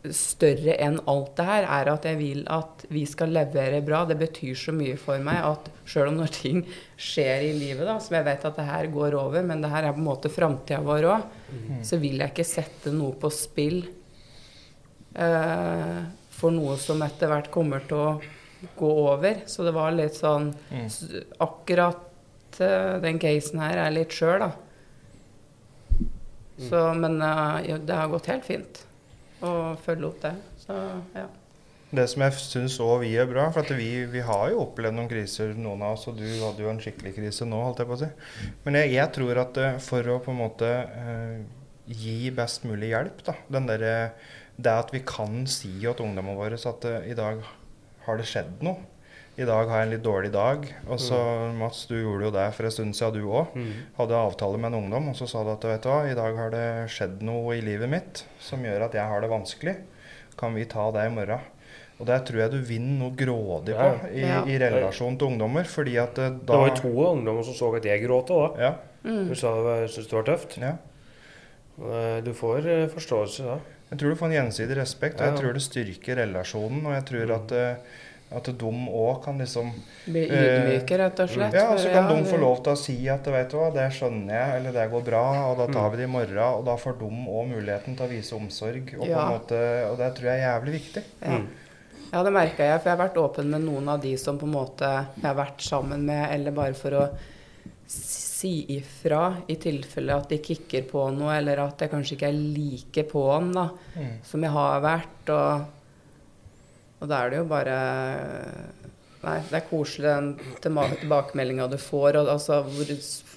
større 0.09 0.77
enn 0.81 0.97
alt 1.11 1.35
det 1.37 1.45
her, 1.45 1.67
er 1.69 1.89
at 1.93 2.07
jeg 2.09 2.17
vil 2.21 2.45
at 2.49 2.85
vi 2.89 3.03
skal 3.09 3.35
levere 3.35 3.83
bra. 3.85 4.05
Det 4.09 4.17
betyr 4.21 4.57
så 4.57 4.73
mye 4.73 4.97
for 5.01 5.21
meg 5.23 5.43
at 5.45 5.69
sjøl 5.91 6.09
om 6.13 6.21
når 6.23 6.33
ting 6.39 6.63
skjer 6.97 7.45
i 7.49 7.53
livet, 7.57 7.85
da, 7.85 7.99
som 8.01 8.17
jeg 8.17 8.25
vet 8.31 8.47
at 8.49 8.57
det 8.57 8.69
her 8.69 8.89
går 8.95 9.17
over, 9.19 9.45
men 9.45 9.61
det 9.61 9.73
her 9.73 9.89
er 9.89 9.97
på 9.97 10.01
en 10.01 10.09
måte 10.09 10.33
framtida 10.33 10.81
vår 10.87 11.09
òg, 11.11 11.27
så 11.85 11.99
vil 12.01 12.23
jeg 12.23 12.33
ikke 12.33 12.49
sette 12.49 12.95
noe 12.95 13.19
på 13.21 13.29
spill 13.35 13.83
eh, 15.19 16.01
for 16.41 16.55
noe 16.55 16.79
som 16.81 17.03
etter 17.05 17.29
hvert 17.29 17.51
kommer 17.53 17.85
til 17.91 18.01
å 18.01 18.13
gå 18.79 18.93
over. 19.05 19.43
Så 19.51 19.67
det 19.67 19.77
var 19.77 19.93
litt 19.97 20.17
sånn 20.17 20.55
Mm. 20.71 20.87
Akkurat 21.45 22.10
den 22.59 23.21
casen 23.23 23.61
her 23.63 23.79
er 23.85 23.95
litt 23.95 24.17
skjør, 24.17 24.47
da. 24.47 24.51
Så, 26.69 26.81
men 26.95 27.21
eh, 27.23 27.71
ja, 27.71 27.77
det 27.79 27.97
har 27.97 28.11
gått 28.13 28.29
helt 28.31 28.45
fint 28.45 28.83
å 29.45 29.77
følge 29.81 30.11
opp 30.11 30.25
det. 30.25 30.35
Så 30.61 30.77
ja. 31.17 31.29
Det 31.91 32.05
som 32.07 32.23
jeg 32.23 32.35
syns 32.39 32.77
òg 32.85 33.01
vi 33.03 33.15
er 33.19 33.27
bra, 33.27 33.49
for 33.51 33.65
at 33.65 33.73
vi, 33.75 33.89
vi 34.13 34.21
har 34.23 34.51
jo 34.53 34.61
opplevd 34.67 34.95
noen 34.95 35.09
kriser, 35.11 35.57
noen 35.59 35.81
av 35.83 35.97
oss, 35.97 36.07
og 36.11 36.21
du 36.21 36.27
hadde 36.29 36.63
jo 36.63 36.71
en 36.71 36.83
skikkelig 36.83 37.17
krise 37.17 37.49
nå, 37.49 37.63
holdt 37.67 37.83
jeg 37.83 37.91
på 37.91 37.97
å 37.97 38.03
si. 38.03 38.11
Men 38.67 38.79
jeg, 38.79 38.93
jeg 38.99 39.13
tror 39.17 39.41
at 39.43 39.59
eh, 39.63 39.81
for 39.83 40.13
å 40.13 40.21
på 40.23 40.35
en 40.35 40.43
måte 40.43 40.69
eh, 40.71 41.41
gi 41.91 42.31
best 42.37 42.69
mulig 42.69 42.93
hjelp, 42.93 43.25
da, 43.27 43.35
den 43.51 43.67
derre 43.71 43.95
Det 44.61 44.73
at 44.77 44.91
vi 44.93 45.01
kan 45.09 45.47
si 45.49 45.73
til 45.81 46.05
ungdommene 46.05 46.37
våre 46.37 46.59
at 46.61 46.85
eh, 46.85 47.11
i 47.11 47.17
dag 47.17 47.41
har 48.05 48.21
det 48.21 48.29
skjedd 48.29 48.61
noe. 48.67 48.85
I 49.41 49.47
dag 49.49 49.71
har 49.71 49.79
jeg 49.81 49.87
en 49.89 49.93
litt 49.95 50.03
dårlig 50.05 50.31
dag. 50.35 50.67
Og 50.93 50.99
så, 51.01 51.17
Mats, 51.57 51.87
du 51.89 51.95
gjorde 51.97 52.27
jo 52.27 52.33
det 52.35 52.49
for 52.57 52.67
en 52.69 52.75
stund 52.75 52.97
siden, 52.99 53.23
du 53.23 53.31
òg. 53.33 53.55
Mm. 53.57 53.71
Hadde 53.97 54.19
avtale 54.19 54.59
med 54.61 54.69
en 54.75 54.83
ungdom, 54.83 55.07
og 55.13 55.17
så 55.17 55.29
sa 55.31 55.45
du 55.47 55.53
at 55.55 55.65
vet 55.65 55.87
du 55.87 55.89
hva, 55.89 56.01
i 56.11 56.17
dag 56.19 56.37
har 56.37 56.51
det 56.53 56.67
skjedd 56.93 57.23
noe 57.25 57.55
i 57.57 57.63
livet 57.65 57.89
mitt 57.89 58.25
som 58.43 58.61
gjør 58.67 58.85
at 58.89 58.99
jeg 58.99 59.07
har 59.09 59.25
det 59.25 59.31
vanskelig. 59.33 59.77
Kan 60.41 60.53
vi 60.59 60.67
ta 60.69 60.91
det 60.93 61.07
i 61.09 61.15
morgen? 61.15 61.41
Og 62.01 62.07
der 62.09 62.21
tror 62.25 62.41
jeg 62.41 62.53
du 62.55 62.61
vinner 62.65 62.99
noe 63.07 63.17
grådig 63.17 63.75
på 63.77 63.89
Ja. 63.89 64.13
i, 64.13 64.21
Ja. 64.25 64.43
i 64.49 64.59
relasjon 64.61 65.17
til 65.21 65.29
ungdommer. 65.33 65.65
Fordi 65.69 65.97
at 66.01 66.15
da... 66.17 66.29
Det 66.33 66.61
var 66.61 66.69
jo 66.69 66.77
to 66.83 66.93
ungdommer 67.15 67.45
som 67.45 67.55
så 67.59 67.73
at 67.77 67.85
jeg 67.85 68.05
gråt 68.07 68.29
òg. 68.33 68.57
Ja. 68.61 68.75
Du 69.05 69.35
sa 69.37 69.55
det 69.57 69.65
var- 69.65 69.89
syntes 69.89 70.09
det 70.09 70.17
var 70.17 70.29
tøft. 70.29 70.57
ja. 70.61 70.77
Eh, 71.81 72.21
Du 72.25 72.33
får 72.33 72.67
eh, 72.67 72.87
forståelse 72.89 73.45
da. 73.45 73.59
Jeg 73.91 73.99
tror 73.99 74.09
du 74.11 74.17
får 74.17 74.27
en 74.27 74.33
gjensidig 74.39 74.77
respekt, 74.77 75.21
og 75.21 75.27
Ja. 75.27 75.33
jeg 75.33 75.41
tror 75.41 75.53
det 75.53 75.63
styrker 75.63 76.17
relasjonen. 76.17 76.87
Og 76.87 76.93
jeg 76.93 77.05
tror 77.05 77.35
at, 77.37 77.53
eh, 77.53 77.77
at 78.33 78.45
de 78.45 78.71
òg 78.95 79.25
kan 79.25 79.39
liksom 79.39 79.73
Bli 80.07 80.23
Eh, 80.31 80.45
ydmyke, 80.61 80.99
rett 80.99 81.19
og 81.21 81.29
slett. 81.29 81.53
Ja, 81.55 81.65
og 81.73 81.79
så 81.83 81.91
kan 81.93 82.07
ja, 82.09 82.15
de 82.17 82.25
få 82.31 82.37
lov 82.41 82.63
til 82.63 82.73
å 82.73 82.77
si 82.79 83.09
at 83.09 83.27
vet 83.27 83.51
du 83.51 83.57
hva, 83.59 83.71
det 83.75 83.89
skjønner 83.93 84.35
jeg, 84.35 84.57
eller 84.61 84.73
det 84.73 84.91
går 84.93 85.03
bra, 85.05 85.25
og 85.51 85.57
da 85.59 85.67
tar 85.73 85.89
Mm. 85.89 85.91
vi 85.91 85.97
det 85.97 86.05
i 86.05 86.13
morgen. 86.13 86.39
Og 86.39 86.65
da 86.65 86.77
får 86.77 86.99
de 87.01 87.05
òg 87.11 87.49
muligheten 87.51 87.97
til 87.97 88.07
å 88.07 88.11
vise 88.11 88.33
omsorg. 88.37 88.95
Og, 88.99 89.01
på 89.05 89.09
Ja. 89.09 89.25
en 89.27 89.35
måte, 89.39 89.91
og 89.91 89.99
det 89.99 90.15
tror 90.15 90.31
jeg 90.31 90.39
er 90.41 90.47
jævlig 90.61 90.73
viktig. 90.81 91.03
Ja. 91.23 91.29
Mm. 91.39 91.49
ja, 92.13 92.23
det 92.23 92.33
merka 92.33 92.57
jeg. 92.65 92.81
For 92.83 92.91
jeg 92.91 92.99
har 92.99 93.09
vært 93.09 93.17
åpen 93.25 93.51
med 93.51 93.61
noen 93.63 93.89
av 93.89 94.01
de 94.01 94.17
som 94.17 94.39
på 94.39 94.47
en 94.47 94.53
måte 94.55 94.81
jeg 95.17 95.25
har 95.25 95.35
vært 95.35 95.61
sammen 95.61 96.01
med, 96.07 96.31
eller 96.31 96.51
bare 96.53 96.75
for 96.75 96.91
å 96.91 97.09
si 97.87 98.65
ifra 98.77 99.37
i 99.49 99.57
tilfelle 99.57 100.15
at 100.17 100.29
de 100.31 100.39
kicker 100.39 100.83
på 100.89 101.03
noe, 101.13 101.35
eller 101.37 101.59
at 101.59 101.79
jeg 101.85 101.91
kanskje 101.91 102.17
ikke 102.17 102.29
er 102.29 102.33
like 102.33 103.05
på'n 103.11 103.53
da, 103.53 103.69
Mm. 103.97 104.23
som 104.25 104.41
jeg 104.43 104.51
har 104.51 104.81
vært. 104.81 105.29
Og, 105.29 105.67
og 107.01 107.09
da 107.09 107.25
er 107.25 107.33
det 107.33 107.41
jo 107.41 107.49
bare 107.51 107.81
Nei, 109.21 109.35
det 109.51 109.59
er 109.59 109.67
koselig 109.69 110.09
den 110.09 110.31
tilbakemeldinga 110.65 111.67
du 111.69 111.77
får, 111.77 112.17
og 112.23 112.31
altså 112.33 112.63
hvor 112.65 112.93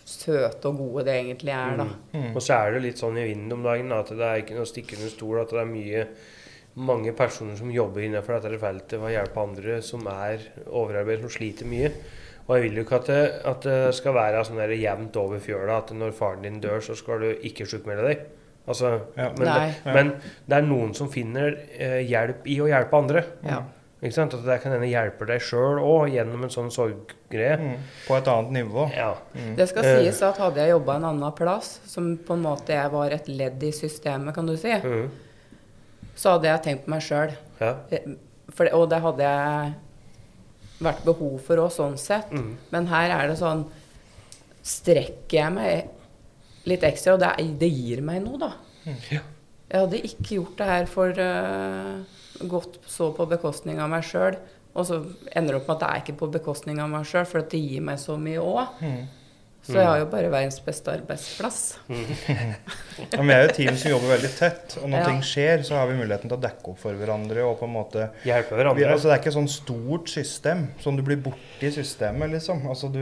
søte 0.07 0.69
og 0.69 0.77
gode 0.79 1.03
det 1.09 1.17
egentlig 1.17 1.51
er, 1.51 1.73
da. 1.81 1.87
Mm. 2.13 2.29
Og 2.29 2.39
så 2.39 2.55
er 2.55 2.71
det 2.71 2.85
litt 2.85 3.01
sånn 3.01 3.19
i 3.19 3.25
vinden 3.27 3.57
om 3.57 3.65
dagen 3.65 3.91
at 3.91 4.13
det 4.15 4.23
er 4.23 4.43
ikke 4.45 4.55
noe 4.55 4.69
stikk 4.69 4.93
under 4.95 5.11
stol 5.11 5.41
at 5.41 5.51
det 5.51 5.59
er 5.59 5.67
mye 5.67 6.05
mange 6.87 7.11
personer 7.13 7.57
som 7.59 7.71
jobber 7.73 8.05
innenfor 8.05 8.39
dette 8.39 8.61
feltet 8.61 8.95
for 8.95 9.09
å 9.09 9.13
hjelpe 9.13 9.43
andre 9.43 9.75
som 9.85 10.07
er 10.09 10.47
overarbeidet, 10.65 11.25
som 11.25 11.35
sliter 11.35 11.69
mye. 11.69 11.91
Og 12.47 12.55
jeg 12.55 12.65
vil 12.65 12.79
jo 12.79 12.85
ikke 12.87 12.99
at 12.99 13.11
det, 13.11 13.19
at 13.51 13.67
det 13.67 13.95
skal 13.95 14.15
være 14.17 14.45
sånn 14.47 14.59
der 14.59 14.73
jevnt 14.75 15.19
over 15.19 15.43
fjøla 15.43 15.77
at 15.83 15.93
når 15.95 16.15
faren 16.17 16.47
din 16.47 16.63
dør, 16.63 16.81
så 16.83 16.95
skal 16.99 17.23
du 17.23 17.29
ikke 17.45 17.67
sjukmelde 17.69 18.07
deg. 18.09 18.25
Altså, 18.67 19.01
Ja. 19.17 19.29
men, 19.37 19.45
det, 19.47 19.93
men 19.93 20.11
det 20.47 20.57
er 20.57 20.61
noen 20.67 20.93
som 20.95 21.09
finner 21.11 21.57
eh, 21.77 21.99
hjelp 22.07 22.45
i 22.47 22.59
å 22.63 22.67
hjelpe 22.69 22.95
andre. 22.97 23.23
Ja. 23.43 23.61
Ikke 24.03 24.13
sant? 24.17 24.33
At 24.35 24.43
det 24.45 24.57
kan 24.63 24.71
hende 24.75 24.87
hjelper 24.87 25.25
deg 25.27 25.41
sjøl 25.43 25.77
òg 25.79 26.09
gjennom 26.11 26.43
en 26.43 26.51
sånn 26.51 26.71
sorggreie. 26.71 27.57
Mm. 27.59 27.77
På 28.07 28.17
et 28.17 28.27
annet 28.27 28.51
nivå. 28.57 28.89
Ja. 28.95 29.13
Det 29.55 29.67
skal 29.69 29.85
Eh. 29.85 29.99
sies 30.03 30.21
at 30.27 30.37
hadde 30.37 30.59
jeg 30.59 30.73
jobba 30.73 30.95
en 30.95 31.05
annen 31.11 31.31
plass, 31.35 31.79
som 31.87 32.17
på 32.17 32.33
en 32.35 32.41
måte 32.43 32.67
jeg 32.75 32.91
var 32.91 33.11
et 33.15 33.27
ledd 33.27 33.63
i 33.63 33.71
systemet, 33.71 34.33
kan 34.35 34.45
du 34.45 34.57
si, 34.57 34.71
mm. 34.71 35.09
så 36.15 36.35
hadde 36.35 36.47
jeg 36.51 36.63
tenkt 36.63 36.85
på 36.85 36.89
meg 36.95 37.01
sjøl. 37.01 37.31
ja. 37.61 37.75
Og 38.73 38.89
det 38.91 38.99
hadde 39.01 39.23
jeg 39.23 39.73
vært 40.83 41.03
behov 41.05 41.39
for 41.41 41.57
òg, 41.63 41.71
sånn 41.71 41.97
sett. 41.97 42.29
Mhm. 42.31 42.57
Men 42.71 42.87
her 42.87 43.09
er 43.23 43.27
det 43.31 43.37
sånn 43.39 43.65
Strekker 44.63 45.33
jeg 45.35 45.51
meg 45.51 45.89
litt 46.69 46.83
ekstra, 46.87 47.13
og 47.17 47.19
det, 47.23 47.29
er- 47.37 47.53
det 47.59 47.69
gir 47.73 48.01
meg 48.05 48.21
noe, 48.23 48.37
da. 48.41 48.51
Ja. 49.11 49.21
Jeg 49.73 49.79
hadde 49.85 49.99
ikke 50.05 50.35
gjort 50.35 50.57
det 50.59 50.65
her 50.69 50.85
for 50.91 51.17
uh, 51.17 52.47
godt 52.51 52.75
så 52.89 53.07
på 53.15 53.25
bekostning 53.31 53.79
av 53.81 53.89
meg 53.89 54.03
sjøl. 54.05 54.35
Og 54.73 54.85
så 54.89 54.99
ender 55.37 55.53
det 55.53 55.59
opp 55.61 55.67
med 55.69 55.75
at 55.75 55.81
det 55.83 55.89
er 55.89 56.01
ikke 56.03 56.17
på 56.19 56.31
bekostning 56.33 56.79
av 56.81 56.89
meg 56.89 57.05
sjøl, 57.09 57.25
for 57.29 57.43
at 57.43 57.49
det 57.53 57.59
gir 57.61 57.81
meg 57.85 57.99
så 58.01 58.15
mye 58.17 58.41
òg. 58.41 58.79
Mm. 59.63 59.67
Så 59.71 59.77
jeg 59.79 59.87
har 59.87 59.99
jo 60.01 60.07
bare 60.11 60.27
verdens 60.33 60.57
beste 60.59 60.91
arbeidsplass. 60.91 61.59
Ja, 63.13 63.17
men 63.21 63.27
vi 63.29 63.33
er 63.33 63.41
jo 63.43 63.47
et 63.49 63.55
team 63.57 63.77
som 63.79 63.91
jobber 63.93 64.11
veldig 64.13 64.29
tett, 64.37 64.75
og 64.81 64.89
når 64.91 64.99
Ja. 64.99 65.05
ting 65.07 65.21
skjer, 65.25 65.63
så 65.65 65.77
har 65.79 65.87
vi 65.89 65.95
muligheten 65.97 66.29
til 66.29 66.37
å 66.37 66.41
dekke 66.43 66.67
opp 66.73 66.79
for 66.83 66.93
hverandre. 66.99 67.41
og 67.47 67.55
på 67.59 67.65
en 67.65 67.73
måte... 67.73 68.09
Hjelpe 68.27 68.51
Vi, 68.53 68.59
hverandre. 68.59 68.91
altså, 68.91 69.07
det 69.09 69.15
er 69.15 69.21
ikke 69.23 69.33
sånn 69.37 69.49
stort 69.49 70.09
system, 70.11 70.67
som 70.83 70.95
du 70.99 71.01
blir 71.07 71.17
borti 71.23 71.71
systemet, 71.73 72.29
liksom. 72.35 72.67
Altså, 72.69 72.91
du, 72.93 72.99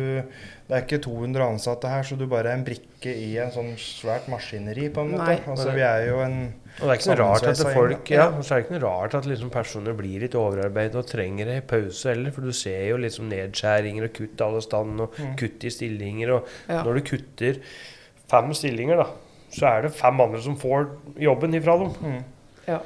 det 0.69 0.78
er 0.78 0.86
ikke 0.86 1.02
200 1.04 1.43
ansatte 1.58 1.89
her, 1.91 2.04
så 2.08 2.15
du 2.15 2.26
bare 2.32 2.54
er 2.54 2.60
en 2.62 2.63
brikke 2.67 3.12
i 3.17 3.34
en 3.41 3.52
sånn 3.52 3.74
svært 3.82 4.30
maskineri, 4.32 4.88
på 4.93 5.02
en 5.04 5.12
måte. 5.17 5.28
Nei. 5.34 5.39
Altså, 5.52 5.71
vi 5.76 5.82
er 5.82 6.08
jo 6.12 6.21
en 6.24 6.39
Og 6.79 6.88
det 6.88 6.89
er 6.89 6.99
ikke 7.01 7.10
noe 7.12 7.19
rart 7.19 7.43
at 7.51 7.62
folk 7.75 8.10
ja, 8.10 8.27
og 8.31 8.43
så 8.47 8.53
er 8.55 8.62
det 8.62 8.65
ikke 8.65 8.79
noe 8.79 8.86
rart 8.89 9.15
at 9.19 9.25
liksom 9.27 9.49
personer 9.53 9.93
blir 9.93 10.21
litt 10.23 10.36
overarbeidet 10.39 10.95
og 10.95 11.05
trenger 11.10 11.47
en 11.51 11.62
pause 11.67 12.10
heller. 12.10 12.31
For 12.31 12.41
du 12.41 12.51
ser 12.55 12.86
jo 12.89 12.97
liksom 12.97 13.27
nedskjæringer 13.29 14.03
og 14.07 14.13
kutt 14.13 14.41
alle 14.41 14.62
stand 14.62 15.01
og 15.01 15.13
Mm. 15.19 15.36
kutt 15.38 15.63
i 15.67 15.69
stillinger. 15.69 16.31
Og 16.38 16.47
Ja. 16.69 16.84
når 16.84 16.93
du 16.93 17.01
kutter 17.12 17.60
fem 18.31 18.53
stillinger, 18.53 18.95
da, 19.03 19.05
så 19.51 19.65
er 19.67 19.81
det 19.81 19.91
fem 19.93 20.19
andre 20.21 20.41
som 20.41 20.55
får 20.57 20.88
jobben 21.19 21.53
ifra 21.53 21.77
dem. 21.77 21.91
Mm. 22.01 22.23
Ja. 22.67 22.79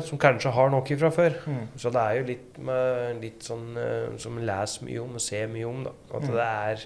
Som 0.00 0.18
kanskje 0.18 0.50
har 0.52 0.68
nok 0.68 0.90
ifra 0.90 1.08
før. 1.10 1.30
Mm. 1.46 1.68
Så 1.78 1.90
det 1.90 2.00
er 2.02 2.14
jo 2.18 2.24
litt, 2.26 2.58
med, 2.58 3.20
litt 3.22 3.40
sånn 3.40 3.76
eh, 3.78 4.18
som 4.18 4.36
en 4.36 4.44
leser 4.44 4.84
mye 4.84 5.00
om 5.00 5.14
og 5.14 5.20
ser 5.20 5.46
mye 5.48 5.64
om. 5.68 5.84
da, 5.84 5.90
At 6.14 6.22
Mm. 6.22 6.32
det 6.34 6.40
er 6.40 6.76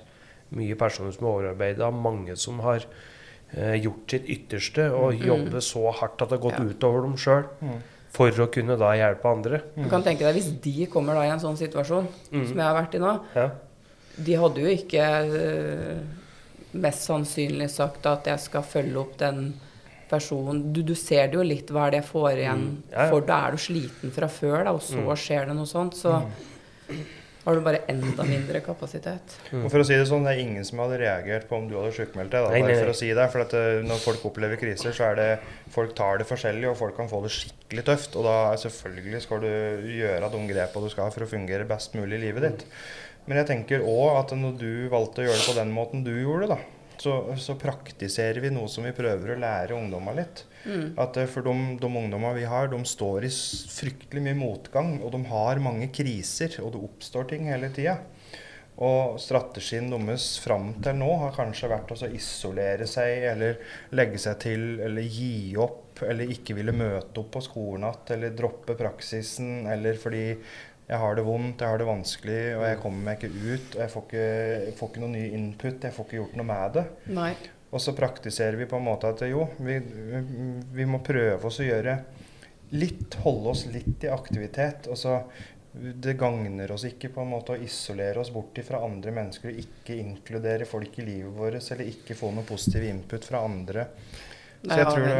mye 0.52 0.74
personer 0.76 1.10
som 1.12 1.26
er 1.26 1.30
overarbeida. 1.30 1.90
Mange 1.90 2.36
som 2.36 2.60
har 2.60 2.84
gjort 3.52 4.10
sitt 4.10 4.24
ytterste 4.28 4.90
og 4.92 5.14
Mm. 5.14 5.26
jobbe 5.26 5.60
så 5.62 5.92
hardt 5.94 6.22
at 6.22 6.28
det 6.30 6.40
har 6.40 6.50
gått 6.50 6.58
Ja. 6.58 6.64
utover 6.64 7.02
dem 7.02 7.16
sjøl. 7.16 7.44
Mm. 7.62 7.82
For 8.10 8.30
å 8.30 8.46
kunne 8.50 8.76
da 8.78 8.92
hjelpe 8.94 9.24
andre. 9.26 9.60
Du 9.76 9.88
kan 9.90 10.02
tenke 10.02 10.20
deg 10.20 10.34
hvis 10.36 10.60
de 10.60 10.86
kommer 10.86 11.14
da 11.14 11.22
i 11.22 11.30
en 11.30 11.38
sånn 11.40 11.56
situasjon 11.58 12.06
Mm. 12.32 12.46
som 12.48 12.56
jeg 12.56 12.64
har 12.64 12.74
vært 12.82 12.94
i 12.94 12.98
nå. 12.98 13.20
Ja. 13.34 13.50
De 14.22 14.32
hadde 14.34 14.56
jo 14.60 14.66
ikke 14.66 15.02
eh, 15.02 15.98
mest 16.74 17.08
sannsynlig 17.08 17.68
sagt 17.70 18.06
at 18.06 18.24
jeg 18.24 18.38
skal 18.40 18.62
følge 18.62 18.96
opp 18.96 19.16
den 19.18 19.54
personen. 20.08 20.72
Du, 20.72 20.82
du 20.82 20.94
ser 20.94 21.26
det 21.28 21.34
jo 21.34 21.42
litt 21.42 21.66
hva 21.70 21.86
er 21.86 21.90
det 21.90 22.02
jeg 22.04 22.12
får 22.12 22.36
igjen 22.36 22.58
Mm. 22.64 22.82
Ja, 22.92 23.02
ja. 23.04 23.10
for. 23.10 23.20
Da 23.22 23.46
er 23.48 23.50
du 23.52 23.56
sliten 23.56 24.12
fra 24.12 24.26
før, 24.28 24.64
da, 24.64 24.70
og 24.72 24.80
så 24.80 24.96
Mm. 25.02 25.16
skjer 25.16 25.46
det 25.46 25.56
noe 25.56 25.66
sånt. 25.66 25.94
Så 25.94 26.22
har 27.44 27.58
du 27.58 27.60
bare 27.64 27.82
enda 27.92 28.24
mindre 28.24 28.60
kapasitet. 28.64 29.34
Og 29.52 29.66
for 29.68 29.82
å 29.82 29.86
si 29.86 29.96
Det 29.98 30.06
sånn, 30.08 30.24
det 30.24 30.32
er 30.34 30.42
ingen 30.42 30.64
som 30.64 30.80
hadde 30.80 30.98
reagert 31.02 31.46
på 31.50 31.58
om 31.58 31.66
du 31.68 31.74
hadde 31.76 31.92
sjukmeldt 31.96 32.32
deg. 32.32 32.46
Da, 32.46 32.50
Nei, 32.54 32.62
nei, 32.64 32.72
nei. 32.72 32.78
for 32.80 32.92
å 32.94 32.96
si 32.96 33.10
det, 33.12 33.26
for 33.34 33.44
at 33.44 33.52
eh, 33.58 33.80
Når 33.84 34.00
folk 34.04 34.24
opplever 34.30 34.60
kriser, 34.60 34.96
så 34.96 35.10
er 35.10 35.18
det 35.20 35.28
folk 35.74 35.92
tar 35.98 36.22
det 36.22 36.28
forskjellig, 36.30 36.68
og 36.70 36.78
folk 36.80 36.96
kan 36.96 37.10
få 37.10 37.20
det 37.26 37.32
skikkelig 37.36 37.84
tøft. 37.90 38.16
Og 38.16 38.24
da 38.28 38.36
er 38.52 38.62
selvfølgelig 38.64 39.24
skal 39.26 39.44
du 39.44 39.50
gjøre 39.94 40.30
de 40.32 40.44
grepene 40.52 40.88
du 40.88 40.94
skal 40.94 41.12
for 41.14 41.26
å 41.26 41.30
fungere 41.34 41.68
best 41.68 41.98
mulig 41.98 42.20
i 42.20 42.24
livet 42.28 42.48
ditt. 42.48 42.66
Men 43.28 43.40
jeg 43.40 43.50
tenker 43.52 43.84
òg 43.88 44.18
at 44.22 44.32
når 44.36 44.56
du 44.60 44.72
valgte 44.92 45.22
å 45.22 45.28
gjøre 45.28 45.40
det 45.40 45.46
på 45.48 45.58
den 45.60 45.70
måten 45.72 46.02
du 46.04 46.12
gjorde, 46.12 46.50
da, 46.56 46.58
så, 47.00 47.20
så 47.40 47.56
praktiserer 47.60 48.40
vi 48.44 48.52
noe 48.52 48.68
som 48.72 48.84
vi 48.84 48.92
prøver 48.96 49.34
å 49.34 49.40
lære 49.40 49.76
ungdommene 49.76 50.22
litt. 50.22 50.44
At 51.00 51.18
eh, 51.20 51.28
For 51.30 51.46
de, 51.46 51.54
de 51.80 51.90
ungdommene 51.90 52.34
vi 52.38 52.48
har, 52.48 52.70
de 52.72 52.80
står 52.88 53.28
i 53.28 53.32
fryktelig 53.32 54.24
mye 54.24 54.38
motgang, 54.38 54.96
og 55.02 55.12
de 55.14 55.24
har 55.30 55.62
mange 55.62 55.90
kriser, 55.94 56.58
og 56.62 56.74
det 56.74 56.82
oppstår 56.88 57.30
ting 57.32 57.48
hele 57.50 57.70
tida. 57.74 57.98
Og 58.74 59.20
strategien 59.22 59.86
deres 59.92 60.32
fram 60.42 60.72
til 60.82 60.96
nå 60.98 61.12
har 61.20 61.34
kanskje 61.36 61.70
vært 61.70 61.92
å 61.94 62.10
isolere 62.10 62.88
seg, 62.90 63.28
eller 63.30 63.60
legge 63.94 64.18
seg 64.18 64.40
til, 64.42 64.68
eller 64.82 65.06
gi 65.06 65.54
opp, 65.62 66.02
eller 66.02 66.32
ikke 66.34 66.56
ville 66.58 66.74
møte 66.74 67.22
opp 67.22 67.36
på 67.36 67.44
skolen 67.44 67.86
igjen, 67.86 68.14
eller 68.16 68.34
droppe 68.34 68.74
praksisen, 68.78 69.68
eller 69.70 70.00
fordi 70.00 70.24
jeg 70.84 71.00
har 71.00 71.14
det 71.16 71.24
vondt, 71.24 71.62
jeg 71.62 71.70
har 71.70 71.80
det 71.80 71.86
vanskelig, 71.88 72.40
og 72.58 72.64
jeg 72.66 72.80
kommer 72.82 73.06
meg 73.06 73.22
ikke 73.22 73.44
ut, 73.54 73.76
jeg 73.78 73.92
får 73.92 74.02
ikke, 74.08 74.24
jeg 74.66 74.74
får 74.80 74.90
ikke 74.90 75.04
noe 75.04 75.12
ny 75.14 75.22
input, 75.38 75.86
jeg 75.86 75.96
får 75.96 76.08
ikke 76.08 76.18
gjort 76.18 76.34
noe 76.40 76.48
med 76.50 76.74
det. 76.74 76.84
Nei. 77.16 77.30
Og 77.74 77.82
så 77.82 77.94
praktiserer 77.96 78.56
vi 78.56 78.68
på 78.70 78.78
en 78.78 78.86
måte 78.86 79.10
at 79.10 79.24
jo, 79.26 79.48
vi, 79.58 79.80
vi 80.78 80.86
må 80.86 81.00
prøve 81.02 81.50
oss 81.50 81.58
å 81.58 81.66
gjøre 81.66 81.96
litt, 82.78 83.18
holde 83.24 83.50
oss 83.50 83.64
litt 83.70 84.06
i 84.06 84.12
aktivitet. 84.14 84.86
Og 84.90 84.98
så 84.98 85.18
det 85.74 86.14
gagner 86.14 86.70
oss 86.70 86.84
ikke 86.86 87.10
på 87.10 87.24
en 87.24 87.32
måte 87.32 87.56
å 87.56 87.58
isolere 87.58 88.22
oss 88.22 88.30
bort 88.30 88.60
fra 88.62 88.78
andre 88.86 89.10
mennesker 89.16 89.50
og 89.50 89.58
ikke 89.58 89.96
inkludere 89.98 90.68
folk 90.70 91.00
i 91.02 91.06
livet 91.08 91.34
vårt, 91.34 91.58
eller 91.74 91.90
ikke 91.90 92.14
få 92.18 92.30
noe 92.34 92.46
positiv 92.46 92.86
input 92.86 93.26
fra 93.26 93.42
andre. 93.42 93.88
Så 94.64 94.78
jeg 94.80 94.86
tror, 94.88 95.02
det, 95.04 95.14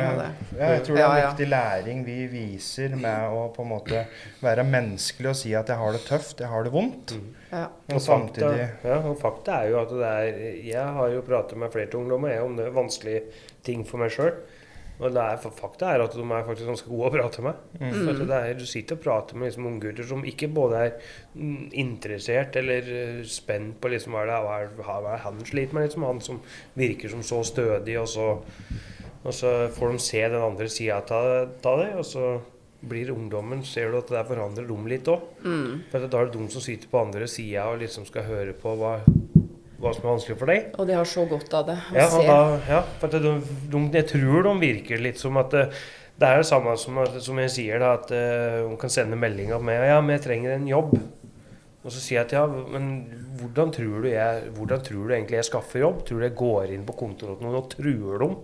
ja, 0.57 0.68
jeg 0.72 0.85
tror 0.87 0.96
det 0.96 1.04
er 1.04 1.11
en 1.12 1.26
viktig 1.28 1.46
læring 1.50 1.98
vi 2.07 2.16
viser 2.33 2.94
med 2.96 3.26
å 3.28 3.42
på 3.52 3.64
en 3.64 3.70
måte 3.74 4.04
være 4.40 4.64
menneskelig 4.64 5.30
og 5.35 5.37
si 5.37 5.52
at 5.59 5.68
jeg 5.68 5.76
har 5.76 5.92
det 5.92 6.00
tøft, 6.07 6.40
jeg 6.40 6.48
har 6.48 6.64
det 6.64 6.72
vondt. 6.72 7.12
Ja. 7.50 7.66
Og 7.68 7.98
fakta, 7.98 8.04
samtidig 8.07 8.64
ja, 8.88 8.98
og 9.04 9.18
fakta 9.20 9.61
er 9.61 9.74
jo 9.74 9.76
at 9.83 9.92
det 9.92 10.09
er 10.11 10.38
Jeg 10.64 10.96
har 10.96 11.12
jo 11.12 11.20
pratet 11.26 11.61
med 11.61 11.70
flere 11.70 12.00
ungdommer 12.00 12.33
jeg, 12.33 12.42
om 12.42 12.57
det 12.57 12.70
er 12.70 12.74
vanskelige 12.74 13.20
ting 13.66 13.85
for 13.87 14.00
meg 14.00 14.16
sjøl. 14.16 14.33
Og 15.02 15.11
det 15.11 15.22
er, 15.22 15.40
fakta 15.59 15.88
er 15.90 16.04
at 16.04 16.12
de 16.14 16.22
er 16.22 16.44
faktisk 16.46 16.68
ganske 16.70 16.88
gode 16.90 17.09
å 17.09 17.12
prate 17.16 17.42
med. 17.42 17.62
Mm. 17.80 17.94
For 17.98 18.20
det 18.30 18.37
er, 18.38 18.52
du 18.54 18.66
sitter 18.70 18.94
og 18.94 19.02
prater 19.02 19.38
med 19.38 19.50
liksom 19.50 19.66
unggutter 19.72 20.07
som 20.07 20.22
ikke 20.30 20.48
både 20.54 20.83
er 20.87 20.92
mm, 21.35 21.72
interessert 21.83 22.57
eller 22.61 22.90
eh, 22.94 23.22
spent 23.26 23.80
på 23.83 23.90
liksom 23.90 24.14
hva, 24.14 24.22
det 24.28 24.37
er, 24.38 24.46
hva, 24.46 24.61
er, 24.62 25.02
hva 25.02 25.16
er 25.16 25.24
han 25.26 25.42
sliter 25.42 25.74
med. 25.74 25.88
Liksom, 25.88 26.07
han 26.07 26.22
som 26.22 26.38
virker 26.78 27.11
som 27.11 27.24
så 27.26 27.42
stødig, 27.50 27.98
og 27.98 28.07
så, 28.12 28.28
og 29.24 29.32
så 29.32 29.52
får 29.72 29.94
de 29.94 30.02
se 30.04 30.20
den 30.20 30.42
andre 30.42 30.68
sida 30.68 31.00
av 31.00 31.80
det. 31.80 31.90
Og 31.96 32.04
så 32.04 32.34
blir 32.84 33.12
ungdommen 33.14 33.62
Ser 33.64 33.90
du 33.90 33.98
at 34.02 34.10
det 34.10 34.18
der 34.18 34.28
forandrer 34.28 34.68
dem 34.68 34.87
litt 34.90 35.08
òg. 35.08 35.24
Mm. 35.44 35.87
For 35.90 36.04
da 36.04 36.20
er 36.20 36.28
det 36.28 36.37
de 36.37 36.52
som 36.52 36.64
sitter 36.64 36.90
på 36.92 37.00
andre 37.00 37.28
sida 37.30 37.64
og 37.70 37.80
liksom 37.80 38.04
skal 38.08 38.28
høre 38.28 38.52
på 38.60 38.76
hva, 38.76 38.98
hva 39.80 39.94
som 39.96 40.04
er 40.04 40.10
vanskelig 40.10 40.38
for 40.42 40.52
deg. 40.52 40.70
Og 40.76 40.88
de 40.90 40.98
har 40.98 41.08
så 41.08 41.24
godt 41.30 41.56
av 41.56 41.68
det. 41.72 41.80
Ja, 41.96 42.08
da, 42.12 42.38
ja, 42.68 42.84
for 43.00 43.16
de, 43.16 43.37
de, 43.72 43.84
jeg 43.96 44.10
tror 44.12 44.48
de 44.50 44.56
virker 44.60 45.04
litt 45.08 45.22
som 45.22 45.40
at 45.40 45.56
eh, 45.56 45.84
det 46.20 46.28
er 46.28 46.44
det 46.44 46.46
samme 46.46 46.76
som, 46.78 47.00
som 47.18 47.40
jeg 47.42 47.50
sier, 47.50 47.80
da, 47.82 47.96
at 47.96 48.12
hun 48.62 48.76
de 48.76 48.80
kan 48.84 48.92
sende 48.92 49.16
meldinger 49.18 49.58
med 49.58 49.80
ja, 49.88 49.96
men 49.98 50.14
jeg 50.14 50.26
trenger 50.28 50.52
en 50.54 50.68
jobb. 50.68 50.92
Og 51.84 51.92
så 51.92 51.98
sier 51.98 52.20
jeg 52.20 52.28
at 52.28 52.37
ja, 52.37 52.44
men 52.46 52.92
hvordan 53.40 53.72
tror 53.74 54.04
du, 54.04 54.12
jeg, 54.12 54.52
hvordan 54.54 54.84
tror 54.84 55.08
du 55.08 55.16
egentlig 55.16 55.40
jeg 55.40 55.48
skaffer 55.48 55.82
jobb? 55.82 56.04
Tror 56.06 56.20
du 56.20 56.26
jeg 56.28 56.37
går 56.38 56.70
inn 56.76 56.84
på 56.87 56.94
kontoret 57.00 57.40
til 57.40 57.48
noen 57.48 57.58
og 57.58 57.72
truer 57.72 58.22
dem? 58.22 58.37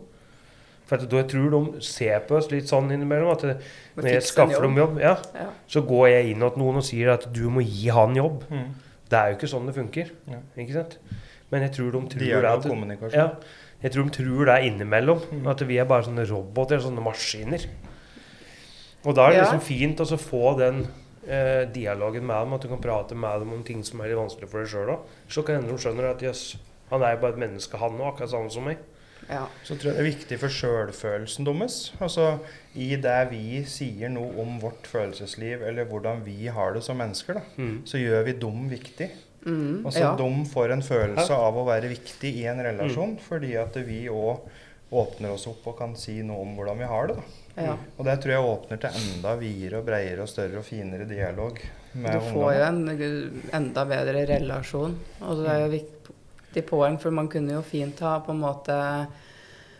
For 0.90 0.98
at 0.98 1.12
jeg 1.14 1.26
tror 1.30 1.52
de 1.54 1.80
ser 1.86 2.18
på 2.26 2.34
oss 2.40 2.48
litt 2.50 2.66
sånn 2.66 2.88
innimellom 2.90 3.30
at 3.30 3.42
det, 3.46 3.52
når 3.94 4.08
jeg 4.10 4.22
skaffer 4.26 4.64
dem 4.66 4.78
jobb, 4.80 4.96
ja, 4.98 5.12
Ja. 5.36 5.44
så 5.70 5.84
går 5.86 6.08
jeg 6.10 6.32
inn 6.32 6.40
til 6.42 6.58
noen 6.58 6.80
og 6.80 6.86
sier 6.88 7.12
at 7.12 7.28
du 7.32 7.44
må 7.48 7.62
gi 7.62 7.92
han 7.94 8.16
jobb. 8.18 8.42
Mm. 8.50 8.72
Det 9.10 9.18
er 9.18 9.30
jo 9.30 9.36
ikke 9.38 9.50
sånn 9.52 9.66
det 9.70 9.74
funker. 9.76 10.10
Ja. 10.26 10.40
Ikke 10.58 10.74
sant? 10.80 10.96
Men 11.52 11.62
jeg 11.62 11.72
tror 11.76 11.92
de 11.94 12.00
tror 12.10 12.42
det 12.42 12.50
at, 12.50 13.14
ja, 13.14 13.28
jeg 13.82 13.92
tror 13.94 14.04
de 14.10 14.10
tror 14.18 14.44
det 14.50 14.54
er 14.56 14.66
innimellom. 14.66 15.22
Mm. 15.30 15.46
At 15.54 15.62
vi 15.66 15.78
er 15.78 15.84
bare 15.84 16.02
sånne 16.08 16.26
roboter, 16.28 16.82
sånne 16.82 17.02
maskiner. 17.06 17.66
Og 19.04 19.14
da 19.14 19.26
er 19.28 19.30
det 19.30 19.38
Ja. 19.38 19.44
liksom 19.44 19.60
fint 19.62 20.00
å 20.00 20.18
få 20.18 20.58
den 20.58 20.88
eh, 21.28 21.64
dialogen 21.66 22.26
med 22.26 22.34
dem, 22.44 22.52
at 22.54 22.60
du 22.62 22.68
kan 22.68 22.80
prate 22.80 23.14
med 23.14 23.38
dem 23.40 23.52
om 23.52 23.62
ting 23.62 23.82
som 23.84 24.00
er 24.00 24.08
litt 24.08 24.16
vanskelig 24.18 24.48
for 24.48 24.60
deg 24.64 24.68
sjøl 24.72 24.88
òg. 24.96 25.00
Så 25.28 25.44
kan 25.46 25.60
hende 25.60 25.68
de 25.70 25.78
skjønner 25.78 26.10
at 26.10 26.18
jøss, 26.20 26.56
han 26.90 27.02
er 27.02 27.14
jo 27.14 27.20
bare 27.20 27.32
et 27.34 27.38
menneske, 27.38 27.78
han 27.78 27.92
òg, 27.98 28.14
akkurat 28.14 28.30
samme 28.30 28.50
som 28.50 28.64
meg. 28.64 28.78
Ja. 29.30 29.44
Så 29.64 29.76
tror 29.78 29.92
jeg 29.92 29.96
det 29.96 30.02
er 30.02 30.10
viktig 30.10 30.38
for 30.42 30.48
sjølfølelsen 30.50 31.46
deres. 31.46 31.78
Altså 32.02 32.38
i 32.74 32.88
det 33.00 33.18
vi 33.30 33.62
sier 33.70 34.10
noe 34.10 34.32
om 34.42 34.56
vårt 34.62 34.86
følelsesliv, 34.90 35.62
eller 35.68 35.86
hvordan 35.90 36.24
vi 36.26 36.48
har 36.50 36.74
det 36.74 36.82
som 36.86 36.98
mennesker, 36.98 37.38
da, 37.38 37.42
Mm. 37.56 37.82
så 37.86 37.98
gjør 38.02 38.24
vi 38.26 38.32
dem 38.32 38.68
viktig. 38.70 39.10
Mm, 39.46 39.86
Altså 39.86 40.00
ja. 40.00 40.16
de 40.16 40.44
får 40.52 40.72
en 40.74 40.82
følelse 40.82 41.32
av 41.32 41.56
å 41.56 41.64
være 41.64 41.88
viktig 41.88 42.34
i 42.42 42.44
en 42.50 42.58
relasjon, 42.60 43.16
fordi 43.24 43.54
at 43.56 43.74
vi 43.86 44.02
òg 44.12 44.40
åpner 44.92 45.30
oss 45.32 45.46
opp 45.46 45.66
og 45.70 45.78
kan 45.78 45.94
si 45.96 46.16
noe 46.26 46.42
om 46.42 46.56
hvordan 46.58 46.78
vi 46.82 46.84
har 46.90 47.06
det. 47.06 47.14
da. 47.16 47.62
ja. 47.62 47.76
Og 47.96 48.04
det 48.04 48.16
tror 48.20 48.32
jeg 48.34 48.48
åpner 48.50 48.80
til 48.82 48.90
enda 49.00 49.36
videre 49.38 49.78
og 49.78 49.86
bredere 49.86 50.22
og 50.26 50.28
større 50.28 50.58
og 50.58 50.64
finere 50.66 51.06
dialog 51.08 51.58
med 51.94 52.12
Du 52.12 52.26
får 52.34 52.54
jo 52.54 52.64
en 52.66 52.80
enda 53.54 53.84
bedre 53.86 54.26
relasjon. 54.26 54.98
Og 55.22 55.40
det 55.44 55.48
er 55.54 55.60
jo 55.64 55.80
viktig 56.50 56.68
poeng, 56.68 56.98
for 56.98 57.10
man 57.10 57.28
kunne 57.28 57.54
jo 57.54 57.62
fint 57.62 58.00
ha 58.00 58.20
på 58.20 58.32
en 58.32 58.42
måte 58.42 59.06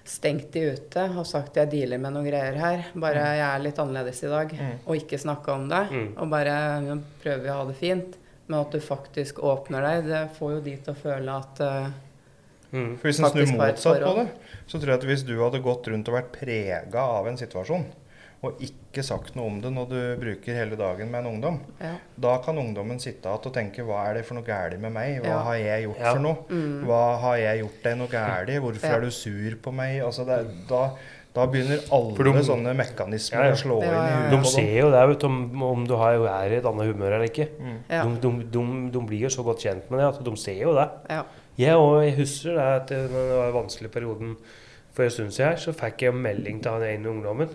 stengt 0.04 0.52
de 0.52 0.72
ute 0.74 1.02
og 1.18 1.26
sagt 1.26 1.56
jeg 1.56 1.70
dealer 1.70 1.98
med 1.98 2.14
noen 2.14 2.26
greier 2.26 2.56
her. 2.58 2.84
Bare 2.94 3.24
jeg 3.34 3.42
er 3.46 3.62
litt 3.62 3.78
annerledes 3.78 4.22
i 4.22 4.30
dag. 4.30 4.52
Mm. 4.54 4.76
Og 4.86 4.96
ikke 4.96 5.18
snakke 5.18 5.52
om 5.52 5.68
det. 5.70 5.84
Mm. 5.90 6.12
Og 6.16 6.30
bare 6.30 6.54
ja, 6.86 6.96
prøver 7.22 7.50
å 7.50 7.58
ha 7.60 7.66
det 7.68 7.76
fint. 7.78 8.16
Men 8.46 8.60
at 8.62 8.72
du 8.72 8.80
faktisk 8.82 9.42
åpner 9.46 9.84
deg, 9.86 10.08
det 10.08 10.22
får 10.38 10.56
jo 10.56 10.62
de 10.64 10.76
til 10.78 10.94
å 10.94 11.02
føle 11.02 11.42
at 11.42 11.60
uh, 11.64 11.90
Mm. 12.70 12.92
For 13.00 13.08
Hvis 13.08 13.18
en 13.18 13.26
snur 13.32 13.48
motsatt 13.58 13.96
på 13.98 14.10
det, 14.14 14.28
så 14.70 14.78
tror 14.78 14.92
jeg 14.92 14.98
at 15.00 15.04
hvis 15.08 15.24
du 15.26 15.32
hadde 15.40 15.58
gått 15.58 15.88
rundt 15.90 16.06
og 16.06 16.14
vært 16.14 16.28
prega 16.36 17.02
av 17.16 17.26
en 17.26 17.38
situasjon, 17.40 17.82
og 18.42 18.56
ikke 18.64 19.02
sagt 19.04 19.34
noe 19.36 19.50
om 19.50 19.58
det 19.60 19.68
når 19.74 19.88
du 19.90 19.96
bruker 20.22 20.54
hele 20.56 20.76
dagen 20.80 21.10
med 21.12 21.20
en 21.20 21.26
ungdom, 21.34 21.58
ja. 21.80 21.90
da 22.16 22.38
kan 22.40 22.56
ungdommen 22.56 22.98
sitte 22.98 23.28
igjen 23.28 23.46
og 23.50 23.52
tenke 23.52 23.84
hva 23.84 24.06
er 24.08 24.14
det 24.14 24.22
for 24.24 24.38
noe 24.38 24.46
galt 24.46 24.78
med 24.80 24.92
meg? 24.94 25.18
Hva 25.20 25.28
Ja. 25.28 25.42
har 25.44 25.54
jeg 25.60 25.84
gjort 25.84 25.98
Ja. 26.00 26.12
for 26.14 26.20
noe? 26.24 26.36
Mm. 26.48 26.84
Hva 26.88 27.02
har 27.20 27.36
jeg 27.36 27.60
gjort 27.60 27.82
deg 27.84 27.98
noe 27.98 28.08
galt? 28.08 28.48
Hvorfor 28.64 28.86
Ja. 28.88 28.96
er 28.96 29.00
du 29.00 29.10
sur 29.10 29.56
på 29.60 29.72
meg? 29.76 30.00
Altså 30.02 30.24
det, 30.24 30.38
da, 30.70 30.90
da 31.34 31.46
begynner 31.46 31.84
alle 31.92 32.16
de- 32.32 32.46
sånne 32.48 32.74
mekanismer 32.74 33.42
Ja, 33.44 33.44
ja. 33.44 33.52
å 33.52 33.60
slå 33.60 33.82
inn 33.82 33.92
i 33.92 34.08
huet 34.08 34.30
De 34.30 34.48
ser 34.48 34.72
jo 34.80 34.90
det, 34.90 35.08
vet 35.12 35.20
du, 35.20 35.26
om, 35.26 35.62
om 35.62 35.84
du 35.86 35.94
har, 35.96 36.14
er 36.14 36.50
i 36.50 36.56
et 36.56 36.64
annet 36.64 36.86
humør 36.94 37.12
eller 37.12 37.28
ikke. 37.28 37.48
Mm. 37.60 37.76
Ja. 37.90 38.04
De, 38.04 38.16
de, 38.24 38.44
de, 38.56 38.90
de 38.90 39.06
blir 39.06 39.20
jo 39.20 39.28
så 39.28 39.44
godt 39.44 39.60
kjent 39.60 39.90
med 39.90 40.00
det 40.00 40.08
at 40.14 40.24
de 40.24 40.36
ser 40.36 40.56
jo 40.64 40.72
det. 40.74 40.88
ja. 41.10 41.22
Jeg, 41.60 41.76
og 41.76 42.00
jeg 42.02 42.16
husker 42.16 42.54
det 42.56 42.64
at 42.80 42.86
det- 42.88 43.10
var 43.12 43.52
den 43.52 43.54
vanskelige 43.60 43.92
perioden 43.92 44.36
for 44.94 45.02
en 45.04 45.10
stund 45.10 45.30
siden, 45.30 45.58
så 45.60 45.74
fikk 45.76 45.98
jeg 46.08 46.14
melding 46.14 46.62
til 46.62 46.72
han 46.72 46.82
ene 46.82 47.04
ungdommen 47.10 47.50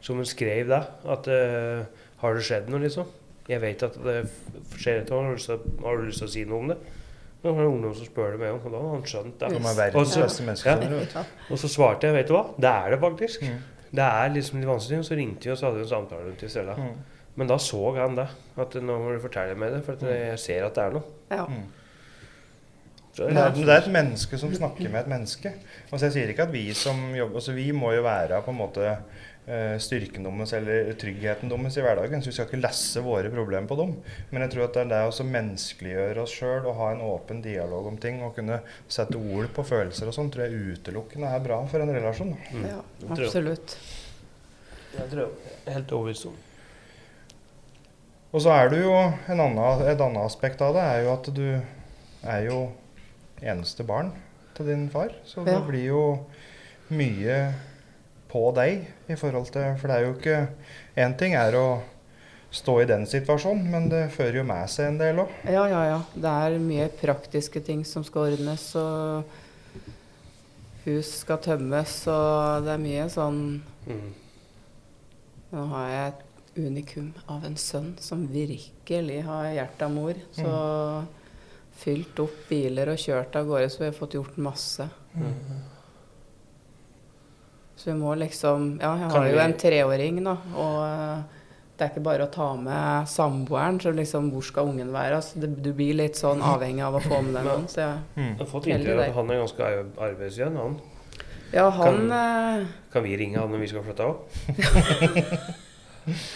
som 0.00 0.16
hun 0.20 0.28
skrev 0.28 0.68
da, 0.70 0.82
at 1.12 1.28
uh, 1.28 1.84
har 2.22 2.34
det 2.34 2.44
skjedd 2.46 2.68
noe, 2.72 2.82
liksom? 2.82 3.06
Jeg 3.48 3.60
vet 3.60 3.82
at 3.82 3.96
det 4.04 4.16
skjer 4.78 5.00
et 5.00 5.10
eller 5.10 5.32
annet, 5.32 5.64
har 5.82 5.96
du 5.98 6.04
lyst 6.06 6.22
til- 6.22 6.28
å 6.28 6.32
si 6.32 6.44
noe 6.44 6.60
om 6.62 6.68
det? 6.68 6.78
Nå 7.42 7.50
var 7.50 7.58
det 7.58 7.66
en 7.66 7.72
ungdom 7.74 7.94
som 7.98 8.06
spør 8.06 8.30
det 8.36 8.38
med 8.38 8.52
om, 8.52 8.60
og 8.64 8.72
da 8.72 8.78
har 8.78 8.92
han 8.94 9.02
skjønt 9.02 9.38
det. 9.40 9.48
De 9.50 9.58
Og 9.98 10.06
så- 10.06 10.20
ja. 11.14 11.24
Og 11.50 11.58
så 11.58 11.68
svarte 11.68 12.06
jeg, 12.06 12.14
vet 12.14 12.28
du 12.28 12.34
hva, 12.34 12.44
det 12.56 12.70
er 12.70 12.90
det 12.90 13.00
faktisk. 13.00 13.42
Mm. 13.42 13.58
Det 13.92 14.04
er 14.04 14.28
liksom 14.30 14.60
litt 14.60 14.68
vanskelig, 14.68 14.98
og 14.98 15.04
så 15.04 15.16
ringte 15.18 15.44
vi 15.44 15.50
og 15.50 15.58
så 15.58 15.66
hadde 15.66 15.76
vi 15.76 15.82
en 15.82 15.88
samtale 15.88 16.24
rundt 16.28 16.42
i 16.42 16.48
stedet. 16.48 16.78
Mm. 16.78 16.94
Men 17.34 17.46
da 17.48 17.56
så 17.58 17.94
han 17.96 18.14
det, 18.16 18.28
at 18.56 18.74
nå 18.74 18.98
må 18.98 19.12
du 19.12 19.20
fortelle 19.20 19.56
meg 19.58 19.72
det, 19.72 19.84
for 19.84 19.92
at 19.92 20.02
jeg 20.02 20.38
ser 20.38 20.64
at 20.64 20.74
det 20.74 20.84
er 20.84 20.90
noe. 20.92 21.02
ja. 21.30 21.46
Mm. 21.46 21.62
Det 23.14 23.26
er, 23.28 23.50
det 23.52 23.68
er 23.68 23.82
et 23.82 23.92
menneske 23.92 24.38
som 24.40 24.54
snakker 24.54 24.88
med 24.88 25.02
et 25.02 25.08
menneske. 25.10 25.50
Altså 25.92 26.06
jeg 26.06 26.12
sier 26.14 26.30
ikke 26.32 26.46
at 26.46 26.52
vi 26.54 26.62
som 26.72 26.96
jobber 27.14 27.34
altså 27.42 27.52
Vi 27.52 27.66
må 27.76 27.90
jo 27.92 28.02
være 28.06 28.38
på 28.40 28.54
en 28.54 28.56
måte 28.56 28.94
styrken 29.82 30.22
deres 30.22 30.52
eller 30.54 30.92
tryggheten 30.94 31.50
deres 31.50 31.76
i 31.76 31.82
hverdagen. 31.82 32.22
Så 32.22 32.30
vi 32.30 32.36
skal 32.36 32.46
ikke 32.46 32.60
lesse 32.62 33.02
våre 33.02 33.30
problemer 33.32 33.66
på 33.66 33.78
dem. 33.80 33.96
Men 34.30 34.44
jeg 34.44 34.54
tror 34.54 34.68
at 34.68 34.76
det 34.76 34.84
er 34.84 34.92
det 34.92 35.00
å 35.08 35.26
menneskeliggjøre 35.32 36.22
oss 36.22 36.36
sjøl 36.36 36.68
og 36.70 36.78
ha 36.78 36.92
en 36.92 37.02
åpen 37.08 37.42
dialog 37.42 37.90
om 37.90 37.98
ting 38.02 38.22
og 38.22 38.36
kunne 38.38 38.60
sette 38.86 39.18
ord 39.18 39.50
på 39.56 39.66
følelser 39.66 40.10
og 40.10 40.16
sånn, 40.16 40.30
tror 40.32 40.46
jeg 40.46 40.78
utelukkende 40.78 41.32
er 41.32 41.42
bra 41.42 41.58
for 41.70 41.82
en 41.82 41.94
relasjon. 41.96 42.36
Mm. 42.54 42.70
ja. 42.70 42.78
Absolutt. 43.10 43.76
Jeg 44.92 45.08
tror 45.10 45.22
jeg 45.24 45.74
helt 45.74 45.94
overbevist 45.96 46.30
om. 46.30 46.40
Og 48.32 48.40
så 48.40 48.52
er 48.54 48.70
du 48.72 48.78
jo 48.78 48.92
en 48.96 49.40
annen, 49.44 49.82
Et 49.90 50.00
annet 50.00 50.24
aspekt 50.24 50.62
av 50.64 50.76
det 50.76 50.84
er 50.84 51.02
jo 51.04 51.10
at 51.12 51.26
du 51.36 51.46
er 52.22 52.46
jo 52.46 52.60
eneste 53.42 53.84
barn 53.84 54.12
til 54.56 54.70
din 54.70 54.86
far. 54.92 55.12
Så 55.28 55.44
det 55.44 55.58
blir 55.66 55.90
jo 55.90 56.04
mye 56.92 57.36
på 58.32 58.44
deg 58.56 58.86
i 59.12 59.16
forhold 59.20 59.52
til 59.52 59.76
For 59.80 59.90
det 59.90 59.96
er 59.96 60.06
jo 60.06 60.14
ikke 60.16 60.38
Én 61.04 61.16
ting 61.20 61.36
er 61.38 61.56
å 61.56 61.66
stå 62.52 62.82
i 62.82 62.88
den 62.88 63.06
situasjonen, 63.08 63.68
men 63.72 63.86
det 63.88 64.10
fører 64.12 64.42
jo 64.42 64.44
med 64.44 64.68
seg 64.68 64.90
en 64.90 64.98
del 65.00 65.22
òg. 65.22 65.30
Ja, 65.48 65.62
ja, 65.70 65.84
ja. 65.88 66.00
Det 66.12 66.32
er 66.44 66.58
mye 66.60 66.90
praktiske 67.00 67.62
ting 67.64 67.80
som 67.88 68.04
skal 68.04 68.34
ordnes, 68.34 68.66
og 68.76 69.24
hus 70.84 71.14
skal 71.22 71.40
tømmes, 71.40 71.94
og 72.12 72.66
det 72.66 72.74
er 72.74 72.82
mye 72.82 73.06
sånn 73.12 73.40
Mm. 73.82 74.12
Nå 75.52 75.64
har 75.72 75.88
jeg 75.90 76.12
et 76.12 76.60
unikum 76.68 77.08
av 77.30 77.44
en 77.44 77.56
sønn 77.60 77.92
som 78.00 78.24
virkelig 78.30 79.18
har 79.26 79.50
hjerte 79.52 79.88
av 79.88 79.94
mor. 79.94 80.20
Så 80.36 80.52
fylt 81.82 82.20
opp 82.22 82.36
biler 82.48 82.92
og 82.92 83.00
kjørt 83.00 83.36
av 83.36 83.48
gårde, 83.48 83.68
så 83.72 83.82
vi 83.82 83.88
har 83.90 83.96
fått 83.96 84.16
gjort 84.16 84.38
masse. 84.40 84.86
Mm. 85.16 85.32
Så 87.82 87.90
vi 87.90 87.96
må 87.98 88.12
liksom 88.14 88.76
Ja, 88.80 88.92
jeg 89.00 89.08
har 89.10 89.26
jo 89.32 89.38
en 89.42 89.54
treåring, 89.58 90.20
da, 90.24 90.36
og 90.54 90.76
eh, 90.86 91.18
det 91.78 91.84
er 91.88 91.90
ikke 91.90 92.02
bare 92.04 92.22
å 92.28 92.30
ta 92.30 92.52
med 92.54 93.08
samboeren, 93.10 93.80
så 93.82 93.90
liksom 93.96 94.28
hvor 94.30 94.42
skal 94.46 94.68
ungen 94.70 94.92
være? 94.94 95.16
Altså, 95.18 95.40
det, 95.42 95.48
du 95.64 95.72
blir 95.74 95.94
litt 95.98 96.14
sånn 96.20 96.38
avhengig 96.46 96.84
av 96.86 96.94
å 96.94 97.00
få 97.02 97.18
med 97.26 97.34
deg 97.34 97.44
noen. 97.48 97.66
Så 97.66 97.80
jeg, 97.82 97.96
Mm. 98.14 98.28
Jeg 98.28 98.38
har 98.38 98.46
fått 98.52 98.66
inntrykk 98.70 98.94
av 98.94 99.00
at 99.08 99.14
han 99.16 99.30
er 99.34 99.38
ganske 99.42 99.62
arbeidsgjønn. 100.06 100.56
han. 100.62 100.74
ja, 101.52 101.66
han 101.70 102.08
kan, 102.12 102.66
Kan 102.92 103.02
vi 103.02 103.16
ringe 103.18 103.38
han 103.40 103.50
når 103.50 103.58
vi 103.64 103.68
skal 103.72 103.82
flytte 103.82 104.04
òg? 104.06 104.16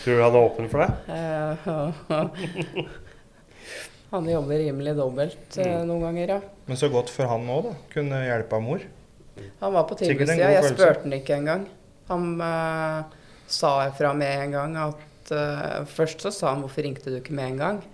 Tror 0.02 0.14
du 0.16 0.22
han 0.22 0.34
er 0.34 0.38
åpen 0.46 0.68
for 0.70 0.78
det? 0.82 0.90
eh, 1.14 1.56
Han 4.10 4.28
jobber 4.30 4.58
rimelig 4.62 4.94
dobbelt 4.96 5.56
eh, 5.58 5.66
Mm. 5.80 5.86
noen 5.88 6.02
ganger, 6.06 6.28
ja. 6.36 6.40
Men 6.66 6.76
så 6.78 6.88
godt 6.92 7.10
for 7.10 7.26
han 7.30 7.46
òg, 7.50 7.64
da. 7.70 7.74
Kunne 7.92 8.20
hjelpe 8.26 8.60
mor. 8.62 8.80
Han 9.60 9.74
var 9.74 9.86
på 9.88 9.98
tilbudssida. 10.00 10.52
Jeg 10.54 10.70
spurte 10.72 11.04
han 11.04 11.16
ikke 11.16 11.36
engang. 11.40 11.66
Han 12.10 12.32
uh, 12.40 13.02
sa 13.50 13.74
fra 13.98 14.12
med 14.16 14.46
en 14.46 14.56
gang 14.56 14.78
at 14.78 15.32
uh, 15.34 15.84
Først 15.90 16.22
så 16.22 16.32
sa 16.34 16.54
han 16.54 16.62
'hvorfor 16.62 16.86
ringte 16.86 17.10
du 17.10 17.18
ikke 17.18 17.34
med 17.34 17.52
en 17.52 17.60
gang'? 17.60 17.84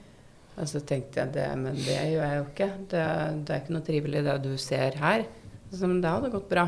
Og 0.60 0.68
så 0.68 0.82
tenkte 0.84 1.20
jeg 1.20 1.32
det, 1.32 1.48
men 1.56 1.74
det 1.74 1.96
gjør 2.12 2.26
jeg 2.28 2.38
jo 2.38 2.44
ikke. 2.50 2.70
Det, 2.92 3.04
det 3.46 3.54
er 3.54 3.62
ikke 3.62 3.76
noe 3.76 3.86
trivelig 3.86 4.24
det 4.26 4.34
du 4.44 4.50
ser 4.60 4.98
her. 5.00 5.24
Så, 5.72 5.86
men 5.86 6.02
det 6.04 6.12
hadde 6.12 6.32
gått 6.34 6.50
bra. 6.50 6.66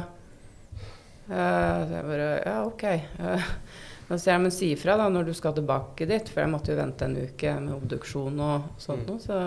Uh, 1.29 1.81
så 1.85 1.93
jeg 1.93 2.07
bare 2.09 2.31
Ja, 2.47 2.57
OK. 2.65 2.85
Uh, 3.21 3.51
så 4.09 4.31
jeg, 4.31 4.41
men 4.41 4.53
si 4.53 4.71
ifra 4.73 4.97
da 5.01 5.09
når 5.13 5.29
du 5.29 5.35
skal 5.37 5.55
tilbake 5.57 6.09
dit, 6.09 6.29
for 6.29 6.45
jeg 6.45 6.53
måtte 6.53 6.73
jo 6.73 6.81
vente 6.81 7.07
en 7.07 7.17
uke 7.25 7.55
med 7.61 7.77
obduksjon 7.77 8.41
og 8.45 8.81
sånt 8.81 9.09
noe. 9.09 9.21
Så 9.21 9.39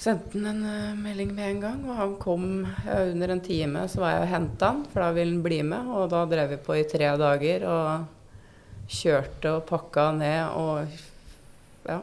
sendte 0.00 0.38
han 0.38 0.46
en 0.46 0.62
uh, 0.64 0.96
melding 0.98 1.34
med 1.36 1.50
en 1.50 1.60
gang, 1.64 1.82
og 1.88 1.98
han 1.98 2.14
kom 2.22 2.46
uh, 2.64 3.02
under 3.10 3.34
en 3.34 3.42
time. 3.44 3.84
Så 3.88 4.00
var 4.00 4.14
jeg 4.14 4.24
og 4.24 4.32
henta 4.32 4.72
han, 4.72 4.86
for 4.92 5.04
da 5.04 5.10
ville 5.16 5.36
han 5.36 5.44
bli 5.44 5.60
med. 5.72 5.92
Og 5.92 6.08
da 6.12 6.24
drev 6.30 6.54
vi 6.54 6.60
på 6.64 6.78
i 6.78 6.86
tre 6.88 7.12
dager 7.20 7.66
og 7.68 8.90
kjørte 8.90 9.54
og 9.58 9.66
pakka 9.68 10.10
ned 10.16 10.58
og 10.58 11.00
ja. 11.88 12.00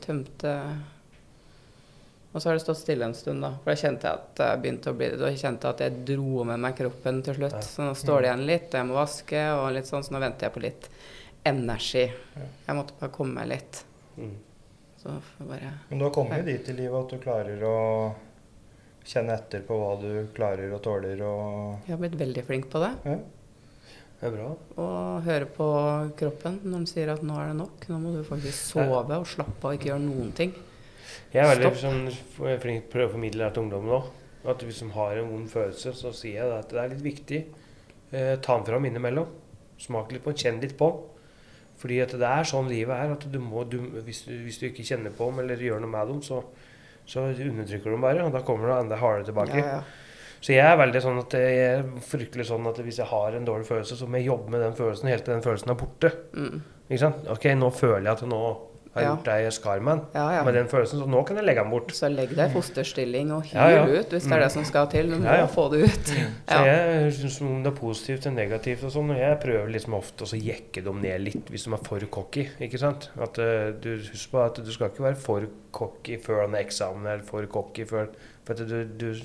Tømte 0.00 0.50
Og 2.32 2.40
så 2.40 2.48
har 2.48 2.56
det 2.56 2.62
stått 2.62 2.78
stille 2.78 3.04
en 3.04 3.16
stund, 3.16 3.42
da. 3.44 3.50
For 3.64 3.72
da 3.72 3.80
kjente 3.80 4.08
jeg 4.08 4.20
at 4.22 4.40
jeg 4.44 4.60
begynte 4.62 4.92
å 4.92 4.96
bli 4.96 5.10
Da 5.20 5.32
kjente 5.34 5.68
jeg 5.68 5.76
at 5.76 5.82
jeg 5.84 6.04
dro 6.08 6.46
med 6.48 6.62
meg 6.62 6.78
kroppen 6.78 7.20
til 7.26 7.36
slutt. 7.40 7.58
Så 7.66 7.84
nå 7.84 7.92
står 7.98 8.22
det 8.22 8.30
igjen 8.30 8.46
litt, 8.48 8.68
og 8.70 8.78
jeg 8.80 8.88
må 8.88 8.96
vaske 8.96 9.44
og 9.58 9.68
litt 9.76 9.90
sånn, 9.90 10.06
så 10.06 10.14
nå 10.14 10.22
venter 10.24 10.48
jeg 10.48 10.56
på 10.56 10.64
litt 10.64 10.88
energi. 11.44 12.06
Jeg 12.06 12.78
måtte 12.78 12.96
bare 13.00 13.12
komme 13.12 13.42
meg 13.42 13.50
litt. 13.52 13.84
Mm. 14.16 14.34
Så 15.04 15.14
får 15.20 15.48
bare 15.52 15.70
Men 15.90 16.00
du 16.00 16.04
har 16.06 16.12
kommet 16.16 16.40
jo 16.40 16.48
dit 16.48 16.68
i 16.72 16.76
livet 16.78 16.96
at 17.04 17.10
du 17.12 17.20
klarer 17.20 17.64
å 17.68 17.78
kjenne 19.04 19.34
etter 19.36 19.60
på 19.68 19.76
hva 19.76 19.90
du 20.00 20.10
klarer 20.32 20.72
og 20.72 20.80
tåler 20.84 21.20
og 21.28 21.84
Jeg 21.84 21.92
har 21.92 22.00
blitt 22.00 22.16
veldig 22.16 22.44
flink 22.48 22.70
på 22.72 22.80
det. 22.80 22.92
ja. 23.04 23.18
Det 24.14 24.30
er 24.30 24.36
bra. 24.38 24.44
Og 24.80 25.24
høre 25.26 25.46
på 25.52 25.64
kroppen 26.16 26.54
når 26.62 26.72
den 26.78 26.86
sier 26.88 27.10
at 27.12 27.24
nå 27.26 27.34
er 27.36 27.50
det 27.50 27.56
nok. 27.58 27.82
Nå 27.90 27.98
må 28.00 28.12
du 28.14 28.22
faktisk 28.24 28.70
sove 28.70 29.18
og 29.18 29.26
slappe 29.28 29.58
av 29.66 29.74
og 29.74 29.76
ikke 29.76 29.90
gjøre 29.90 30.00
noen 30.06 30.30
ting. 30.38 30.54
Jeg 31.34 31.42
er 31.42 31.50
veldig 31.50 31.72
sånn, 31.82 31.98
flink 32.62 32.86
til 32.86 32.88
å 32.88 32.92
prøve 32.94 33.10
å 33.10 33.12
formidle 33.18 33.44
det 33.44 33.50
til 33.52 33.66
ungdommen 33.66 33.92
òg. 33.98 34.06
At 34.48 34.64
hvis 34.64 34.80
de 34.80 34.88
har 34.94 35.20
en 35.20 35.28
vond 35.28 35.50
følelse, 35.50 35.92
så 35.98 36.14
sier 36.16 36.38
jeg 36.40 36.56
at 36.56 36.72
det 36.72 36.80
er 36.80 36.94
litt 36.94 37.04
viktig. 37.04 37.42
Eh, 38.14 38.30
ta 38.40 38.56
den 38.56 38.64
fram 38.70 38.88
innimellom. 38.88 39.28
Smak 39.82 40.14
litt 40.14 40.24
på 40.24 40.32
den, 40.32 40.40
kjenn 40.40 40.62
litt 40.62 40.76
på 40.80 40.88
den. 40.94 41.13
Fordi 41.84 41.98
at 42.00 42.14
det 42.16 42.28
er 42.30 42.46
sånn 42.48 42.70
livet 42.72 42.96
er. 42.96 43.10
at 43.12 43.26
du 43.28 43.36
må, 43.44 43.66
du, 43.68 43.76
hvis, 44.06 44.22
du, 44.24 44.32
hvis 44.46 44.56
du 44.56 44.70
ikke 44.70 44.86
kjenner 44.88 45.12
på 45.12 45.28
dem 45.28 45.42
eller 45.42 45.60
gjør 45.60 45.82
noe 45.84 45.92
med 45.92 46.08
dem, 46.08 46.22
så, 46.24 46.38
så 47.04 47.26
undertrykker 47.28 47.90
du 47.90 47.96
dem 47.98 48.06
bare. 48.06 48.24
Og 48.24 48.32
da 48.32 48.40
kommer 48.46 48.72
det 48.72 48.78
enda 48.86 49.00
hardere 49.02 49.28
tilbake. 49.28 49.60
Ja, 49.60 49.76
ja. 49.76 50.04
Så 50.44 50.52
jeg 50.52 50.64
er 50.64 50.76
veldig 50.76 51.00
sånn 51.00 51.18
at 51.22 51.34
jeg 51.36 51.60
er 51.64 51.86
fryktelig 52.04 52.44
sånn 52.50 52.66
at 52.68 52.80
hvis 52.84 52.98
jeg 53.00 53.08
har 53.08 53.36
en 53.36 53.46
dårlig 53.48 53.68
følelse, 53.68 53.96
så 53.96 54.08
må 54.08 54.20
jeg 54.20 54.28
jobbe 54.28 54.52
med 54.52 54.60
den 54.64 54.74
følelsen 54.76 55.08
helt 55.08 55.24
til 55.24 55.32
den 55.32 55.44
følelsen 55.44 55.72
er 55.72 55.78
borte. 55.80 56.10
Mm. 56.36 56.58
Ikke 56.88 57.00
sant? 57.00 57.28
Ok, 57.32 57.46
nå 57.56 57.70
føler 57.72 58.08
jeg 58.10 58.18
at 58.18 58.24
nå 58.28 58.40
har 58.94 59.04
gjort 59.08 59.26
deg 59.28 59.48
skarmen. 59.54 59.84
Men 59.84 60.00
meg 60.14 60.18
ja, 60.20 60.26
ja. 60.36 60.42
med 60.46 60.56
den 60.58 60.68
følelsen, 60.70 61.00
så 61.02 61.08
nå 61.10 61.22
kan 61.26 61.38
jeg 61.40 61.46
legge 61.48 61.64
den 61.64 61.72
bort. 61.74 61.92
Så 61.96 62.10
legg 62.12 62.32
deg 62.34 62.50
i 62.50 62.54
fosterstilling 62.54 63.32
og 63.34 63.48
hyl 63.48 63.58
Ja, 63.58 63.66
ja. 63.72 63.82
ut 63.90 64.14
hvis 64.14 64.28
det 64.28 64.36
er 64.36 64.44
det 64.44 64.50
som 64.54 64.66
skal 64.68 64.88
til. 64.92 65.10
Du 65.12 65.16
må 65.18 65.26
Ja, 65.28 65.40
ja. 65.42 65.50
få 65.50 65.66
det 65.72 65.82
ut. 65.88 66.12
Så 66.54 66.60
jeg 66.68 67.12
syns 67.18 67.38
om 67.44 67.52
det 67.64 67.72
er 67.72 67.76
positivt 67.78 68.26
eller 68.26 68.38
negativt 68.38 68.86
og 68.86 68.94
sånn, 68.94 69.12
og 69.14 69.20
jeg 69.20 69.38
prøver 69.42 69.70
liksom 69.74 69.98
ofte 69.98 70.28
å 70.28 70.40
jekke 70.40 70.84
dem 70.86 71.00
ned 71.04 71.24
litt 71.26 71.52
hvis 71.52 71.66
de 71.66 71.76
er 71.76 71.84
for 71.90 72.08
cocky, 72.18 72.48
ikke 72.68 72.80
sant. 72.80 73.10
At 73.18 73.40
uh, 73.42 73.70
du 73.74 73.94
husk 73.98 74.34
på 74.34 74.42
at 74.44 74.60
du 74.62 74.72
skal 74.74 74.92
ikke 74.92 75.08
være 75.08 75.20
for 75.20 75.48
cocky 75.74 76.18
før 76.22 76.44
en 76.46 76.58
eksamen 76.60 77.08
eller 77.08 77.24
for 77.28 77.46
cocky 77.50 77.88
før 77.88 78.12
For 78.44 78.54
at 78.54 78.68
du, 78.68 78.84
du 78.84 79.24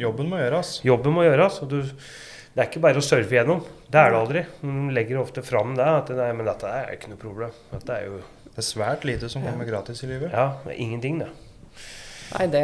Jobben 0.00 0.26
må 0.28 0.40
gjøres. 0.40 0.80
Jobben 0.84 1.14
må 1.14 1.22
gjøres, 1.22 1.60
og 1.62 1.70
du 1.70 1.78
det 2.56 2.62
er 2.62 2.68
ikke 2.70 2.80
bare 2.86 3.00
å 3.02 3.04
surfe 3.04 3.36
gjennom. 3.36 3.58
Det 3.92 4.00
er 4.00 4.14
det 4.14 4.16
aldri. 4.16 4.42
De 4.62 4.92
legger 4.96 5.18
ofte 5.20 5.42
fram 5.44 5.74
det. 5.76 5.84
At 5.84 6.08
nei, 6.16 6.30
men 6.32 6.46
dette 6.48 6.70
er 6.72 6.94
ikke 6.94 7.10
noe 7.12 7.20
problem. 7.20 7.50
Dette 7.68 7.98
er 7.98 8.06
jo 8.08 8.20
Det 8.56 8.62
er 8.62 8.70
svært 8.70 9.02
lite 9.04 9.28
som 9.28 9.44
kommer 9.44 9.68
gratis 9.68 10.00
i 10.00 10.08
livet. 10.08 10.30
Ja, 10.32 10.54
det 10.64 10.72
er 10.72 10.78
ingenting, 10.80 11.18
det. 11.20 11.28
Nei, 12.32 12.46
det 12.50 12.62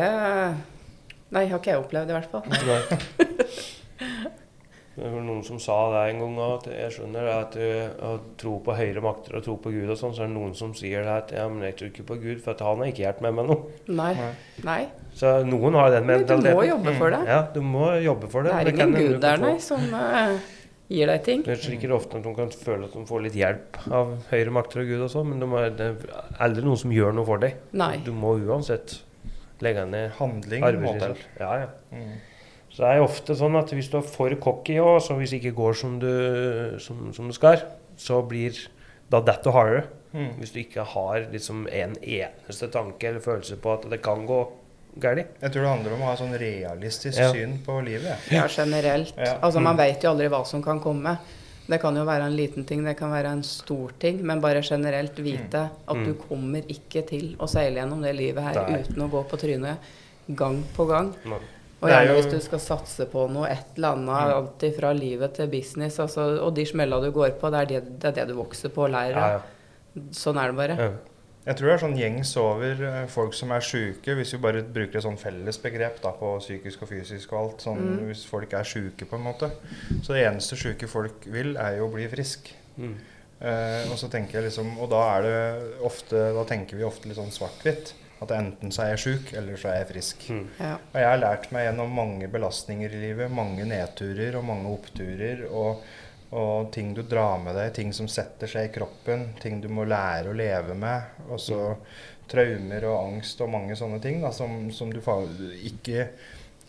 Nei, 1.32 1.46
har 1.48 1.60
ikke 1.60 1.72
jeg 1.72 1.80
opplevd 1.80 2.10
i 2.12 2.16
hvert 2.16 2.32
fall. 2.32 2.48
Nei. 2.48 2.80
Det 4.92 5.08
var 5.08 5.22
noen 5.24 5.40
som 5.40 5.56
sa 5.56 5.74
det 5.88 6.00
en 6.10 6.18
gang 6.20 6.34
òg, 6.36 6.50
at 6.58 6.66
jeg 6.68 6.92
skjønner 6.92 7.28
at 7.32 7.54
uh, 7.56 7.92
å 8.04 8.10
tro 8.36 8.58
på 8.60 8.74
høyere 8.76 9.00
makter 9.00 9.38
og 9.38 9.44
tro 9.46 9.54
på 9.64 9.70
Gud 9.72 9.88
og 9.88 9.96
sånn, 9.96 10.12
så 10.12 10.26
er 10.26 10.28
det 10.28 10.34
noen 10.34 10.52
som 10.56 10.74
sier 10.76 11.06
det 11.06 11.14
at 11.14 11.32
ja, 11.32 11.46
men 11.48 11.64
jeg 11.64 11.78
tror 11.78 11.88
ikke 11.88 12.04
på 12.10 12.18
Gud, 12.20 12.42
for 12.44 12.52
at 12.52 12.60
han 12.60 12.82
har 12.82 12.90
ikke 12.90 13.06
hjulpet 13.06 13.24
meg 13.24 13.38
med 13.38 13.48
noe. 13.48 13.78
Nei. 13.88 14.10
Nei. 14.68 14.82
Så 15.16 15.32
noen 15.48 15.78
har 15.80 15.94
den 15.94 16.04
Men 16.10 16.26
du 16.28 16.34
må 16.44 16.66
jobbe 16.68 16.92
for 16.98 17.16
det. 17.16 17.22
Ja, 17.24 17.40
du 17.54 17.62
må 17.64 17.88
jobbe 18.04 18.28
for 18.34 18.44
det. 18.44 18.52
Det 18.52 18.74
er 18.74 18.76
ingen 18.76 18.98
gud 18.98 19.16
der, 19.24 19.40
nei, 19.40 19.54
som 19.64 19.96
eh, 19.96 20.36
gir 20.92 21.10
deg 21.10 21.22
ting. 21.26 21.44
Det 21.46 21.54
er 21.56 21.62
sikkert 21.62 21.94
ofte 21.96 22.18
at 22.18 22.26
de 22.26 22.34
kan 22.36 22.52
føle 22.54 22.88
at 22.88 22.96
de 22.96 23.04
får 23.08 23.24
litt 23.26 23.38
hjelp 23.38 23.78
av 23.92 24.12
høyere 24.30 24.54
makter 24.58 24.82
og 24.82 24.92
Gud 24.92 25.06
og 25.06 25.10
sånn, 25.14 25.30
men 25.32 25.42
de 25.42 25.48
er, 25.60 25.72
det 25.78 25.88
er 25.88 26.36
aldri 26.46 26.66
noen 26.66 26.82
som 26.82 26.92
gjør 26.94 27.16
noe 27.16 27.28
for 27.28 27.42
deg. 27.42 27.56
Nei. 27.78 27.94
Du 28.06 28.12
må 28.16 28.34
uansett 28.42 28.98
legge 29.62 29.86
ned 29.88 30.12
Handling 30.18 30.66
arbeidsinnsats. 30.66 31.24
Ja, 31.40 31.54
ja. 31.64 31.72
Mm. 31.94 32.20
Så 32.72 32.84
det 32.84 32.90
er 32.90 33.04
ofte 33.04 33.36
sånn 33.36 33.56
at 33.60 33.72
hvis 33.76 33.90
du 33.92 33.98
er 34.00 34.06
for 34.08 34.32
cocky 34.40 34.78
og 34.80 34.96
så 35.04 35.16
hvis 35.18 35.34
det 35.34 35.42
ikke 35.42 35.58
går 35.58 35.76
som 35.76 35.98
du, 36.00 36.12
som, 36.80 37.10
som 37.12 37.28
du 37.28 37.36
skal, 37.36 37.66
så 38.00 38.22
blir 38.24 38.56
da 39.12 39.20
detter 39.20 39.50
du 39.50 39.56
hardere. 39.56 39.82
Mm. 40.12 40.32
Hvis 40.40 40.52
du 40.52 40.58
ikke 40.60 40.84
har 40.92 41.26
liksom 41.32 41.66
en 41.72 41.94
eneste 42.00 42.68
tanke 42.72 43.08
eller 43.08 43.24
følelse 43.24 43.56
på 43.60 43.76
at 43.76 43.86
det 43.92 44.00
kan 44.04 44.26
gå 44.28 44.40
galt. 44.98 45.26
Jeg 45.40 45.52
tror 45.52 45.62
det 45.62 45.68
handler 45.70 45.92
om 45.94 46.00
å 46.02 46.04
ha 46.10 46.16
sånn 46.16 46.34
realistisk 46.38 47.18
Ja. 47.18 47.30
syn 47.32 47.58
på 47.64 47.78
livet. 47.84 48.18
Ja, 48.30 48.46
generelt. 48.48 49.14
Ja. 49.16 49.38
Altså, 49.42 49.60
man 49.62 49.76
vet 49.76 50.02
jo 50.02 50.10
aldri 50.10 50.28
hva 50.28 50.44
som 50.46 50.62
kan 50.62 50.80
komme. 50.80 51.18
Det 51.68 51.80
kan 51.80 51.94
jo 51.96 52.04
være 52.04 52.26
en 52.26 52.36
liten 52.36 52.64
ting, 52.66 52.84
det 52.84 52.96
kan 52.98 53.10
være 53.10 53.26
en 53.32 53.42
stor 53.42 53.92
ting, 53.98 54.20
men 54.26 54.40
bare 54.40 54.60
generelt 54.62 55.14
vite 55.16 55.70
at 55.88 55.96
Mm. 55.96 56.04
du 56.04 56.14
kommer 56.14 56.62
ikke 56.68 57.06
til 57.06 57.36
å 57.38 57.46
seile 57.48 57.76
gjennom 57.80 58.02
det 58.02 58.16
livet 58.16 58.42
her 58.42 58.52
Der. 58.54 58.82
uten 58.82 58.96
å 58.96 59.10
gå 59.10 59.24
på 59.28 59.38
trynet 59.38 59.76
gang 60.34 60.62
på 60.76 60.86
gang. 60.88 61.14
Og 61.82 61.88
er 61.88 62.04
gjerne 62.06 62.08
jo- 62.08 62.14
hvis 62.22 62.30
du 62.30 62.40
skal 62.40 62.58
satse 62.58 63.06
på 63.06 63.30
noe, 63.30 63.46
et 63.50 63.64
eller 63.76 63.88
annet, 63.96 64.34
alt 64.34 64.76
fra 64.76 64.92
livet 64.92 65.34
til 65.34 65.46
business, 65.48 65.98
altså, 65.98 66.40
og 66.42 66.54
de 66.54 66.64
smella 66.64 67.00
du 67.00 67.10
går 67.12 67.30
på, 67.40 67.50
det 67.50 67.60
er 67.60 67.80
det, 67.80 67.98
det 68.00 68.04
er 68.18 68.26
det 68.26 68.28
du 68.28 68.34
vokser 68.42 68.68
på 68.68 68.84
og 68.84 68.90
lærer 68.90 69.16
av. 69.16 69.30
ja. 69.30 69.40
Sånn 70.10 70.36
er 70.38 70.52
det 70.52 70.56
bare. 70.56 70.98
Jeg 71.42 71.58
tror 71.58 71.68
det 71.68 71.72
er 71.74 71.80
sånn 71.82 71.96
gjengs 71.98 72.32
over 72.38 72.82
eh, 72.86 73.06
folk 73.10 73.34
som 73.34 73.50
er 73.50 73.64
sjuke, 73.66 74.14
hvis 74.14 74.30
vi 74.36 74.38
bare 74.44 74.60
bruker 74.62 75.00
et 75.00 75.06
sånn 75.06 75.18
felles 75.18 75.58
begrep 75.58 75.96
da, 76.04 76.12
på 76.14 76.36
psykisk 76.38 76.84
og 76.84 76.92
fysisk 76.92 77.32
og 77.34 77.38
alt. 77.40 77.64
Sånn, 77.66 77.80
Mm. 77.82 78.04
Hvis 78.12 78.22
folk 78.30 78.52
er 78.54 78.68
sjuke, 78.68 79.08
på 79.10 79.18
en 79.18 79.24
måte. 79.26 79.48
Så 80.04 80.14
det 80.14 80.22
eneste 80.28 80.56
sjuke 80.60 80.86
folk 80.88 81.26
vil, 81.26 81.56
er 81.58 81.78
jo 81.80 81.88
å 81.88 81.92
bli 81.94 82.06
frisk. 82.12 82.52
Mm. 82.78 82.94
Eh, 83.42 83.90
og 83.90 83.98
så 83.98 84.06
tenker 84.08 84.38
jeg 84.38 84.44
liksom 84.46 84.68
Og 84.78 84.86
da 84.88 85.00
er 85.16 85.24
det 85.26 85.80
ofte 85.82 86.14
Da 86.32 86.44
tenker 86.46 86.78
vi 86.78 86.84
ofte 86.86 87.08
litt 87.10 87.18
sånn 87.18 87.34
svart-hvitt. 87.34 87.90
At 88.22 88.30
enten 88.36 88.70
så 88.70 88.84
er 88.84 88.92
jeg 88.92 89.02
sjuk, 89.02 89.32
eller 89.34 89.58
så 89.58 89.72
er 89.72 89.80
jeg 89.80 89.88
frisk. 89.88 90.28
Mm. 90.30 90.44
Ja. 90.60 90.76
Og 90.78 90.98
jeg 91.00 91.08
har 91.08 91.18
lært 91.18 91.48
meg 91.50 91.64
gjennom 91.66 91.90
mange 91.98 92.28
belastninger 92.30 92.94
i 92.94 93.00
livet, 93.08 93.34
mange 93.34 93.66
nedturer 93.66 94.38
og 94.38 94.46
mange 94.46 94.70
oppturer, 94.70 95.42
og, 95.50 95.82
og 96.32 96.70
ting 96.72 96.94
du 96.96 97.02
drar 97.04 97.38
med 97.42 97.56
deg, 97.58 97.74
ting 97.76 97.92
som 97.92 98.08
setter 98.08 98.48
seg 98.48 98.70
i 98.70 98.72
kroppen, 98.72 99.26
ting 99.42 99.60
du 99.60 99.68
må 99.68 99.84
lære 99.84 100.32
å 100.32 100.36
leve 100.36 100.76
med, 100.78 101.18
og 101.28 101.40
så 101.40 101.58
traumer 102.30 102.86
og 102.88 103.00
angst 103.02 103.42
og 103.44 103.52
mange 103.52 103.76
sånne 103.76 104.00
ting 104.00 104.22
da, 104.24 104.30
som, 104.32 104.70
som 104.72 104.92
du 104.92 105.02
ikke 105.02 106.06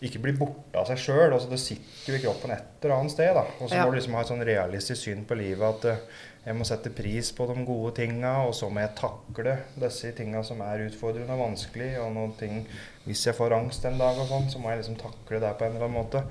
ikke 0.02 0.20
blir 0.20 0.36
borte 0.36 0.74
av 0.76 0.86
seg 0.86 0.98
sjøl. 0.98 1.32
Altså, 1.32 1.48
det 1.50 1.58
sitter 1.62 2.12
jo 2.12 2.18
i 2.18 2.22
kroppen 2.24 2.50
et 2.50 2.64
eller 2.82 2.96
annet 2.98 3.12
sted. 3.12 3.34
da. 3.34 3.44
Og 3.60 3.68
så 3.70 3.74
Ja. 3.76 3.84
må 3.86 3.90
du 3.92 3.98
liksom 3.98 4.14
ha 4.14 4.20
et 4.20 4.26
sånn 4.28 4.44
realistisk 4.44 5.02
syn 5.02 5.24
på 5.24 5.36
livet 5.36 5.62
at 5.62 5.84
uh, 5.84 5.96
jeg 6.44 6.54
må 6.56 6.64
sette 6.66 6.90
pris 6.94 7.30
på 7.32 7.46
de 7.48 7.64
gode 7.64 7.94
tinga, 7.96 8.44
og 8.46 8.52
så 8.54 8.68
må 8.70 8.80
jeg 8.80 8.94
takle 8.96 9.58
disse 9.80 10.12
tinga 10.12 10.42
som 10.44 10.60
er 10.60 10.82
utfordrende 10.90 11.30
og 11.32 11.40
vanskelig. 11.56 11.98
Og 12.02 12.12
noen 12.12 12.36
ting 12.38 12.66
Hvis 13.06 13.24
jeg 13.26 13.34
får 13.36 13.52
angst 13.52 13.84
en 13.84 13.98
dag, 13.98 14.16
og 14.18 14.26
sånn, 14.28 14.50
så 14.50 14.58
må 14.58 14.70
jeg 14.70 14.78
liksom 14.82 14.96
takle 14.96 15.38
det 15.40 15.58
på 15.58 15.64
en 15.66 15.74
eller 15.76 15.84
annen 15.86 16.04
måte. 16.04 16.22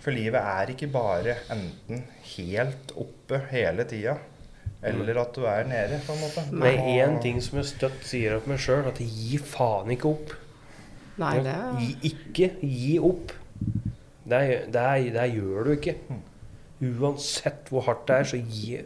For 0.00 0.10
livet 0.12 0.40
er 0.40 0.66
ikke 0.72 0.90
bare 0.90 1.36
enten 1.50 2.04
helt 2.36 2.92
oppe 2.96 3.38
hele 3.50 3.84
tida, 3.84 4.14
eller 4.82 5.18
at 5.20 5.34
du 5.34 5.44
er 5.44 5.64
nede, 5.64 6.00
på 6.06 6.12
en 6.14 6.18
måte. 6.24 6.38
Er 6.48 6.52
må- 6.52 6.96
én 6.96 7.20
ting 7.22 7.40
som 7.40 7.58
jeg 7.58 7.66
støtt 7.66 8.02
sier 8.02 8.36
opp 8.36 8.46
meg 8.46 8.58
sjøl, 8.58 8.86
at 8.88 8.98
jeg 8.98 9.08
gir 9.08 9.38
faen 9.40 9.90
ikke 9.90 10.08
opp. 10.08 10.32
Nei, 11.20 11.36
det 11.44 11.52
er 11.52 11.80
Gi 11.80 12.12
ikke 12.12 12.50
gi 12.62 12.98
opp. 13.04 13.32
Det, 14.22 14.42
det, 14.72 14.84
det 15.12 15.26
gjør 15.34 15.66
du 15.68 15.72
ikke. 15.76 15.96
Uansett 16.82 17.68
hvor 17.70 17.84
hardt 17.86 18.06
det 18.08 18.18
er, 18.18 18.28
så 18.32 18.40
gi, 18.40 18.78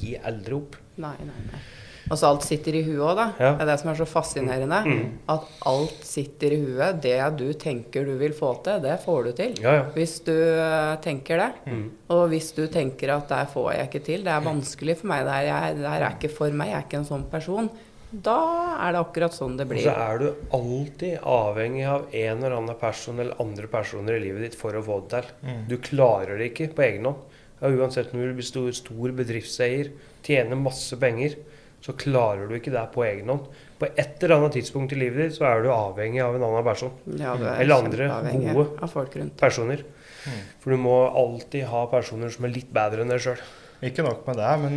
gi 0.00 0.16
aldri 0.22 0.56
opp. 0.56 0.76
Nei, 1.02 1.16
nei, 1.26 1.46
nei. 1.50 1.62
Og 2.10 2.18
så 2.18 2.28
alt 2.28 2.44
sitter 2.44 2.76
i 2.76 2.82
huet 2.84 3.00
òg, 3.00 3.12
da. 3.16 3.26
Ja. 3.38 3.50
Det 3.56 3.64
er 3.64 3.68
det 3.70 3.76
som 3.80 3.90
er 3.92 3.98
så 4.00 4.06
fascinerende. 4.10 4.80
Mm. 4.88 5.04
At 5.32 5.46
alt 5.70 6.02
sitter 6.06 6.56
i 6.56 6.58
huet. 6.64 6.98
Det 7.04 7.14
du 7.38 7.46
tenker 7.58 8.08
du 8.08 8.16
vil 8.20 8.34
få 8.36 8.50
til, 8.66 8.82
det 8.84 8.96
får 9.04 9.28
du 9.28 9.30
til. 9.38 9.54
Ja, 9.62 9.76
ja. 9.78 9.84
Hvis 9.94 10.18
du 10.26 10.34
eh, 10.34 10.96
tenker 11.04 11.44
det. 11.44 11.50
Mm. 11.70 11.86
Og 12.16 12.24
hvis 12.32 12.50
du 12.56 12.64
tenker 12.72 13.14
at 13.14 13.30
det 13.30 13.46
får 13.54 13.70
jeg 13.76 13.88
ikke 13.88 14.04
til, 14.10 14.26
det 14.26 14.34
er 14.34 14.44
vanskelig 14.44 14.98
for 15.00 15.12
meg, 15.12 15.24
det 15.28 15.38
her, 15.38 15.48
jeg, 15.48 15.78
det 15.78 15.94
her 15.94 16.06
er 16.08 16.18
ikke 16.18 16.34
for 16.34 16.58
meg, 16.58 16.72
jeg 16.72 16.80
er 16.80 16.86
ikke 16.88 17.00
en 17.00 17.10
sånn 17.12 17.26
person, 17.32 17.70
da 18.12 18.38
er 18.84 18.92
det 18.92 19.00
akkurat 19.00 19.32
sånn 19.34 19.56
det 19.56 19.64
blir. 19.70 19.82
Og 19.82 19.88
så 19.88 19.94
er 20.04 20.18
du 20.20 20.26
alltid 20.58 21.14
avhengig 21.24 21.84
av 21.88 22.04
en 22.12 22.42
eller 22.42 22.56
annen 22.58 22.78
person 22.80 23.18
eller 23.22 23.40
andre 23.40 23.70
personer 23.72 24.18
i 24.18 24.24
livet 24.26 24.44
ditt 24.50 24.58
for 24.58 24.76
å 24.76 24.82
få 24.84 24.98
det 25.06 25.22
til. 25.22 25.30
Mm. 25.48 25.62
Du 25.70 25.76
klarer 25.80 26.36
det 26.38 26.50
ikke 26.52 26.72
på 26.76 26.84
egen 26.88 27.08
hånd. 27.08 27.22
Ja, 27.62 27.70
uansett 27.70 28.12
om 28.12 28.20
du 28.20 28.32
blir 28.34 28.44
stor, 28.46 28.68
stor 28.74 29.12
bedriftseier, 29.16 29.92
tjener 30.26 30.58
masse 30.58 30.98
penger, 30.98 31.38
så 31.82 31.94
klarer 31.98 32.46
du 32.50 32.56
ikke 32.58 32.72
det 32.74 32.82
på 32.94 33.04
egen 33.06 33.30
hånd. 33.32 33.46
På 33.78 33.88
et 33.88 34.22
eller 34.22 34.36
annet 34.36 34.56
tidspunkt 34.58 34.92
i 34.94 34.98
livet 35.00 35.24
ditt 35.30 35.38
så 35.38 35.48
er 35.48 35.64
du 35.64 35.70
avhengig 35.74 36.20
av 36.22 36.36
en 36.36 36.44
annen 36.46 36.66
person. 36.66 36.92
Ja, 37.18 37.32
du 37.38 37.46
er 37.46 37.62
Eller 37.64 37.80
andre 37.82 38.10
gode. 38.30 38.66
av 38.82 38.92
folk 38.92 39.16
rundt. 39.18 39.36
personer. 39.40 39.82
Mm. 40.22 40.42
For 40.62 40.70
du 40.70 40.78
må 40.78 40.98
alltid 41.10 41.64
ha 41.70 41.86
personer 41.90 42.30
som 42.30 42.44
er 42.46 42.54
litt 42.54 42.70
bedre 42.74 43.02
enn 43.02 43.10
deg 43.10 43.24
sjøl. 43.24 43.40
Ikke 43.82 44.04
nok 44.06 44.26
med 44.28 44.38
det, 44.38 44.52
men 44.62 44.76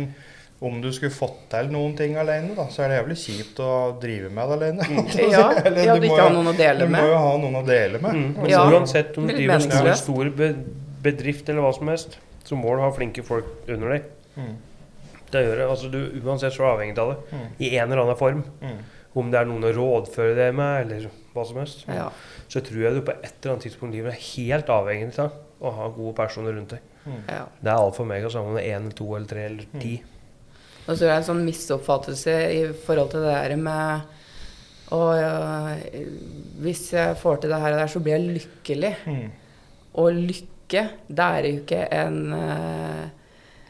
om 0.60 0.78
du 0.80 0.88
skulle 0.92 1.12
fått 1.12 1.42
til 1.52 1.66
noen 1.68 1.92
ting 1.98 2.14
alene, 2.16 2.54
da, 2.56 2.64
så 2.72 2.82
er 2.86 2.88
det 2.88 2.96
jævlig 3.02 3.16
kjipt 3.20 3.58
å 3.60 3.70
drive 4.00 4.30
med 4.32 4.48
det 4.48 4.56
alene. 4.56 4.86
Ja, 5.36 5.50
Eller 5.66 5.82
ja, 5.84 5.94
du 5.96 6.00
du 6.00 6.06
må 6.08 6.14
ikke 6.16 6.28
jo- 6.30 6.36
noen 6.38 6.48
å 6.52 6.56
dele 6.56 6.86
Du 6.86 6.92
må 6.94 7.02
jo 7.10 7.18
ha 7.20 7.32
noen 7.42 7.58
å 7.60 7.64
dele 7.66 8.00
med. 8.00 8.14
Mm. 8.16 8.30
Og 8.40 8.48
Ja. 8.48 8.62
Uansett 8.72 9.18
om 9.20 9.26
du 9.28 9.34
driver 9.34 9.60
med 9.68 9.90
en 9.92 10.00
stor, 10.00 10.30
bedrift 11.06 11.48
eller 11.52 11.60
hva 11.66 11.74
som 11.76 11.88
helst, 11.92 12.16
så 12.46 12.56
må 12.56 12.72
du 12.76 12.80
ha 12.82 12.90
flinke 12.94 13.22
folk 13.26 13.44
under 13.68 13.92
deg. 13.96 14.08
Mm. 14.36 14.54
Det 15.30 15.42
gjør 15.44 15.56
det. 15.60 15.68
Altså, 15.68 15.90
du, 15.92 15.98
uansett 16.24 16.54
så 16.54 16.62
er 16.62 16.66
du 16.68 16.72
avhengig 16.72 16.98
av 17.02 17.12
det. 17.12 17.18
Mm. 17.36 17.46
I 17.58 17.70
en 17.76 17.90
eller 17.92 18.02
annen 18.06 18.16
form. 18.20 18.42
Mm. 18.62 18.80
Om 19.16 19.30
det 19.32 19.38
er 19.40 19.48
noen 19.48 19.64
å 19.64 19.72
rådføre 19.76 20.34
deg 20.36 20.54
med, 20.56 20.86
eller 20.86 21.06
hva 21.34 21.44
som 21.48 21.56
helst. 21.60 21.84
Ja. 21.88 22.08
Så 22.52 22.60
tror 22.64 22.82
jeg 22.84 22.94
du 22.96 23.00
på 23.04 23.12
et 23.16 23.32
eller 23.42 23.54
annet 23.56 23.64
tidspunkt 23.68 23.94
i 23.94 24.00
livet 24.00 24.14
er 24.14 24.26
helt 24.32 24.68
avhengig 24.72 25.12
av 25.20 25.32
å 25.60 25.72
ha 25.72 25.88
gode 25.92 26.14
personer 26.18 26.52
rundt 26.56 26.74
deg. 26.76 26.80
ja. 27.28 27.44
Det 27.60 27.70
er 27.72 27.76
alt 27.76 27.96
for 27.96 28.04
meg. 28.08 28.24
Altså, 28.24 28.38
sammen 28.40 28.54
med 28.56 28.64
én 28.68 28.76
eller 28.86 28.96
to 28.98 29.08
eller 29.16 29.26
tre 29.30 29.46
eller 29.50 29.66
ti. 29.80 29.94
Og 30.86 30.94
så 30.94 31.04
er 31.04 31.08
det 31.10 31.16
en 31.18 31.26
sånn 31.30 31.44
misoppfattelse 31.46 32.34
i 32.54 32.60
forhold 32.86 33.10
til 33.14 33.24
det 33.26 33.32
der 33.34 33.56
med 33.58 34.12
og 34.94 35.08
ja, 35.18 35.74
Hvis 36.62 36.92
jeg 36.94 37.16
får 37.18 37.40
til 37.42 37.50
det 37.50 37.58
her 37.58 37.74
og 37.74 37.80
der, 37.80 37.90
så 37.90 37.98
blir 38.04 38.14
jeg 38.14 38.36
lykkelig. 38.36 38.92
Mm. 39.06 39.24
Og 39.98 40.12
lykke, 40.14 40.82
det 41.08 41.26
er 41.26 41.48
jo 41.48 41.56
ikke 41.64 41.80
en 41.96 42.20
uh, 42.36 43.02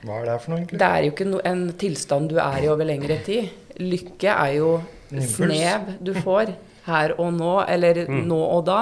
Hva 0.03 0.19
er 0.21 0.29
det 0.29 0.37
for 0.43 0.53
noe, 0.53 0.59
egentlig? 0.61 0.81
Det 0.83 0.91
er 0.91 1.07
jo 1.07 1.15
ikke 1.15 1.29
no, 1.31 1.41
en 1.53 1.65
tilstand 1.81 2.29
du 2.31 2.37
er 2.43 2.59
i 2.67 2.69
over 2.69 2.85
lengre 2.89 3.17
tid. 3.25 3.49
Lykke 3.81 4.35
er 4.35 4.53
jo 4.59 4.71
snev 5.09 5.95
du 6.05 6.13
får 6.21 6.53
her 6.87 7.17
og 7.17 7.33
nå, 7.35 7.55
eller 7.69 8.05
Mm. 8.07 8.25
nå 8.29 8.39
og 8.45 8.67
da. 8.69 8.81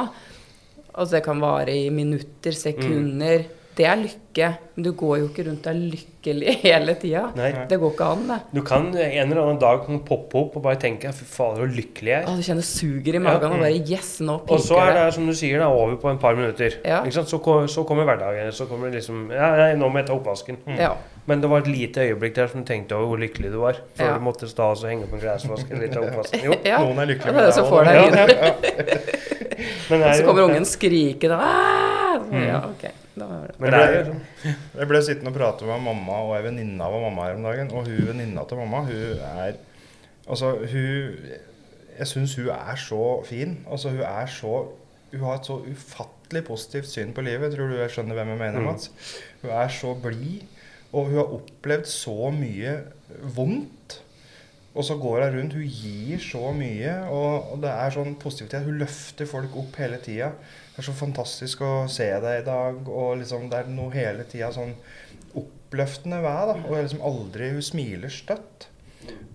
Altså 0.94 1.16
det 1.16 1.24
kan 1.24 1.40
vare 1.42 1.72
i 1.74 1.88
minutter, 1.90 2.52
sekunder. 2.52 3.44
Det 3.74 3.86
er 3.90 3.96
lykke. 3.98 4.48
Men 4.76 4.84
du 4.86 4.90
går 4.94 5.16
jo 5.18 5.24
ikke 5.28 5.44
rundt 5.48 5.64
og 5.66 5.70
er 5.72 5.78
lykkelig 5.94 6.52
hele 6.62 6.92
tida. 6.98 7.22
Det 7.70 7.78
går 7.82 7.90
ikke 7.94 8.06
an, 8.14 8.20
det. 8.28 8.36
Du 8.54 8.60
kan 8.66 8.84
en 8.90 9.16
eller 9.24 9.40
annen 9.42 9.58
dag 9.62 9.80
poppe 10.06 10.38
opp 10.38 10.56
og 10.58 10.62
bare 10.62 10.78
tenke 10.82 11.10
Fy 11.14 11.24
fader, 11.26 11.64
så 11.64 11.78
lykkelig 11.80 12.12
jeg 12.12 12.20
er. 12.22 12.28
Å, 12.30 12.34
du 12.38 12.44
kjenner 12.46 12.66
suger 12.68 13.18
i 13.18 13.22
magen 13.24 13.56
og 13.56 13.64
bare 13.64 13.72
Yes, 13.82 14.12
nå 14.22 14.36
Og 14.46 14.62
så 14.62 14.78
er 14.78 14.92
det 14.94 15.00
det. 15.00 15.08
som 15.18 15.26
du 15.26 15.34
sier, 15.34 15.58
det 15.58 15.66
er 15.66 15.74
over 15.82 15.98
på 16.04 16.10
en 16.12 16.20
par 16.22 16.38
minutter. 16.38 16.78
Ja. 16.86 17.00
Ikke 17.02 17.16
sant? 17.18 17.30
Så, 17.34 17.42
så 17.74 17.84
kommer 17.88 18.06
hverdagen. 18.08 18.54
Så 18.54 18.68
kommer 18.70 18.90
det 18.94 19.00
liksom 19.02 19.26
Ja, 19.34 19.50
nei, 19.58 19.68
nå 19.82 19.90
må 19.90 20.02
jeg 20.02 20.10
ta 20.12 20.16
oppvasken. 20.20 20.62
Ja. 20.78 20.94
Men 21.26 21.40
det 21.42 21.48
var 21.50 21.62
et 21.64 21.70
lite 21.72 22.02
øyeblikk 22.06 22.34
der 22.38 22.50
som 22.52 22.62
du 22.62 22.68
tenkte 22.70 22.94
over 22.98 23.10
hvor 23.14 23.22
lykkelig 23.26 23.50
du 23.54 23.58
var. 23.62 23.78
Før 23.98 24.10
Ja. 24.12 24.16
du 24.18 24.26
måtte 24.26 24.46
stå 24.50 24.70
og 24.74 24.86
henge 24.86 25.06
opp 25.08 25.14
en 25.18 25.22
klesvask 25.26 25.70
eller 25.74 25.90
ta 25.94 26.02
oppvasken. 26.06 26.46
Jo. 26.46 26.58
ja. 26.70 26.78
Noen 26.84 27.02
er 27.02 27.10
lykkelige 27.14 27.32
Ja, 27.32 27.38
det 27.38 27.46
er 27.46 27.50
det 27.50 27.54
som 27.58 27.70
får 27.70 27.88
deg 27.90 28.04
inn. 28.06 28.18
ja. 28.18 28.26
Men 29.90 30.00
det 30.00 30.06
er 30.08 30.20
Så 30.20 30.26
kommer 30.30 30.46
ungen 30.48 30.64
skrikende. 30.68 31.36
«Ah!» 31.40 32.20
Ja, 32.32 32.60
ok. 32.70 32.84
Da. 33.14 33.26
Men 33.62 33.70
det 33.70 33.80
er 33.80 33.92
jo 33.94 34.04
sånn. 34.08 34.22
Jeg 34.80 34.88
ble 34.90 35.00
sittende 35.06 35.30
og 35.30 35.36
prate 35.36 35.66
med 35.68 35.82
mamma 35.84 36.16
og 36.26 36.32
ei 36.38 36.42
venninne 36.48 36.82
av 36.82 36.96
mamma 37.04 37.28
her 37.28 37.36
om 37.38 37.44
dagen. 37.46 37.70
Og 37.70 37.86
hun 37.86 38.08
venninna 38.10 38.42
til 38.50 38.58
mamma, 38.62 38.80
hun 38.88 39.20
er 39.30 39.58
Altså, 40.24 40.54
hun 40.56 41.18
Jeg 41.98 42.06
syns 42.10 42.34
hun 42.40 42.48
er 42.54 42.78
så 42.80 43.02
fin. 43.28 43.58
Altså, 43.70 43.92
hun 43.94 44.00
er 44.08 44.26
så 44.26 44.54
Hun 45.12 45.20
har 45.28 45.36
et 45.38 45.46
så 45.46 45.60
ufattelig 45.62 46.42
positivt 46.48 46.88
syn 46.90 47.12
på 47.14 47.22
livet. 47.22 47.52
Tror 47.54 47.68
du 47.70 47.76
jeg 47.78 47.92
skjønner 47.94 48.16
hvem 48.18 48.32
jeg 48.34 48.40
mener, 48.40 48.58
Mm. 48.60 48.66
Mats? 48.66 48.90
Hun 49.42 49.50
er 49.54 49.68
så 49.70 49.92
blid, 50.02 50.42
og 50.92 51.04
hun 51.06 51.14
har 51.20 51.34
opplevd 51.36 51.86
så 51.86 52.30
mye 52.34 52.72
vondt. 53.36 54.00
Og 54.74 54.82
så 54.84 54.96
går 54.98 55.28
hun 55.28 55.36
rundt. 55.38 55.54
Hun 55.54 55.62
gir 55.70 56.18
så 56.18 56.50
mye, 56.56 56.96
og, 57.14 57.52
og 57.52 57.62
det 57.62 57.70
er 57.70 57.94
sånn 57.94 58.16
positivitet. 58.18 58.66
Hun 58.66 58.80
løfter 58.82 59.28
folk 59.30 59.54
opp 59.60 59.78
hele 59.78 60.00
tida. 60.02 60.32
Det 60.74 60.82
er 60.82 60.86
så 60.88 60.96
fantastisk 60.98 61.60
å 61.62 61.72
se 61.86 62.08
deg 62.18 62.40
i 62.40 62.46
dag, 62.46 62.78
og 62.90 63.20
liksom 63.20 63.46
det 63.50 63.60
er 63.60 63.68
noe 63.70 63.94
hele 63.94 64.24
tida 64.26 64.48
sånn 64.54 64.72
oppløftende 65.38 66.18
ved 66.24 66.48
da. 66.50 66.56
Og 66.66 66.80
liksom 66.80 67.04
aldri 67.06 67.52
Hun 67.54 67.62
smiler 67.62 68.10
støtt. 68.10 68.66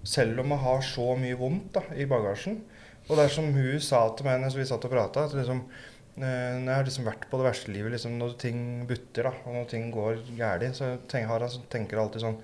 Selv 0.03 0.41
om 0.43 0.51
hun 0.51 0.59
har 0.65 0.83
så 0.83 1.13
mye 1.19 1.37
vondt 1.39 1.71
da, 1.77 1.85
i 1.95 2.07
bagasjen. 2.09 2.59
Og 3.07 3.15
det 3.15 3.23
er 3.23 3.31
som 3.33 3.47
hun 3.55 3.79
sa 3.81 4.03
til 4.13 4.27
meg 4.27 4.41
når 4.41 4.57
vi 4.59 4.67
satt 4.67 4.83
og 4.85 4.91
prata, 4.91 5.23
at 5.25 5.35
liksom 5.37 5.63
eh, 5.63 6.57
når 6.59 6.67
jeg 6.67 6.75
har 6.75 6.89
liksom 6.89 7.07
vært 7.07 7.27
på 7.31 7.39
det 7.39 7.47
verste 7.47 7.73
livet, 7.73 7.93
liksom 7.95 8.17
når 8.19 8.35
ting 8.41 8.63
butter 8.89 9.29
da, 9.29 9.35
og 9.45 9.55
når 9.55 9.69
ting 9.71 9.87
går 9.95 10.19
galt, 10.37 10.67
så 10.77 10.91
tenker, 11.07 11.29
har 11.31 11.45
jeg, 11.47 11.61
tenker 11.71 11.97
jeg 11.97 12.03
alltid 12.03 12.25
sånn 12.25 12.41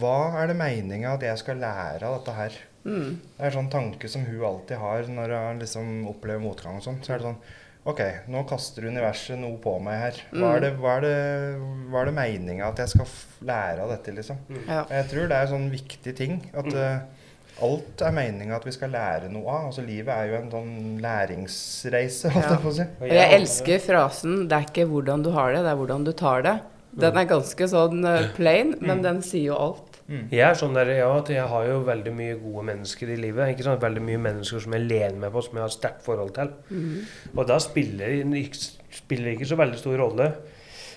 Hva 0.00 0.16
er 0.40 0.48
det 0.50 0.56
meninga 0.58 1.12
at 1.14 1.26
jeg 1.28 1.42
skal 1.44 1.60
lære 1.62 2.08
av 2.08 2.16
dette 2.16 2.38
her? 2.40 2.56
Mm. 2.84 3.20
Det 3.20 3.38
er 3.38 3.50
en 3.50 3.58
sånn 3.60 3.70
tanke 3.72 4.10
som 4.10 4.24
hun 4.26 4.48
alltid 4.48 4.80
har 4.80 5.12
når 5.12 5.36
hun 5.36 5.62
liksom 5.62 5.92
opplever 6.10 6.42
motgang 6.42 6.80
og 6.80 6.88
sånn. 6.88 6.98
Så 7.04 7.14
er 7.14 7.22
det 7.22 7.28
sånn 7.28 7.44
OK, 7.84 8.00
nå 8.32 8.40
kaster 8.48 8.86
universet 8.88 9.36
noe 9.36 9.58
på 9.60 9.74
meg 9.84 9.98
her. 10.00 10.20
Hva 10.32 10.54
er 10.56 10.62
det, 10.64 10.70
hva 10.80 10.94
er 10.96 11.02
det, 11.04 11.16
hva 11.92 12.00
er 12.00 12.08
det 12.08 12.14
meninga 12.16 12.70
at 12.70 12.80
jeg 12.80 12.94
skal 12.94 13.04
f 13.04 13.18
lære 13.44 13.84
av 13.84 13.90
dette, 13.92 14.14
liksom? 14.16 14.38
Ja. 14.64 14.86
Jeg 14.88 15.10
tror 15.10 15.28
det 15.28 15.36
er 15.36 15.44
en 15.44 15.52
sånn 15.52 15.66
viktig 15.68 16.14
ting. 16.16 16.38
At 16.56 16.70
uh, 16.72 17.02
alt 17.68 18.04
er 18.08 18.14
meninga 18.16 18.56
at 18.56 18.64
vi 18.64 18.72
skal 18.72 18.94
lære 18.94 19.28
noe 19.32 19.44
av. 19.52 19.66
Altså 19.68 19.84
Livet 19.84 20.14
er 20.14 20.30
jo 20.30 20.38
en 20.38 20.48
sånn 20.54 20.72
læringsreise, 21.04 22.32
holdt 22.32 22.46
Ja. 22.46 22.54
jeg 22.56 22.62
på 22.64 22.72
å 22.72 22.76
si. 22.78 22.86
Og 22.88 23.04
Og 23.04 23.16
jeg 23.18 23.34
elsker 23.40 23.84
frasen 23.84 24.48
'det 24.48 24.56
er 24.56 24.64
ikke 24.70 24.88
hvordan 24.88 25.22
du 25.22 25.30
har 25.36 25.52
det, 25.52 25.62
det 25.68 25.70
er 25.74 25.76
hvordan 25.82 26.04
du 26.08 26.12
tar 26.12 26.42
det'. 26.42 26.60
Den 26.94 27.16
er 27.18 27.24
ganske 27.26 27.68
sånn 27.68 28.04
eh, 28.06 28.28
plain, 28.36 28.76
men 28.80 29.02
den 29.02 29.20
sier 29.20 29.50
jo 29.52 29.56
alt. 29.58 29.93
Jeg 30.08 30.42
er 30.44 30.56
sånn 30.58 30.74
der, 30.76 30.90
ja, 30.98 31.06
at 31.16 31.30
jeg 31.32 31.44
har 31.48 31.68
jo 31.68 31.78
veldig 31.86 32.12
mye 32.16 32.34
gode 32.40 32.64
mennesker 32.68 33.14
i 33.14 33.20
livet. 33.20 33.54
Ikke 33.54 33.64
sant? 33.64 33.80
Veldig 33.82 34.02
mye 34.04 34.20
mennesker 34.26 34.60
som 34.60 34.74
jeg 34.76 34.84
lener 34.84 35.16
meg 35.22 35.32
på, 35.32 35.44
som 35.46 35.56
jeg 35.56 35.64
har 35.64 35.72
sterkt 35.72 36.04
forhold 36.04 36.34
til. 36.36 36.50
Og 37.32 37.46
da 37.48 37.56
spiller 37.62 38.18
det 38.20 38.42
ikke, 38.44 39.48
så 39.48 39.56
veldig 39.60 39.80
stor 39.80 39.96
rolle 40.02 40.28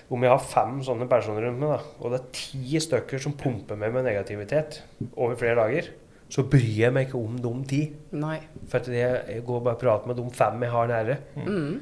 om 0.08 0.24
jeg 0.24 0.32
har 0.32 0.40
fem 0.40 0.78
sånne 0.84 1.08
personer 1.08 1.44
rundt 1.44 1.60
meg, 1.60 1.74
da, 1.74 1.96
og 2.00 2.12
det 2.14 2.18
er 2.18 2.28
ti 2.38 2.80
stykker 2.80 3.20
som 3.20 3.34
pumper 3.36 3.76
meg 3.76 3.92
med 3.92 4.06
negativitet 4.08 4.78
over 5.10 5.36
flere 5.36 5.58
dager, 5.58 5.90
så 6.32 6.44
bryr 6.48 6.78
jeg 6.80 6.94
meg 6.96 7.08
ikke 7.08 7.20
om 7.20 7.36
de 7.40 7.52
ti. 7.68 7.80
Nei. 8.16 8.38
For 8.68 8.88
jeg, 8.92 9.20
jeg 9.28 9.44
går 9.44 9.62
bare 9.64 9.76
og 9.76 9.82
prater 9.82 10.10
med 10.10 10.18
de 10.20 10.24
fem 10.36 10.64
jeg 10.64 10.72
har 10.72 10.90
nære. 10.92 11.16
Mm. 11.36 11.78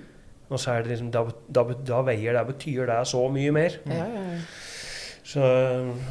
Og 0.47 0.63
så 0.63 0.77
er 0.77 0.85
det 0.85 0.93
liksom, 0.95 1.11
da, 1.15 1.25
da, 1.51 1.65
da 1.89 2.03
veier 2.07 2.37
det, 2.39 2.45
betyr 2.53 2.87
det 2.91 3.01
så 3.11 3.25
mye 3.35 3.55
mer. 3.55 3.79
Ja, 3.91 4.07
ja, 4.07 4.25
ja. 4.37 4.41
Så 5.27 5.43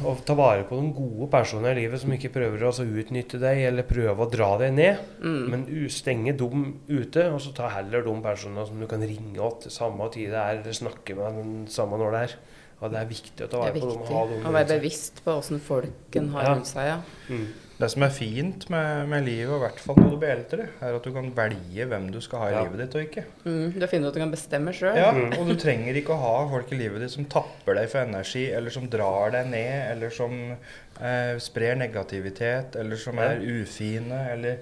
å 0.04 0.12
ta 0.28 0.34
vare 0.36 0.66
på 0.68 0.76
de 0.76 0.90
gode 0.92 1.30
personene 1.32 1.70
i 1.72 1.78
livet 1.78 2.02
som 2.02 2.12
ikke 2.12 2.28
prøver 2.34 2.60
å 2.66 2.68
altså, 2.68 2.84
utnytte 2.84 3.38
deg 3.40 3.62
eller 3.70 3.86
prøve 3.88 4.26
å 4.26 4.28
dra 4.28 4.50
deg 4.60 4.74
ned, 4.76 4.98
Mm. 5.22 5.48
men 5.50 5.88
stenge 5.88 6.36
dem 6.36 6.66
ute, 6.88 7.24
og 7.32 7.40
så 7.40 7.54
ta 7.56 7.70
heller 7.72 8.04
de 8.04 8.12
personene 8.20 8.66
som 8.68 8.78
du 8.78 8.86
kan 8.86 9.00
ringe 9.00 9.50
til 9.62 9.70
samme 9.72 10.10
tid 10.12 10.30
det 10.34 10.36
er, 10.42 10.60
eller 10.60 10.72
snakke 10.76 11.16
med 11.16 11.40
den 11.40 11.66
samme 11.66 11.96
når 11.96 12.12
det 12.12 12.20
er. 12.26 12.36
Og 12.82 12.90
det 12.92 12.98
er 13.00 13.06
viktig 13.08 13.46
å 13.46 13.48
ta 13.48 13.58
vare 13.62 13.72
på 13.72 13.88
dem. 13.88 14.02
Ha 14.10 14.26
dem 14.28 14.46
å 14.50 14.52
være 14.52 14.68
bevisst 14.76 15.22
på 15.24 15.32
åssen 15.32 15.60
folk 15.64 16.16
en 16.20 16.28
har 16.34 16.50
rundt 16.50 16.68
seg. 16.68 16.84
Ja. 16.90 16.98
Mm. 17.30 17.46
Det 17.76 17.90
som 17.92 18.02
er 18.06 18.12
fint 18.16 18.62
med, 18.72 19.02
med 19.10 19.26
livet, 19.26 19.50
og 19.52 19.58
i 19.58 19.64
hvert 19.66 19.80
fall 19.84 19.98
når 20.00 20.14
du 20.14 20.16
blir 20.22 20.30
eldre, 20.32 20.66
er 20.80 20.94
at 20.96 21.04
du 21.04 21.10
kan 21.12 21.26
velge 21.36 21.84
hvem 21.90 22.06
du 22.14 22.16
skal 22.24 22.40
ha 22.40 22.46
i 22.48 22.54
Ja. 22.54 22.62
livet 22.64 22.80
ditt 22.80 22.94
og 22.96 23.02
ikke. 23.04 23.24
Mm. 23.44 23.74
Du 23.76 23.86
finner 23.90 24.06
ut 24.08 24.14
at 24.14 24.16
du 24.16 24.22
kan 24.22 24.32
bestemme 24.32 24.72
sjøl. 24.72 24.96
Ja, 24.96 25.10
og 25.12 25.50
du 25.50 25.54
trenger 25.60 25.98
ikke 26.00 26.16
å 26.16 26.22
ha 26.22 26.48
folk 26.54 26.72
i 26.72 26.78
livet 26.80 27.04
ditt 27.04 27.12
som 27.12 27.28
tapper 27.28 27.76
deg 27.76 27.90
for 27.92 28.00
energi, 28.06 28.46
eller 28.56 28.72
som 28.72 28.88
drar 28.88 29.34
deg 29.36 29.50
ned, 29.52 29.76
eller 29.92 30.08
som 30.08 30.32
eh, 31.00 31.36
sprer 31.38 31.74
negativitet, 31.76 32.76
eller 32.76 32.96
som 32.96 33.18
er 33.18 33.40
ufine, 33.40 34.20
eller 34.32 34.56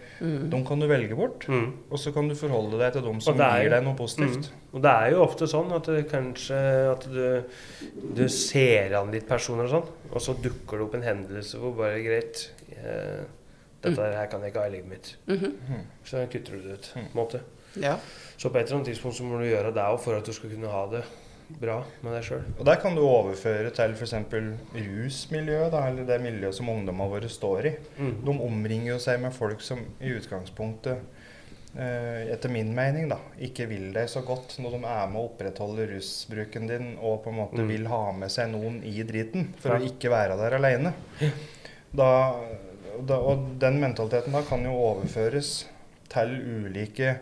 De 0.51 0.65
kan 0.67 0.81
du 0.81 0.87
velge 0.87 1.15
bort, 1.17 1.47
Mm. 1.49 1.73
og 1.91 1.99
så 1.99 2.13
kan 2.13 2.29
du 2.29 2.35
forholde 2.35 2.79
deg 2.79 2.93
til 2.93 3.03
dem 3.03 3.21
som 3.21 3.41
er- 3.41 3.63
gir 3.63 3.71
deg 3.71 3.85
noe 3.85 3.95
positivt. 3.95 4.51
Mm. 4.51 4.75
Og 4.75 4.83
det 4.83 4.91
er 4.91 5.11
jo 5.11 5.23
ofte 5.25 5.47
sånn 5.47 5.73
at 5.77 5.85
det 5.85 6.09
kanskje 6.11 6.93
at 6.93 7.05
du, 7.13 7.45
du 8.15 8.29
ser 8.29 8.95
an 8.99 9.11
litt 9.13 9.29
personer 9.29 9.65
og 9.65 9.71
sånn, 9.71 9.89
og 10.13 10.21
så 10.21 10.35
dukker 10.35 10.79
det 10.79 10.87
opp 10.87 10.95
en 10.95 11.03
hendelse 11.03 11.59
hvor 11.59 11.77
bare 11.77 12.03
greit 12.03 12.51
eh, 12.77 13.25
Dette 13.85 14.01
her 14.01 14.27
kan 14.33 14.41
jeg 14.41 14.51
ikke 14.55 14.61
ha 14.61 14.67
i 14.67 14.71
livet 14.71 14.89
mitt. 14.89 15.17
-hmm. 15.29 15.81
Så 16.05 16.27
kutter 16.33 16.53
du 16.53 16.63
det 16.63 16.73
ut. 16.73 16.91
på 16.95 16.99
en 16.99 17.09
måte. 17.15 17.41
ja. 17.77 17.97
Så 18.39 18.49
på 18.49 18.57
et 18.59 18.65
eller 18.67 18.77
annet 18.77 18.87
tidspunkt 18.87 19.17
så 19.17 19.23
må 19.25 19.39
du 19.39 19.45
gjøre 19.45 19.75
det 19.75 19.83
òg 19.83 20.01
for 20.01 20.15
at 20.17 20.25
du 20.27 20.33
skal 20.33 20.51
kunne 20.51 20.69
ha 20.69 20.87
det 20.91 21.03
bra 21.61 21.85
med 22.03 22.13
deg 22.17 22.25
sjøl. 22.25 22.43
Og 22.59 22.65
der 22.67 22.77
kan 22.81 22.95
du 22.97 23.03
overføre 23.05 23.71
til 23.77 23.93
f.eks. 23.95 24.15
rusmiljøet, 24.75 25.71
da, 25.73 25.83
eller 25.91 26.07
det 26.09 26.21
miljøet 26.25 26.55
som 26.57 26.69
ungdommene 26.73 27.11
våre 27.11 27.29
står 27.31 27.67
i. 27.71 27.75
Mm. 27.99 28.15
De 28.25 28.37
omringer 28.47 28.93
jo 28.95 28.99
seg 29.03 29.21
med 29.23 29.33
folk 29.37 29.61
som 29.65 29.83
i 30.01 30.15
utgangspunktet, 30.17 30.99
eh, 31.77 32.33
etter 32.33 32.49
min 32.55 32.73
mening, 32.75 33.09
da, 33.13 33.19
ikke 33.45 33.67
vil 33.71 33.91
deg 33.93 34.09
så 34.09 34.23
godt 34.27 34.57
når 34.63 34.79
de 34.79 34.83
er 34.85 35.07
med 35.13 35.21
å 35.21 35.27
opprettholde 35.29 35.89
rusbruken 35.93 36.67
din 36.71 36.93
og 37.01 37.23
på 37.25 37.31
en 37.31 37.39
måte 37.43 37.61
Mm. 37.61 37.69
vil 37.69 37.87
ha 37.93 38.03
med 38.13 38.31
seg 38.31 38.51
noen 38.51 38.83
i 38.85 39.03
driten 39.03 39.53
for 39.59 39.75
Ja. 39.75 39.79
å 39.79 39.85
ikke 39.91 40.11
være 40.11 40.37
der 40.39 40.57
aleine. 40.59 40.95
Og 43.05 43.47
den 43.61 43.81
mentaliteten 43.83 44.33
da 44.33 44.43
kan 44.47 44.63
jo 44.65 44.71
overføres 44.73 45.65
til 46.09 46.35
ulike 46.67 47.19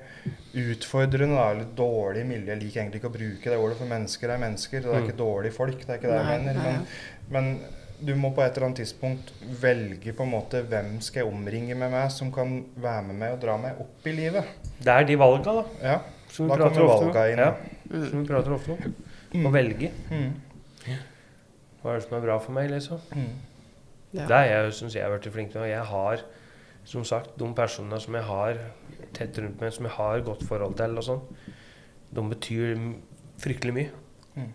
utfordrende 0.55 1.37
da, 1.37 1.51
eller 1.55 1.69
dårlige 1.79 2.25
miljø. 2.29 2.49
Jeg 2.53 2.61
liker 2.63 2.81
egentlig 2.83 3.01
ikke 3.03 3.11
å 3.11 3.15
bruke 3.19 3.51
det 3.53 3.59
ordet, 3.59 3.77
for 3.79 3.87
mennesker 3.91 4.31
er 4.35 4.39
mennesker. 4.43 4.81
Det 4.83 4.91
er 4.91 4.99
Mm. 5.01 5.07
ikke 5.09 5.19
dårlige 5.19 5.53
folk. 5.53 5.79
det 5.79 5.89
er 5.89 5.95
ikke 6.01 6.11
det 6.11 6.19
jeg 6.27 6.43
mener. 6.43 6.63
Men, 6.63 6.87
men 7.31 7.61
du 8.05 8.15
må 8.17 8.31
på 8.35 8.43
et 8.43 8.57
eller 8.57 8.67
annet 8.67 8.79
tidspunkt 8.83 9.33
velge 9.63 10.13
på 10.13 10.23
en 10.27 10.31
måte 10.33 10.63
hvem 10.67 11.01
skal 11.01 11.23
jeg 11.25 11.33
omringe 11.33 11.75
med 11.79 11.91
meg 11.91 12.11
som 12.11 12.33
kan 12.33 12.65
være 12.77 13.03
med 13.07 13.15
meg 13.15 13.33
og 13.33 13.41
dra 13.41 13.57
meg 13.57 13.79
opp 13.81 14.07
i 14.07 14.13
livet. 14.13 14.45
Det 14.83 14.89
er 14.89 15.05
de 15.05 15.17
valga, 15.17 15.53
da. 15.53 15.65
Ja, 15.83 16.01
Som 16.33 16.49
Da 16.49 16.55
vi 16.57 16.61
prater 16.63 16.75
kommer 16.81 16.93
ofte 16.93 17.05
om. 17.07 17.13
valga 17.13 17.31
inn, 17.33 17.39
Ja. 17.39 17.55
Mm. 17.93 18.11
som 18.11 18.23
vi 18.23 18.29
prater 18.29 18.53
ofte 18.55 18.71
om. 18.73 18.95
Mm. 19.35 19.47
Å 19.47 19.53
velge. 19.53 19.91
Mm. 20.11 20.33
Hva 21.83 21.91
er 21.91 21.99
det 21.99 22.09
som 22.09 22.17
er 22.19 22.21
bra 22.27 22.39
for 22.39 22.53
meg, 22.53 22.71
liksom? 22.71 23.01
Mm. 23.15 23.33
Ja. 24.13 24.27
Det 24.27 24.37
er 24.37 24.45
jeg, 24.63 24.73
syns 24.73 24.95
jeg 24.95 25.03
har 25.03 25.11
blitt 25.19 25.33
flink 25.33 25.53
til. 25.53 25.61
Og 25.63 25.69
jeg 25.69 25.85
har, 25.85 26.21
som 26.85 27.05
sagt, 27.07 27.37
de 27.39 27.49
personene 27.57 28.01
som 28.03 28.17
jeg 28.19 28.27
har 28.29 28.61
tett 29.17 29.39
rundt 29.39 29.61
meg, 29.63 29.73
som 29.75 29.87
jeg 29.87 29.95
har 29.97 30.25
godt 30.27 30.45
forhold 30.49 30.77
til, 30.81 30.97
og 30.99 31.07
sånn, 31.07 31.23
de 32.13 32.25
betyr 32.33 32.83
fryktelig 33.43 33.75
mye. 33.77 33.91
Mm. 34.37 34.51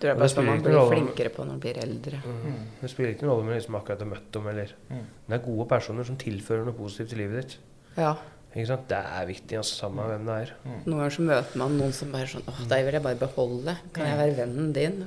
Du 0.00 0.08
er 0.10 0.18
bare 0.18 0.28
sånn 0.28 0.48
man 0.48 0.62
blir 0.64 0.76
flinkere 0.90 1.30
på 1.32 1.44
når 1.44 1.54
man 1.54 1.62
blir 1.62 1.78
eldre. 1.80 2.20
Mm. 2.24 2.62
Det 2.80 2.90
spiller 2.92 3.14
ikke 3.14 3.24
noen 3.24 3.32
rolle 3.32 3.44
om 3.46 3.50
jeg 3.52 3.60
liksom 3.62 3.78
akkurat 3.78 4.04
har 4.04 4.10
møtt 4.10 4.30
dem, 4.36 4.48
eller 4.52 4.74
Mm. 4.90 5.04
Det 5.26 5.34
er 5.34 5.44
gode 5.46 5.68
personer 5.68 6.04
som 6.04 6.16
tilfører 6.16 6.64
noe 6.64 6.76
positivt 6.76 7.08
til 7.14 7.18
livet 7.18 7.42
ditt. 7.42 7.58
Ja. 7.96 8.14
Ikke 8.54 8.66
sant? 8.68 8.88
Det 8.88 8.98
er 8.98 9.26
viktig, 9.26 9.56
altså, 9.58 9.74
samme 9.80 10.02
hvem 10.06 10.26
det 10.28 10.34
er. 10.42 10.50
Noen 10.84 10.98
ganger 10.98 11.14
så 11.16 11.22
møter 11.22 11.58
man 11.58 11.78
noen 11.78 11.92
som 11.92 12.12
bare 12.12 12.28
sånn 12.30 12.44
åh, 12.46 12.60
deg 12.70 12.84
vil 12.86 12.98
jeg 12.98 13.02
bare 13.02 13.18
beholde. 13.18 13.76
Kan 13.96 14.06
jeg 14.06 14.18
være 14.20 14.36
vennen 14.36 14.72
din? 14.76 15.00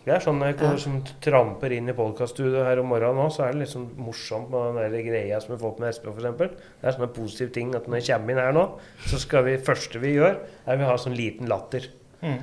Mm. 0.00 0.04
Det 0.06 0.14
er 0.16 0.22
sånn 0.24 0.38
når 0.40 0.46
jeg 0.54 0.60
Ja. 0.64 0.76
som 0.80 0.94
tramper 1.20 1.72
inn 1.76 1.88
i 1.88 1.92
podkaststudioet 1.92 2.64
her 2.66 2.78
om 2.80 2.86
morgenen 2.88 3.16
nå, 3.20 3.26
så 3.30 3.44
er 3.44 3.52
det 3.52 3.60
litt 3.60 3.68
sånn 3.74 3.88
morsomt 4.00 4.48
med 4.50 4.74
den 4.80 4.92
der 4.94 5.02
greia 5.10 5.40
som 5.40 5.54
vi 5.54 5.60
får 5.62 5.74
på 5.76 5.80
med 5.80 5.88
Espen, 5.90 6.14
f.eks. 6.16 6.38
Det 6.80 6.88
er 6.88 6.92
sånne 6.96 7.12
positive 7.14 7.52
ting 7.52 7.74
at 7.76 7.86
når 7.86 8.00
jeg 8.00 8.16
kommer 8.16 8.30
inn 8.32 8.38
her 8.40 8.52
nå, 8.56 8.64
så 9.06 9.18
skal 9.20 9.44
vi 9.44 9.56
første 9.58 10.00
vi 10.00 10.14
gjør, 10.16 10.38
er 10.66 10.76
vi 10.80 10.84
har 10.84 10.96
sånn 10.96 11.16
liten 11.16 11.46
latter. 11.52 11.86
Mm. 12.22 12.38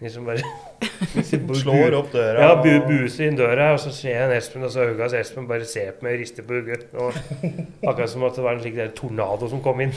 Liksom 0.00 0.24
bare 0.28 0.42
Slår 1.58 1.96
opp 1.98 2.12
døra. 2.12 2.38
Ja, 2.44 2.54
bu 2.62 2.86
buser 2.86 3.26
inn 3.26 3.36
døra, 3.40 3.72
og 3.72 3.80
så 3.82 3.90
ser 3.90 4.12
jeg 4.14 4.28
en 4.28 4.36
Espen, 4.36 4.62
og 4.62 4.70
så 4.70 4.84
øynene 4.86 5.08
til 5.08 5.18
Espen 5.18 5.48
bare 5.48 5.64
ser 5.66 5.90
på 5.96 6.04
meg 6.06 6.14
og 6.14 6.20
rister 6.20 6.42
på 6.46 6.60
hodet. 6.60 6.86
Akkurat 7.88 8.10
som 8.12 8.22
at 8.28 8.36
det 8.36 8.44
var 8.44 8.52
en 8.54 8.60
slik 8.62 8.76
der 8.76 8.92
tornado 8.94 9.48
som 9.50 9.60
kom 9.64 9.80
inn. 9.80 9.90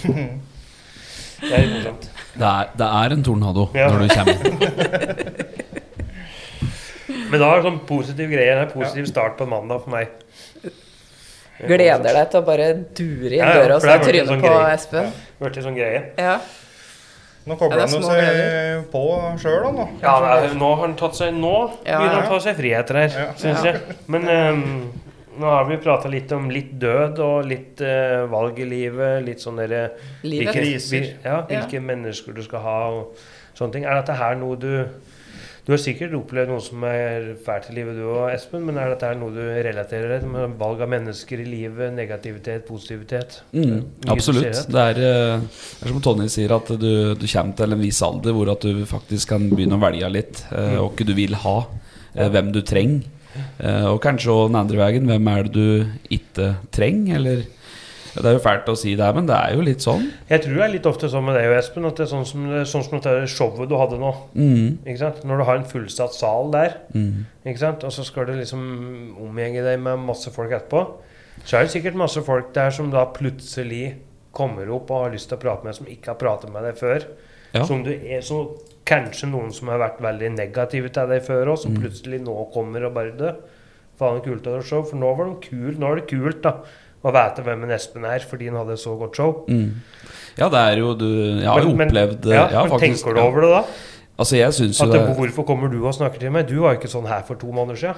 Det 1.41 1.51
er 1.51 1.62
litt 1.68 1.76
morsomt. 1.76 2.09
Det 2.38 2.47
er, 2.47 2.68
det 2.78 2.88
er 2.88 3.14
en 3.18 3.24
tornado 3.24 3.68
Ja. 3.76 3.91
når 3.91 3.99
du 3.99 4.16
kommer 4.16 4.34
inn. 4.47 5.47
Men 7.32 7.39
da 7.39 7.49
er 7.53 7.61
det 7.61 7.65
sånn 7.69 7.79
positiv 7.88 8.29
greie. 8.34 8.55
En 8.61 8.71
positiv 8.73 9.05
start 9.09 9.38
på 9.39 9.45
en 9.47 9.53
mandag 9.55 9.84
for 9.86 9.93
meg. 9.95 10.09
Gleder 11.61 12.01
deg 12.15 12.29
til 12.34 12.39
å 12.41 12.45
bare 12.47 12.67
dure 12.97 13.36
inn 13.36 13.38
Ja, 13.38 13.51
ja, 13.53 13.59
døra 13.61 13.75
og 13.77 13.84
se 13.84 13.91
en 13.93 14.01
trynet 14.01 14.29
sånn 14.32 14.41
på 14.41 14.49
greie. 14.49 14.71
Espen. 14.73 15.11
Blitt 15.41 15.59
en 15.61 15.65
sånn 15.67 15.77
greie. 15.77 15.99
Ja. 16.17 16.39
Nå 17.45 17.55
kobler 17.57 17.79
Ja, 17.82 17.86
er 17.86 17.93
han 17.93 18.03
seg 18.05 18.17
gleder. 18.21 18.82
på 18.93 19.03
sjøl, 19.41 19.61
da. 19.65 19.71
nå. 19.77 19.86
Ja, 20.01 20.15
er- 20.38 20.55
nå 20.57 20.71
har 20.75 20.82
han 20.88 20.95
tatt 20.95 21.15
seg 21.17 21.34
Nå 21.34 21.53
begynner 21.84 22.15
han 22.15 22.25
å 22.25 22.29
ta 22.29 22.39
seg 22.39 22.55
friheter 22.57 22.93
her, 23.01 23.09
Ja. 23.09 23.32
syns 23.38 23.63
jeg. 23.65 23.82
Men 24.07 24.27
um, 24.29 24.91
nå 25.39 25.45
har 25.49 25.65
vi 25.65 25.77
prata 25.77 26.09
litt 26.09 26.32
om 26.32 26.49
litt 26.49 26.77
død 26.79 27.19
og 27.19 27.45
litt 27.45 27.82
uh, 27.82 28.25
valg 28.27 28.59
i 28.59 28.65
livet. 28.65 29.23
Litt 29.25 29.39
sånn 29.41 29.57
derre 29.57 29.91
Livet. 30.23 30.53
hvilke- 30.55 31.13
Ja, 31.23 31.41
hvilke 31.49 31.82
mennesker 31.82 32.34
du 32.34 32.41
skal 32.43 32.59
ha 32.59 32.89
og 32.89 33.15
sånne 33.57 33.71
ting. 33.73 33.86
Er 33.86 34.01
dette 34.01 34.13
her 34.17 34.36
noe 34.36 34.55
du 34.55 34.86
Du 35.62 35.72
har 35.76 35.78
sikkert 35.82 36.16
opplevd 36.18 36.49
noe 36.49 36.62
som 36.66 36.82
er 36.89 37.28
fælt 37.45 37.68
i 37.70 37.76
livet, 37.76 37.99
du 37.99 38.07
og 38.09 38.32
Espen, 38.32 38.64
men 38.66 38.80
er 38.82 38.95
dette 38.95 39.12
noe 39.20 39.34
du 39.36 39.41
relaterer 39.41 40.16
deg 40.16 40.24
til? 40.24 40.32
med 40.34 40.55
Valg 40.57 40.82
av 40.82 40.89
mennesker 40.89 41.43
i 41.43 41.45
livet, 41.45 41.93
negativitet, 41.93 42.66
positivitet? 42.66 43.38
Mm, 43.53 43.78
absolutt. 44.09 44.64
Det 44.66 44.86
er, 44.88 45.01
eh, 45.05 45.45
det 45.45 45.86
er 45.86 45.93
som 45.93 46.01
Tonje 46.01 46.28
sier, 46.34 46.55
at 46.57 46.74
du, 46.82 46.91
du 47.14 47.28
kommer 47.28 47.57
til 47.59 47.78
en 47.78 47.84
viss 47.84 48.01
alder 48.07 48.38
hvor 48.38 48.51
at 48.55 48.66
du 48.66 48.82
faktisk 48.89 49.36
kan 49.36 49.45
begynne 49.51 49.78
å 49.78 49.84
velge 49.86 50.09
litt 50.09 50.43
eh, 50.49 50.80
hva 50.82 51.07
du 51.12 51.14
vil 51.18 51.38
ha, 51.45 51.57
eh, 52.16 52.32
hvem 52.34 52.49
du 52.55 52.64
trenger. 52.66 53.05
Eh, 53.62 53.86
og 53.88 54.01
kanskje 54.03 54.34
òg 54.34 54.49
den 54.49 54.59
andre 54.59 54.82
veien. 54.82 55.07
Hvem 55.07 55.30
er 55.32 55.47
det 55.47 55.53
du 55.55 56.16
ikke 56.18 56.53
trenger, 56.74 57.20
eller 57.22 57.45
ja, 58.16 58.22
Det 58.22 58.26
er 58.30 58.34
jo 58.38 58.43
fælt 58.43 58.70
å 58.72 58.76
si 58.78 58.95
det, 58.95 59.05
her, 59.05 59.14
men 59.14 59.28
det 59.30 59.36
er 59.38 59.53
jo 59.55 59.62
litt 59.66 59.84
sånn. 59.86 60.03
Jeg 60.30 60.41
tror 60.43 60.55
det 60.57 60.64
er 60.66 60.74
litt 60.74 60.86
ofte 60.89 61.09
sånn 61.09 61.26
med 61.26 61.36
deg 61.39 61.47
og 61.51 61.57
Espen, 61.57 61.86
at 61.88 61.95
det 61.95 62.05
er 62.05 62.12
sånn 62.12 62.26
som, 62.28 62.47
sånn 62.68 62.84
som 62.84 62.97
dette 62.99 63.28
showet 63.32 63.70
du 63.72 63.76
hadde 63.80 63.99
nå. 64.01 64.12
Mm? 64.36 64.80
Når 65.24 65.38
du 65.38 65.43
har 65.47 65.55
en 65.62 65.68
fullsatt 65.70 66.14
sal 66.18 66.51
der, 66.51 66.78
mm, 66.93 67.26
og 67.45 67.91
så 67.91 68.03
skal 68.03 68.26
du 68.28 68.34
liksom 68.34 69.16
omgjenge 69.22 69.64
deg 69.64 69.80
med 69.80 69.99
masse 69.99 70.32
folk 70.34 70.51
etterpå, 70.51 70.86
så 71.45 71.57
er 71.57 71.66
det 71.66 71.72
sikkert 71.74 71.95
masse 71.97 72.22
folk 72.22 72.51
der 72.53 72.70
som 72.76 72.91
da 72.91 73.05
plutselig 73.16 73.95
kommer 74.36 74.70
opp 74.72 74.91
og 74.91 75.05
har 75.05 75.16
lyst 75.16 75.30
til 75.32 75.38
å 75.39 75.41
prate 75.41 75.64
med 75.64 75.72
deg, 75.74 75.80
som 75.80 75.88
ikke 75.91 76.12
har 76.14 76.20
pratet 76.20 76.51
med 76.53 76.64
deg 76.68 76.78
før. 76.80 77.07
Ja. 77.53 77.66
Som 77.68 77.82
du 77.84 77.91
er, 77.91 78.22
så 78.24 78.43
kanskje 78.88 79.28
noen 79.32 79.51
som 79.55 79.68
har 79.72 79.82
vært 79.82 79.99
veldig 80.03 80.30
negative 80.38 80.91
til 80.93 81.09
deg 81.12 81.24
før 81.26 81.51
òg, 81.53 81.57
som 81.59 81.74
Mm. 81.74 81.82
plutselig 81.82 82.22
nå 82.24 82.36
kommer 82.53 82.86
og 82.86 82.93
bare 82.93 83.12
dø. 83.18 83.32
Faen, 83.99 84.22
kult 84.22 84.47
å 84.47 84.62
show. 84.64 84.84
For 84.84 84.97
nå 84.97 85.16
var 85.18 85.26
de 85.26 85.36
kul, 85.49 85.76
nå 85.78 85.91
er 85.91 85.95
det 85.99 86.07
kult 86.09 86.41
da 86.41 86.53
å 87.01 87.13
vite 87.15 87.45
hvem 87.45 87.65
en 87.65 87.73
Espen 87.75 88.05
er, 88.05 88.25
fordi 88.29 88.49
han 88.51 88.59
hadde 88.61 88.77
så 88.79 88.95
godt 88.99 89.17
show. 89.17 89.43
mm. 89.47 89.71
Ja, 90.39 90.47
det 90.47 90.59
er 90.59 90.79
jo 90.79 90.93
du 90.95 91.07
Jeg 91.41 91.47
har 91.47 91.59
jo 91.59 91.73
opplevd 91.73 92.25
men- 92.25 92.35
ja, 92.37 92.45
ja, 92.51 92.61
men 92.63 92.71
faktisk, 92.71 93.03
Tenker 93.03 93.17
du 93.17 93.21
over 93.21 93.41
det 93.41 93.49
da? 93.51 93.63
Altså, 94.17 94.37
jeg 94.37 94.53
syns 94.53 94.79
jo 94.79 94.91
det 94.91 95.01
Hvorfor 95.17 95.43
kommer 95.43 95.67
du 95.67 95.85
og 95.85 95.93
snakker 95.93 96.19
til 96.19 96.31
meg? 96.31 96.47
Du 96.47 96.61
var 96.61 96.75
jo 96.75 96.79
ikke 96.79 96.91
sånn 96.91 97.07
her 97.09 97.23
for 97.27 97.35
to 97.35 97.51
måneder 97.51 97.75
siden. 97.75 97.95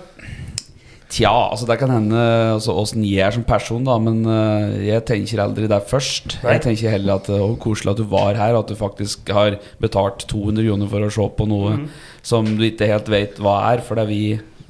Tja, 1.13 1.29
altså 1.51 1.67
det 1.69 1.77
kan 1.77 1.91
hende 1.93 2.17
altså, 2.55 2.73
åssen 2.73 3.03
jeg 3.05 3.21
er 3.21 3.33
som 3.35 3.43
person, 3.45 3.83
da, 3.85 3.99
men 4.01 4.23
uh, 4.25 4.73
jeg 4.81 5.03
tenker 5.05 5.43
aldri 5.43 5.67
det 5.69 5.81
først. 5.85 6.39
Nei. 6.41 6.55
Jeg 6.55 6.63
tenker 6.63 6.89
heller 6.95 7.19
at 7.19 7.27
det 7.29 7.37
var 7.37 7.53
koselig 7.61 7.91
at 7.91 8.01
du 8.01 8.07
var 8.09 8.39
her, 8.39 8.55
og 8.55 8.63
at 8.63 8.71
du 8.71 8.79
faktisk 8.79 9.29
har 9.29 9.59
betalt 9.83 10.25
200 10.31 10.65
kroner 10.65 10.89
for 10.89 11.05
å 11.05 11.11
se 11.13 11.27
på 11.37 11.47
noe 11.51 11.75
mm. 11.77 11.85
som 12.25 12.49
du 12.57 12.65
ikke 12.65 12.89
helt 12.89 13.11
vet 13.13 13.37
hva 13.43 13.59
er, 13.75 13.83
for 13.85 13.99
det 13.99 14.07
er 14.07 14.09
vi 14.09 14.23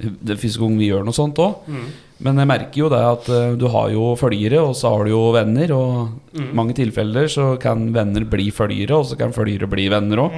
det 0.04 0.40
første 0.42 0.60
gang 0.60 0.76
vi 0.82 0.90
gjør 0.90 1.08
noe 1.08 1.16
sånt 1.16 1.40
òg. 1.40 1.70
Mm. 1.70 1.88
Men 2.24 2.38
jeg 2.38 2.48
merker 2.48 2.78
jo 2.84 2.90
det 2.94 3.02
at 3.04 3.30
eh, 3.34 3.56
du 3.60 3.66
har 3.74 3.90
jo 3.92 4.14
følgere, 4.20 4.62
og 4.62 4.76
så 4.78 4.94
har 4.94 5.04
du 5.06 5.12
jo 5.12 5.24
venner. 5.36 5.74
Og 5.76 6.20
i 6.34 6.40
Mm. 6.44 6.54
mange 6.56 6.74
tilfeller 6.74 7.28
så 7.30 7.60
kan 7.62 7.92
venner 7.94 8.24
bli 8.26 8.50
følgere, 8.52 8.96
og 8.98 9.06
så 9.06 9.18
kan 9.18 9.34
følgere 9.34 9.68
bli 9.70 9.88
venner 9.90 10.18
òg. 10.18 10.32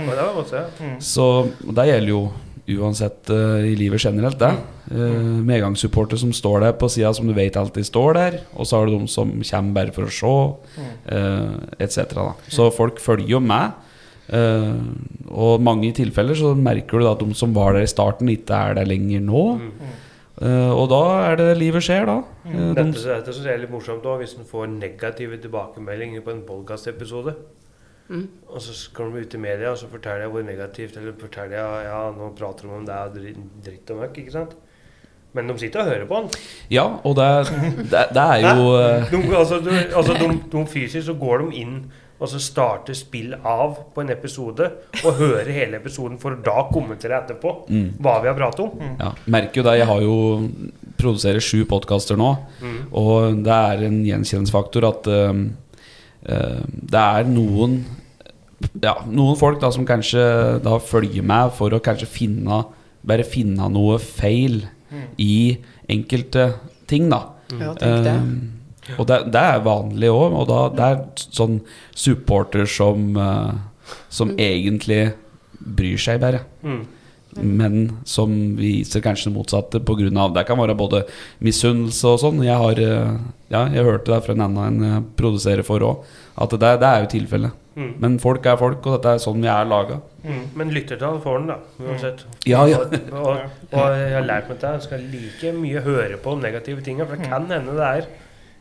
Se. 0.49 0.63
Mm. 0.81 0.97
Så 0.99 1.27
det 1.71 1.85
gjelder 1.87 2.09
jo 2.09 2.31
uansett 2.67 3.29
uh, 3.29 3.61
i 3.61 3.75
livet 3.77 4.01
generelt, 4.01 4.39
det. 4.39 4.49
Uh, 4.91 5.37
Medgangssupporter 5.45 6.17
som 6.17 6.33
står 6.33 6.61
der 6.61 6.73
på 6.73 6.89
sida, 6.89 7.13
som 7.13 7.27
du 7.27 7.33
vet 7.33 7.55
alltid 7.55 7.85
står 7.85 8.13
der. 8.17 8.39
Og 8.55 8.65
så 8.65 8.79
har 8.79 8.87
du 8.87 8.97
de 8.97 9.07
som 9.07 9.29
kommer 9.31 9.73
bare 9.73 9.93
for 9.93 10.09
å 10.09 10.11
se, 10.11 10.35
uh, 11.13 11.57
etc. 11.79 12.15
Så 12.49 12.71
folk 12.73 12.99
følger 12.99 13.37
jo 13.37 13.39
med. 13.39 13.71
Uh, 14.25 14.81
og 15.29 15.61
mange 15.61 15.93
tilfeller 15.93 16.33
så 16.35 16.55
merker 16.57 16.97
du 16.97 17.05
da 17.05 17.13
at 17.13 17.21
de 17.21 17.37
som 17.37 17.53
var 17.53 17.73
der 17.77 17.85
i 17.85 17.91
starten, 17.91 18.27
ikke 18.33 18.57
er 18.57 18.73
der 18.79 18.89
lenger 18.89 19.21
nå. 19.21 19.45
Mm. 19.61 19.93
Eh, 20.41 20.71
og 20.75 20.89
da 20.91 21.01
er 21.29 21.37
det 21.39 21.51
livet 21.57 21.83
skjer, 21.85 22.07
da. 22.09 22.17
Mm. 22.43 22.55
de, 22.55 22.71
Dette, 22.75 23.03
dette 23.07 23.35
synes 23.35 23.45
jeg 23.47 23.55
er 23.55 23.61
litt 23.63 23.71
morsomt 23.71 24.03
òg, 24.03 24.19
hvis 24.23 24.35
en 24.35 24.47
får 24.49 24.67
negative 24.73 25.39
tilbakemeldinger 25.45 26.25
på 26.25 26.33
en 26.33 26.43
podkastepisode. 26.47 27.35
Mm. 28.09 28.25
Og 28.51 28.61
så 28.61 28.75
kommer 28.93 29.17
de 29.17 29.25
ut 29.25 29.33
i 29.33 29.41
media 29.41 29.71
og 29.71 29.79
så 29.81 29.87
forteller 29.89 30.27
jeg 30.27 30.29
hvor 30.29 30.43
negativt 30.45 30.97
Eller 30.99 31.15
forteller 31.17 31.55
jeg 31.57 31.85
ja, 31.87 32.01
nå 32.13 32.27
prater 32.37 32.67
de 32.67 32.75
om 32.77 32.83
det 32.85 32.93
er 32.93 33.15
dritt, 33.65 33.89
og 33.89 34.03
møkk. 34.03 34.19
ikke 34.21 34.35
sant? 34.35 34.53
Men 35.33 35.49
de 35.49 35.55
sitter 35.59 35.81
og 35.81 35.89
hører 35.89 36.05
på 36.07 36.19
den. 36.21 36.43
ja, 36.71 36.83
og 37.03 37.15
det, 37.17 37.25
det, 37.91 38.03
det 38.13 38.27
er 38.35 38.59
jo 38.59 38.75
eh, 38.77 39.09
De, 39.09 39.23
altså, 39.37 39.57
de, 39.65 39.73
altså, 39.95 40.13
de, 40.21 40.29
de 40.51 40.65
fysisk 40.67 41.07
så 41.07 41.17
går 41.19 41.47
de 41.47 41.63
inn 41.63 41.79
og 42.15 42.29
så 42.31 42.39
starte 42.39 42.95
spill 42.95 43.33
av 43.35 43.75
på 43.93 44.03
en 44.03 44.13
episode 44.13 44.69
og 45.01 45.17
høre 45.19 45.51
hele 45.51 45.81
episoden 45.81 46.15
for 46.21 46.35
å 46.35 46.41
da 46.43 46.63
kommentere 46.69 47.17
etterpå 47.19 47.51
mm. 47.67 47.89
hva 47.99 48.15
vi 48.23 48.31
har 48.31 48.37
pratet 48.37 48.63
om. 48.63 48.93
Ja, 49.01 49.11
merker 49.35 49.59
jo 49.59 49.65
det. 49.67 49.75
Jeg 49.81 49.89
har 49.89 50.05
jo 50.05 50.15
produserer 50.95 51.43
sju 51.43 51.65
podkaster 51.69 52.19
nå, 52.19 52.31
Mm. 52.61 52.77
og 52.95 53.43
det 53.43 53.51
er 53.51 53.83
en 53.89 53.99
gjenkjennelsesfaktor 54.07 54.87
at 54.87 55.09
uh, 55.11 55.41
uh, 56.31 56.61
det 56.63 57.01
er 57.03 57.27
noen 57.27 57.81
ja, 58.81 58.95
noen 59.05 59.35
folk 59.37 59.59
da 59.61 59.69
som 59.75 59.85
kanskje 59.85 60.23
da 60.63 60.79
følger 60.79 61.25
meg 61.27 61.51
for 61.57 61.75
å 61.75 61.81
kanskje 61.83 62.07
finne 62.07 62.63
bare 63.05 63.27
finne 63.27 63.67
noe 63.69 63.99
feil 64.01 64.63
i 65.21 65.57
enkelte 65.91 66.53
ting, 66.89 67.09
da. 67.11 67.21
Ja, 67.51 67.73
tenk 67.77 68.05
det. 68.05 68.13
Um, 68.15 68.54
og 68.97 69.05
det, 69.09 69.19
det 69.33 69.41
er 69.41 69.63
vanlig 69.65 70.09
òg, 70.13 70.35
og 70.41 70.47
da, 70.49 70.59
det 70.77 70.89
er 70.91 70.99
sånn 71.33 71.59
supporter 71.95 72.67
som 72.69 73.15
uh, 73.17 73.53
Som 74.09 74.31
egentlig 74.41 75.13
bryr 75.59 75.97
seg 76.01 76.21
bare 76.21 76.39
Mm. 76.65 76.85
men 77.59 77.73
som 78.07 78.31
viser 78.55 79.01
kanskje 79.03 79.27
det 79.27 79.35
motsatte 79.35 79.79
pga. 79.83 80.27
Det 80.33 80.45
kan 80.47 80.57
være 80.57 80.75
både 80.79 81.01
misunnelse 81.43 82.07
og 82.07 82.19
sånn. 82.21 82.39
Jeg 82.45 82.55
har 82.55 82.79
eh, 82.79 83.17
Ja, 83.51 83.65
jeg 83.67 83.83
hørte 83.83 84.13
det 84.13 84.21
fra 84.23 84.33
en 84.33 84.41
annen 84.45 84.63
en 84.79 84.85
jeg 84.87 85.03
produserer 85.19 85.63
for 85.67 85.83
òg, 85.83 86.05
at 86.39 86.49
det, 86.55 86.71
det 86.79 86.87
er 86.87 87.03
jo 87.03 87.09
tilfellet. 87.11 87.51
Mm. 87.75 87.91
Men 87.99 88.15
folk 88.23 88.45
er 88.47 88.55
folk, 88.57 88.85
og 88.87 88.95
dette 88.95 89.17
er 89.17 89.19
sånn 89.25 89.43
vi 89.43 89.51
er 89.51 89.67
laga. 89.67 89.99
Mm. 90.23 90.43
Men 90.55 90.71
lyttertall 90.77 91.19
får 91.21 91.41
den, 91.41 91.51
da. 91.51 91.57
Uansett. 91.83 92.23
Ja, 92.47 92.63
ja. 92.71 92.79
Og, 92.79 92.95
og, 93.11 93.43
og 93.75 93.97
jeg 93.99 94.13
har 94.15 94.25
lært 94.31 94.47
meg 94.49 94.57
at 94.63 94.67
jeg 94.69 94.85
skal 94.87 95.03
like 95.11 95.51
mye 95.59 95.83
høre 95.85 96.17
på 96.23 96.37
om 96.37 96.39
negative 96.41 96.81
ting, 96.87 97.03
for 97.03 97.19
det 97.19 97.27
kan 97.27 97.51
hende 97.51 97.75
det 97.75 97.89
er 97.91 98.07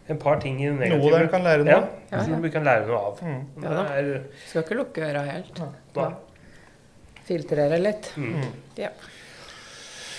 en 0.07 0.19
par 0.21 0.41
ting 0.41 0.59
i 0.61 0.69
det 0.69 0.77
negative. 0.77 1.01
Noe 1.01 1.17
dere 1.19 1.31
kan 1.33 1.45
lære 1.47 1.65
nå. 1.65 1.71
Ja, 1.71 1.83
Ja, 2.11 2.23
som 2.23 2.35
ja. 2.37 2.41
vi 2.45 2.51
kan 2.53 2.65
lære 2.67 2.87
noe 2.87 3.01
av. 3.09 3.21
Mm. 3.25 3.41
Ja 3.65 3.75
da. 3.79 3.85
Er, 3.97 4.11
Skal 4.51 4.65
ikke 4.65 4.79
lukke 4.83 5.07
øra 5.09 5.23
helt. 5.31 5.63
Da. 5.97 6.09
Filtrere 7.25 7.79
litt. 7.81 8.11
mm. 8.17 8.51
Ja. 8.81 8.91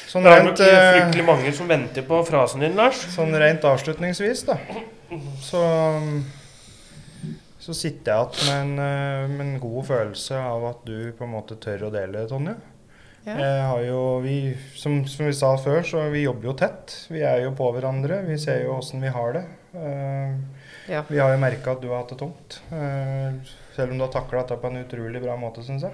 Sånn 0.09 0.23
Det 0.25 0.31
er 0.31 0.39
rent, 0.39 0.49
nok 0.49 0.63
eh, 0.63 0.87
fryktelig 0.95 1.25
mange 1.27 1.51
som 1.53 1.67
venter 1.69 2.05
på 2.07 2.21
frasen 2.25 2.63
din, 2.63 2.75
Lars. 2.77 3.01
sånn 3.13 3.35
rent 3.35 3.65
avslutningsvis, 3.67 4.45
da, 4.47 4.55
så 5.43 5.61
så 7.65 7.73
sitter 7.73 8.13
jeg 8.13 8.45
igjen 8.45 8.45
med, 8.45 8.61
en, 8.61 8.71
eh, 8.79 9.29
med 9.31 9.45
en 9.47 9.59
god 9.59 9.85
følelse 9.87 10.37
av 10.37 10.65
at 10.69 10.83
du 10.85 11.11
på 11.17 11.25
en 11.25 11.33
måte 11.33 11.57
tør 11.57 11.87
å 11.87 11.91
dele, 11.93 12.27
Tonje. 12.29 12.53
Ja. 13.25 13.73
Jo, 13.81 14.19
vi, 14.21 14.53
som, 14.77 14.99
som 15.09 15.25
vi 15.25 15.33
sa 15.33 15.55
før, 15.57 15.81
så 15.81 16.03
vi 16.13 16.21
jobber 16.27 16.51
jo 16.51 16.53
tett. 16.59 16.93
Vi 17.09 17.23
er 17.25 17.41
jo 17.47 17.55
på 17.57 17.71
hverandre. 17.73 18.19
Vi 18.27 18.37
ser 18.37 18.61
jo 18.67 18.75
åssen 18.77 19.01
vi 19.01 19.09
har 19.09 19.33
det. 19.33 19.41
Eh, 19.75 20.35
Ja. 20.87 21.03
vi 21.09 21.19
har 21.19 21.31
jo 21.33 21.37
merka 21.41 21.71
at 21.71 21.81
du 21.81 21.87
har 21.89 21.97
hatt 22.03 22.09
det 22.09 22.17
tungt. 22.19 22.61
eh, 22.71 23.33
selv 23.75 23.91
om 23.91 23.97
du 23.97 24.03
har 24.05 24.11
takla 24.13 24.41
dette 24.43 24.57
på 24.61 24.67
en 24.67 24.83
utrolig 24.85 25.21
bra 25.21 25.35
måte, 25.37 25.63
syns 25.63 25.81
jeg. 25.81 25.93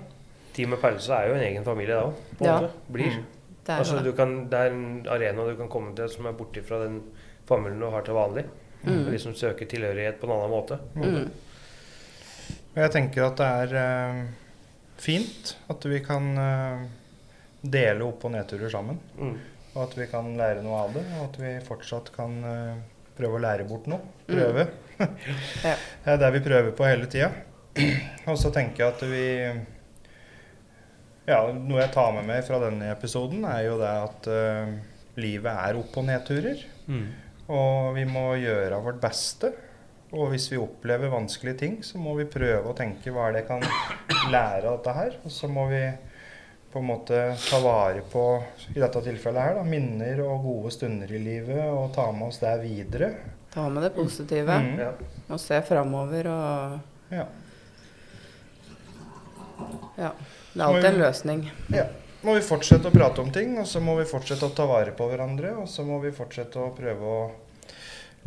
Teamet 0.53 0.81
pause 0.81 1.09
er 1.15 1.27
jo 1.29 1.35
en 1.35 1.41
egen 1.47 1.63
familie, 1.63 1.95
det 1.95 2.03
òg. 2.03 2.13
Ja. 2.41 2.69
Blir. 2.91 3.23
Det 3.65 3.69
er 3.73 3.77
Altså, 3.79 4.03
det. 4.03 4.15
kan, 4.17 4.49
det 4.49 4.57
er 4.59 4.71
en 4.71 5.05
arena 5.07 5.45
du 5.47 5.55
kan 5.55 5.69
komme 5.69 5.95
til 5.95 6.09
som 6.09 6.25
er 6.25 6.33
borti 6.33 6.61
fra 6.61 6.79
den 6.83 7.01
familien 7.47 7.79
du 7.79 7.89
har 7.89 8.01
til 8.01 8.13
vanlig. 8.13 8.45
Mm. 8.83 9.05
Og 9.07 9.11
liksom 9.13 9.33
søker 9.35 9.65
tilhørighet 9.65 10.19
på 10.19 10.25
en 10.25 10.31
annen 10.33 10.49
måte. 10.49 10.79
Mm. 10.95 11.31
Og 12.71 12.77
jeg 12.81 12.91
tenker 12.91 13.23
at 13.27 13.37
det 13.37 13.45
er 13.45 13.75
uh, 13.77 14.25
fint 14.97 15.55
at 15.69 15.85
vi 15.85 15.99
kan 15.99 16.31
uh, 16.37 16.85
dele 17.61 18.01
opp- 18.07 18.25
og 18.25 18.31
nedturer 18.31 18.69
sammen. 18.73 18.99
Mm. 19.19 19.37
Og 19.75 19.83
at 19.83 19.95
vi 19.97 20.07
kan 20.11 20.33
lære 20.35 20.63
noe 20.63 20.79
av 20.83 20.93
det. 20.93 21.03
Og 21.19 21.29
at 21.29 21.37
vi 21.39 21.51
fortsatt 21.63 22.09
kan 22.15 22.43
eh, 22.43 22.75
prøve 23.21 23.37
å 23.37 23.43
lære 23.45 23.67
bort 23.69 23.89
noe. 23.91 24.01
Mm. 24.27 24.65
Ja. 25.65 25.75
Det 26.03 26.11
er 26.13 26.19
det 26.21 26.27
vi 26.35 26.43
prøver 26.45 26.75
på 26.77 26.85
hele 26.85 27.07
tida. 27.09 27.31
Og 28.29 28.35
så 28.37 28.51
tenker 28.53 28.83
jeg 28.83 28.91
at 28.91 29.01
vi 29.09 29.25
Ja, 31.29 31.39
noe 31.55 31.79
jeg 31.79 31.93
tar 31.95 32.11
med 32.13 32.27
meg 32.27 32.43
fra 32.45 32.59
denne 32.61 32.91
episoden, 32.91 33.45
er 33.47 33.63
jo 33.65 33.79
det 33.79 33.89
at 33.89 34.29
uh, 34.29 34.71
livet 35.21 35.51
er 35.53 35.79
opp- 35.79 35.97
og 35.97 36.05
nedturer. 36.09 36.61
Mm. 36.85 37.05
Og 37.51 37.95
vi 37.97 38.05
må 38.09 38.25
gjøre 38.41 38.81
vårt 38.83 39.01
beste. 39.03 39.51
Og 40.11 40.33
hvis 40.33 40.49
vi 40.51 40.59
opplever 40.59 41.11
vanskelige 41.11 41.59
ting, 41.61 41.77
så 41.87 42.01
må 42.01 42.13
vi 42.17 42.27
prøve 42.29 42.67
å 42.67 42.75
tenke 42.77 43.13
hva 43.15 43.29
er 43.29 43.37
det 43.37 43.45
jeg 43.45 43.49
kan 43.53 44.31
lære 44.33 44.67
av 44.67 44.79
dette 44.79 44.95
her. 44.97 45.17
Og 45.23 45.31
så 45.33 45.47
må 45.51 45.69
vi 45.71 45.85
på 46.71 46.79
en 46.79 46.85
måte 46.87 47.35
ta 47.49 47.59
vare 47.59 48.01
på, 48.11 48.43
i 48.75 48.79
dette 48.79 49.01
tilfellet 49.03 49.41
her, 49.43 49.53
da, 49.59 49.63
minner 49.67 50.21
og 50.23 50.43
gode 50.45 50.71
stunder 50.71 51.11
i 51.11 51.19
livet, 51.19 51.65
og 51.69 51.91
ta 51.95 52.05
med 52.11 52.27
oss 52.29 52.39
det 52.39 52.53
videre. 52.63 53.11
Ta 53.51 53.67
med 53.69 53.83
det 53.83 53.93
positive. 53.95 54.47
Mm. 54.63 54.79
Ja. 54.79 54.91
Og 55.29 55.39
se 55.39 55.61
framover 55.67 56.27
og 56.31 56.79
Ja. 57.11 57.25
Ja. 59.97 60.11
Det 60.53 60.59
er 60.61 60.65
alltid 60.67 60.85
en 60.93 60.99
løsning. 61.01 61.43
ja. 61.73 61.85
Må 62.21 62.35
vi 62.37 62.41
fortsette 62.45 62.85
å 62.85 62.93
prate 62.93 63.17
om 63.23 63.31
ting, 63.33 63.55
og 63.57 63.65
så 63.65 63.79
må 63.81 63.95
vi 63.97 64.03
fortsette 64.05 64.45
å 64.45 64.51
ta 64.53 64.67
vare 64.69 64.91
på 64.93 65.07
hverandre. 65.09 65.55
Og 65.57 65.65
så 65.67 65.81
må 65.83 65.95
vi 66.03 66.11
fortsette 66.13 66.59
å 66.61 66.67
prøve 66.77 67.01
å 67.01 67.31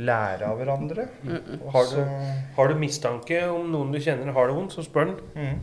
lære 0.03 0.49
av 0.49 0.59
hverandre. 0.59 1.05
Mm. 1.23 1.37
-mm. 1.37 1.71
Har 1.71 1.85
du- 1.85 2.55
Har 2.57 2.69
du 2.69 2.75
mistanke 2.75 3.49
om 3.49 3.71
noen 3.71 3.93
du 3.93 3.99
kjenner 4.01 4.33
har 4.33 4.47
det 4.49 4.55
vondt, 4.57 4.73
så 4.73 4.83
spør 4.83 5.05
den. 5.07 5.17
mm. 5.37 5.59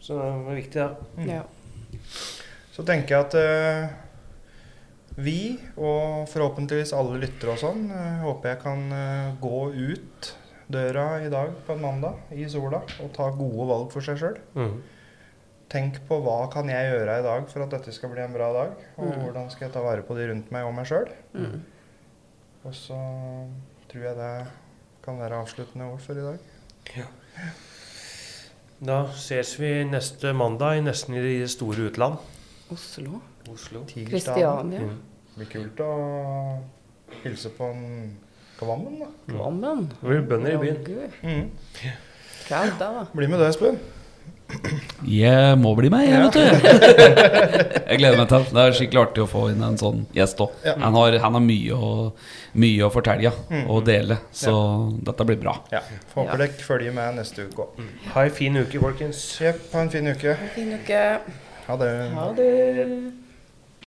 Så 0.00 0.14
det 0.18 0.50
er 0.50 0.54
viktig, 0.56 0.74
da. 0.74 0.96
Mm. 1.16 1.28
Ja. 1.28 1.42
Så 2.78 2.84
tenker 2.86 3.16
jeg 3.16 3.24
at 3.26 3.34
eh, 3.34 3.88
vi, 5.18 5.38
og 5.74 6.28
forhåpentligvis 6.30 6.92
alle 6.94 7.18
lyttere 7.24 7.56
og 7.56 7.58
sånn, 7.58 7.88
eh, 7.90 8.20
håper 8.22 8.52
jeg 8.52 8.60
kan 8.62 8.84
eh, 8.94 9.32
gå 9.42 9.62
ut 9.74 10.28
døra 10.70 11.08
i 11.24 11.30
dag 11.32 11.50
på 11.66 11.74
en 11.74 11.82
mandag 11.82 12.30
i 12.36 12.44
sola 12.52 12.82
og 13.02 13.10
ta 13.16 13.26
gode 13.34 13.66
valg 13.70 13.90
for 13.94 14.04
seg 14.04 14.20
sjøl. 14.20 14.38
Mm. 14.54 14.78
tenk 15.68 15.98
på 16.08 16.16
hva 16.24 16.46
kan 16.52 16.68
jeg 16.70 16.86
gjøre 16.92 17.18
i 17.20 17.24
dag 17.26 17.48
for 17.50 17.60
at 17.66 17.74
dette 17.74 17.92
skal 17.92 18.08
bli 18.14 18.22
en 18.24 18.32
bra 18.32 18.46
dag. 18.54 18.70
Og 18.96 19.10
Mm. 19.10 19.18
hvordan 19.24 19.50
skal 19.52 19.66
jeg 19.66 19.74
ta 19.74 19.82
vare 19.84 20.00
på 20.06 20.14
de 20.16 20.28
rundt 20.30 20.50
meg 20.54 20.64
og 20.64 20.72
meg 20.78 20.86
sjøl. 20.88 21.10
Mm. 21.34 21.58
Og 22.64 22.72
så 22.72 22.96
tror 23.90 24.02
jeg 24.06 24.16
det 24.16 24.46
kan 25.04 25.18
være 25.20 25.42
avsluttende 25.42 25.90
ord 25.90 26.00
for 26.00 26.14
i 26.16 26.24
dag. 26.24 26.38
Da 28.80 28.96
ses 29.12 29.56
vi 29.60 29.84
neste 29.84 30.32
mandag, 30.32 30.80
nesten 30.86 31.14
i 31.18 31.20
det 31.26 31.50
store 31.50 31.90
utland. 31.90 32.16
Oslo. 32.72 33.20
Oslo. 33.52 33.84
Kristiania. 33.88 34.80
Mm. 34.80 34.98
Det 35.34 35.44
blir 35.44 35.50
kult 35.52 35.80
å 35.84 35.92
hilse 37.22 37.48
på 37.56 37.70
en 37.72 37.84
Kvammen, 38.58 38.96
da. 38.98 39.06
Kvammen. 39.30 39.84
Det 40.00 40.08
blir 40.08 40.24
bønder 40.26 40.56
i 40.56 40.56
byen. 40.58 41.12
Mm. 41.22 41.44
Kaldt, 42.48 42.80
da. 42.80 43.04
Bli 43.14 43.28
med 43.30 43.38
deg, 43.38 43.52
Espen. 43.54 43.78
Jeg 45.06 45.58
må 45.60 45.74
bli 45.78 45.90
med, 45.92 46.08
jeg, 46.08 46.22
vet 46.24 46.32
du. 46.34 46.40
Jeg 47.88 48.00
gleder 48.00 48.16
meg 48.18 48.28
til 48.32 48.46
det. 48.48 48.62
Er 48.64 48.74
skikkelig 48.76 49.02
artig 49.04 49.22
å 49.22 49.28
få 49.30 49.42
inn 49.52 49.62
en 49.62 49.76
sånn 49.80 50.02
gjest 50.16 50.40
òg. 50.42 50.56
Ja. 50.66 50.74
Han, 50.82 50.96
har- 50.98 51.18
han 51.22 51.36
har 51.38 51.44
mye 51.44 51.76
å, 51.76 51.90
mye 52.58 52.82
å 52.88 52.90
fortelle 52.92 53.30
Mm. 53.48 53.66
og 53.70 53.84
dele, 53.86 54.18
så 54.32 54.54
dette 55.06 55.24
blir 55.28 55.38
bra. 55.40 55.54
Ja. 55.72 55.80
Håper 56.16 56.42
dere 56.42 56.64
følger 56.66 56.92
med 56.96 57.14
neste 57.20 57.46
uke 57.46 57.62
òg. 57.68 57.84
Ha 58.16 58.24
ei 58.26 58.30
fin 58.34 58.56
uke, 58.58 58.80
folkens. 58.82 59.22
Jepp, 59.40 59.68
ha 59.72 59.84
en 59.86 59.90
fin 59.94 60.08
uke. 60.10 60.34
En 60.34 60.50
Fin 60.56 60.72
uke. 60.74 61.04
Ha 61.68 61.76
det. 61.76 62.10
Ha 62.16 62.32
det. 62.32 63.12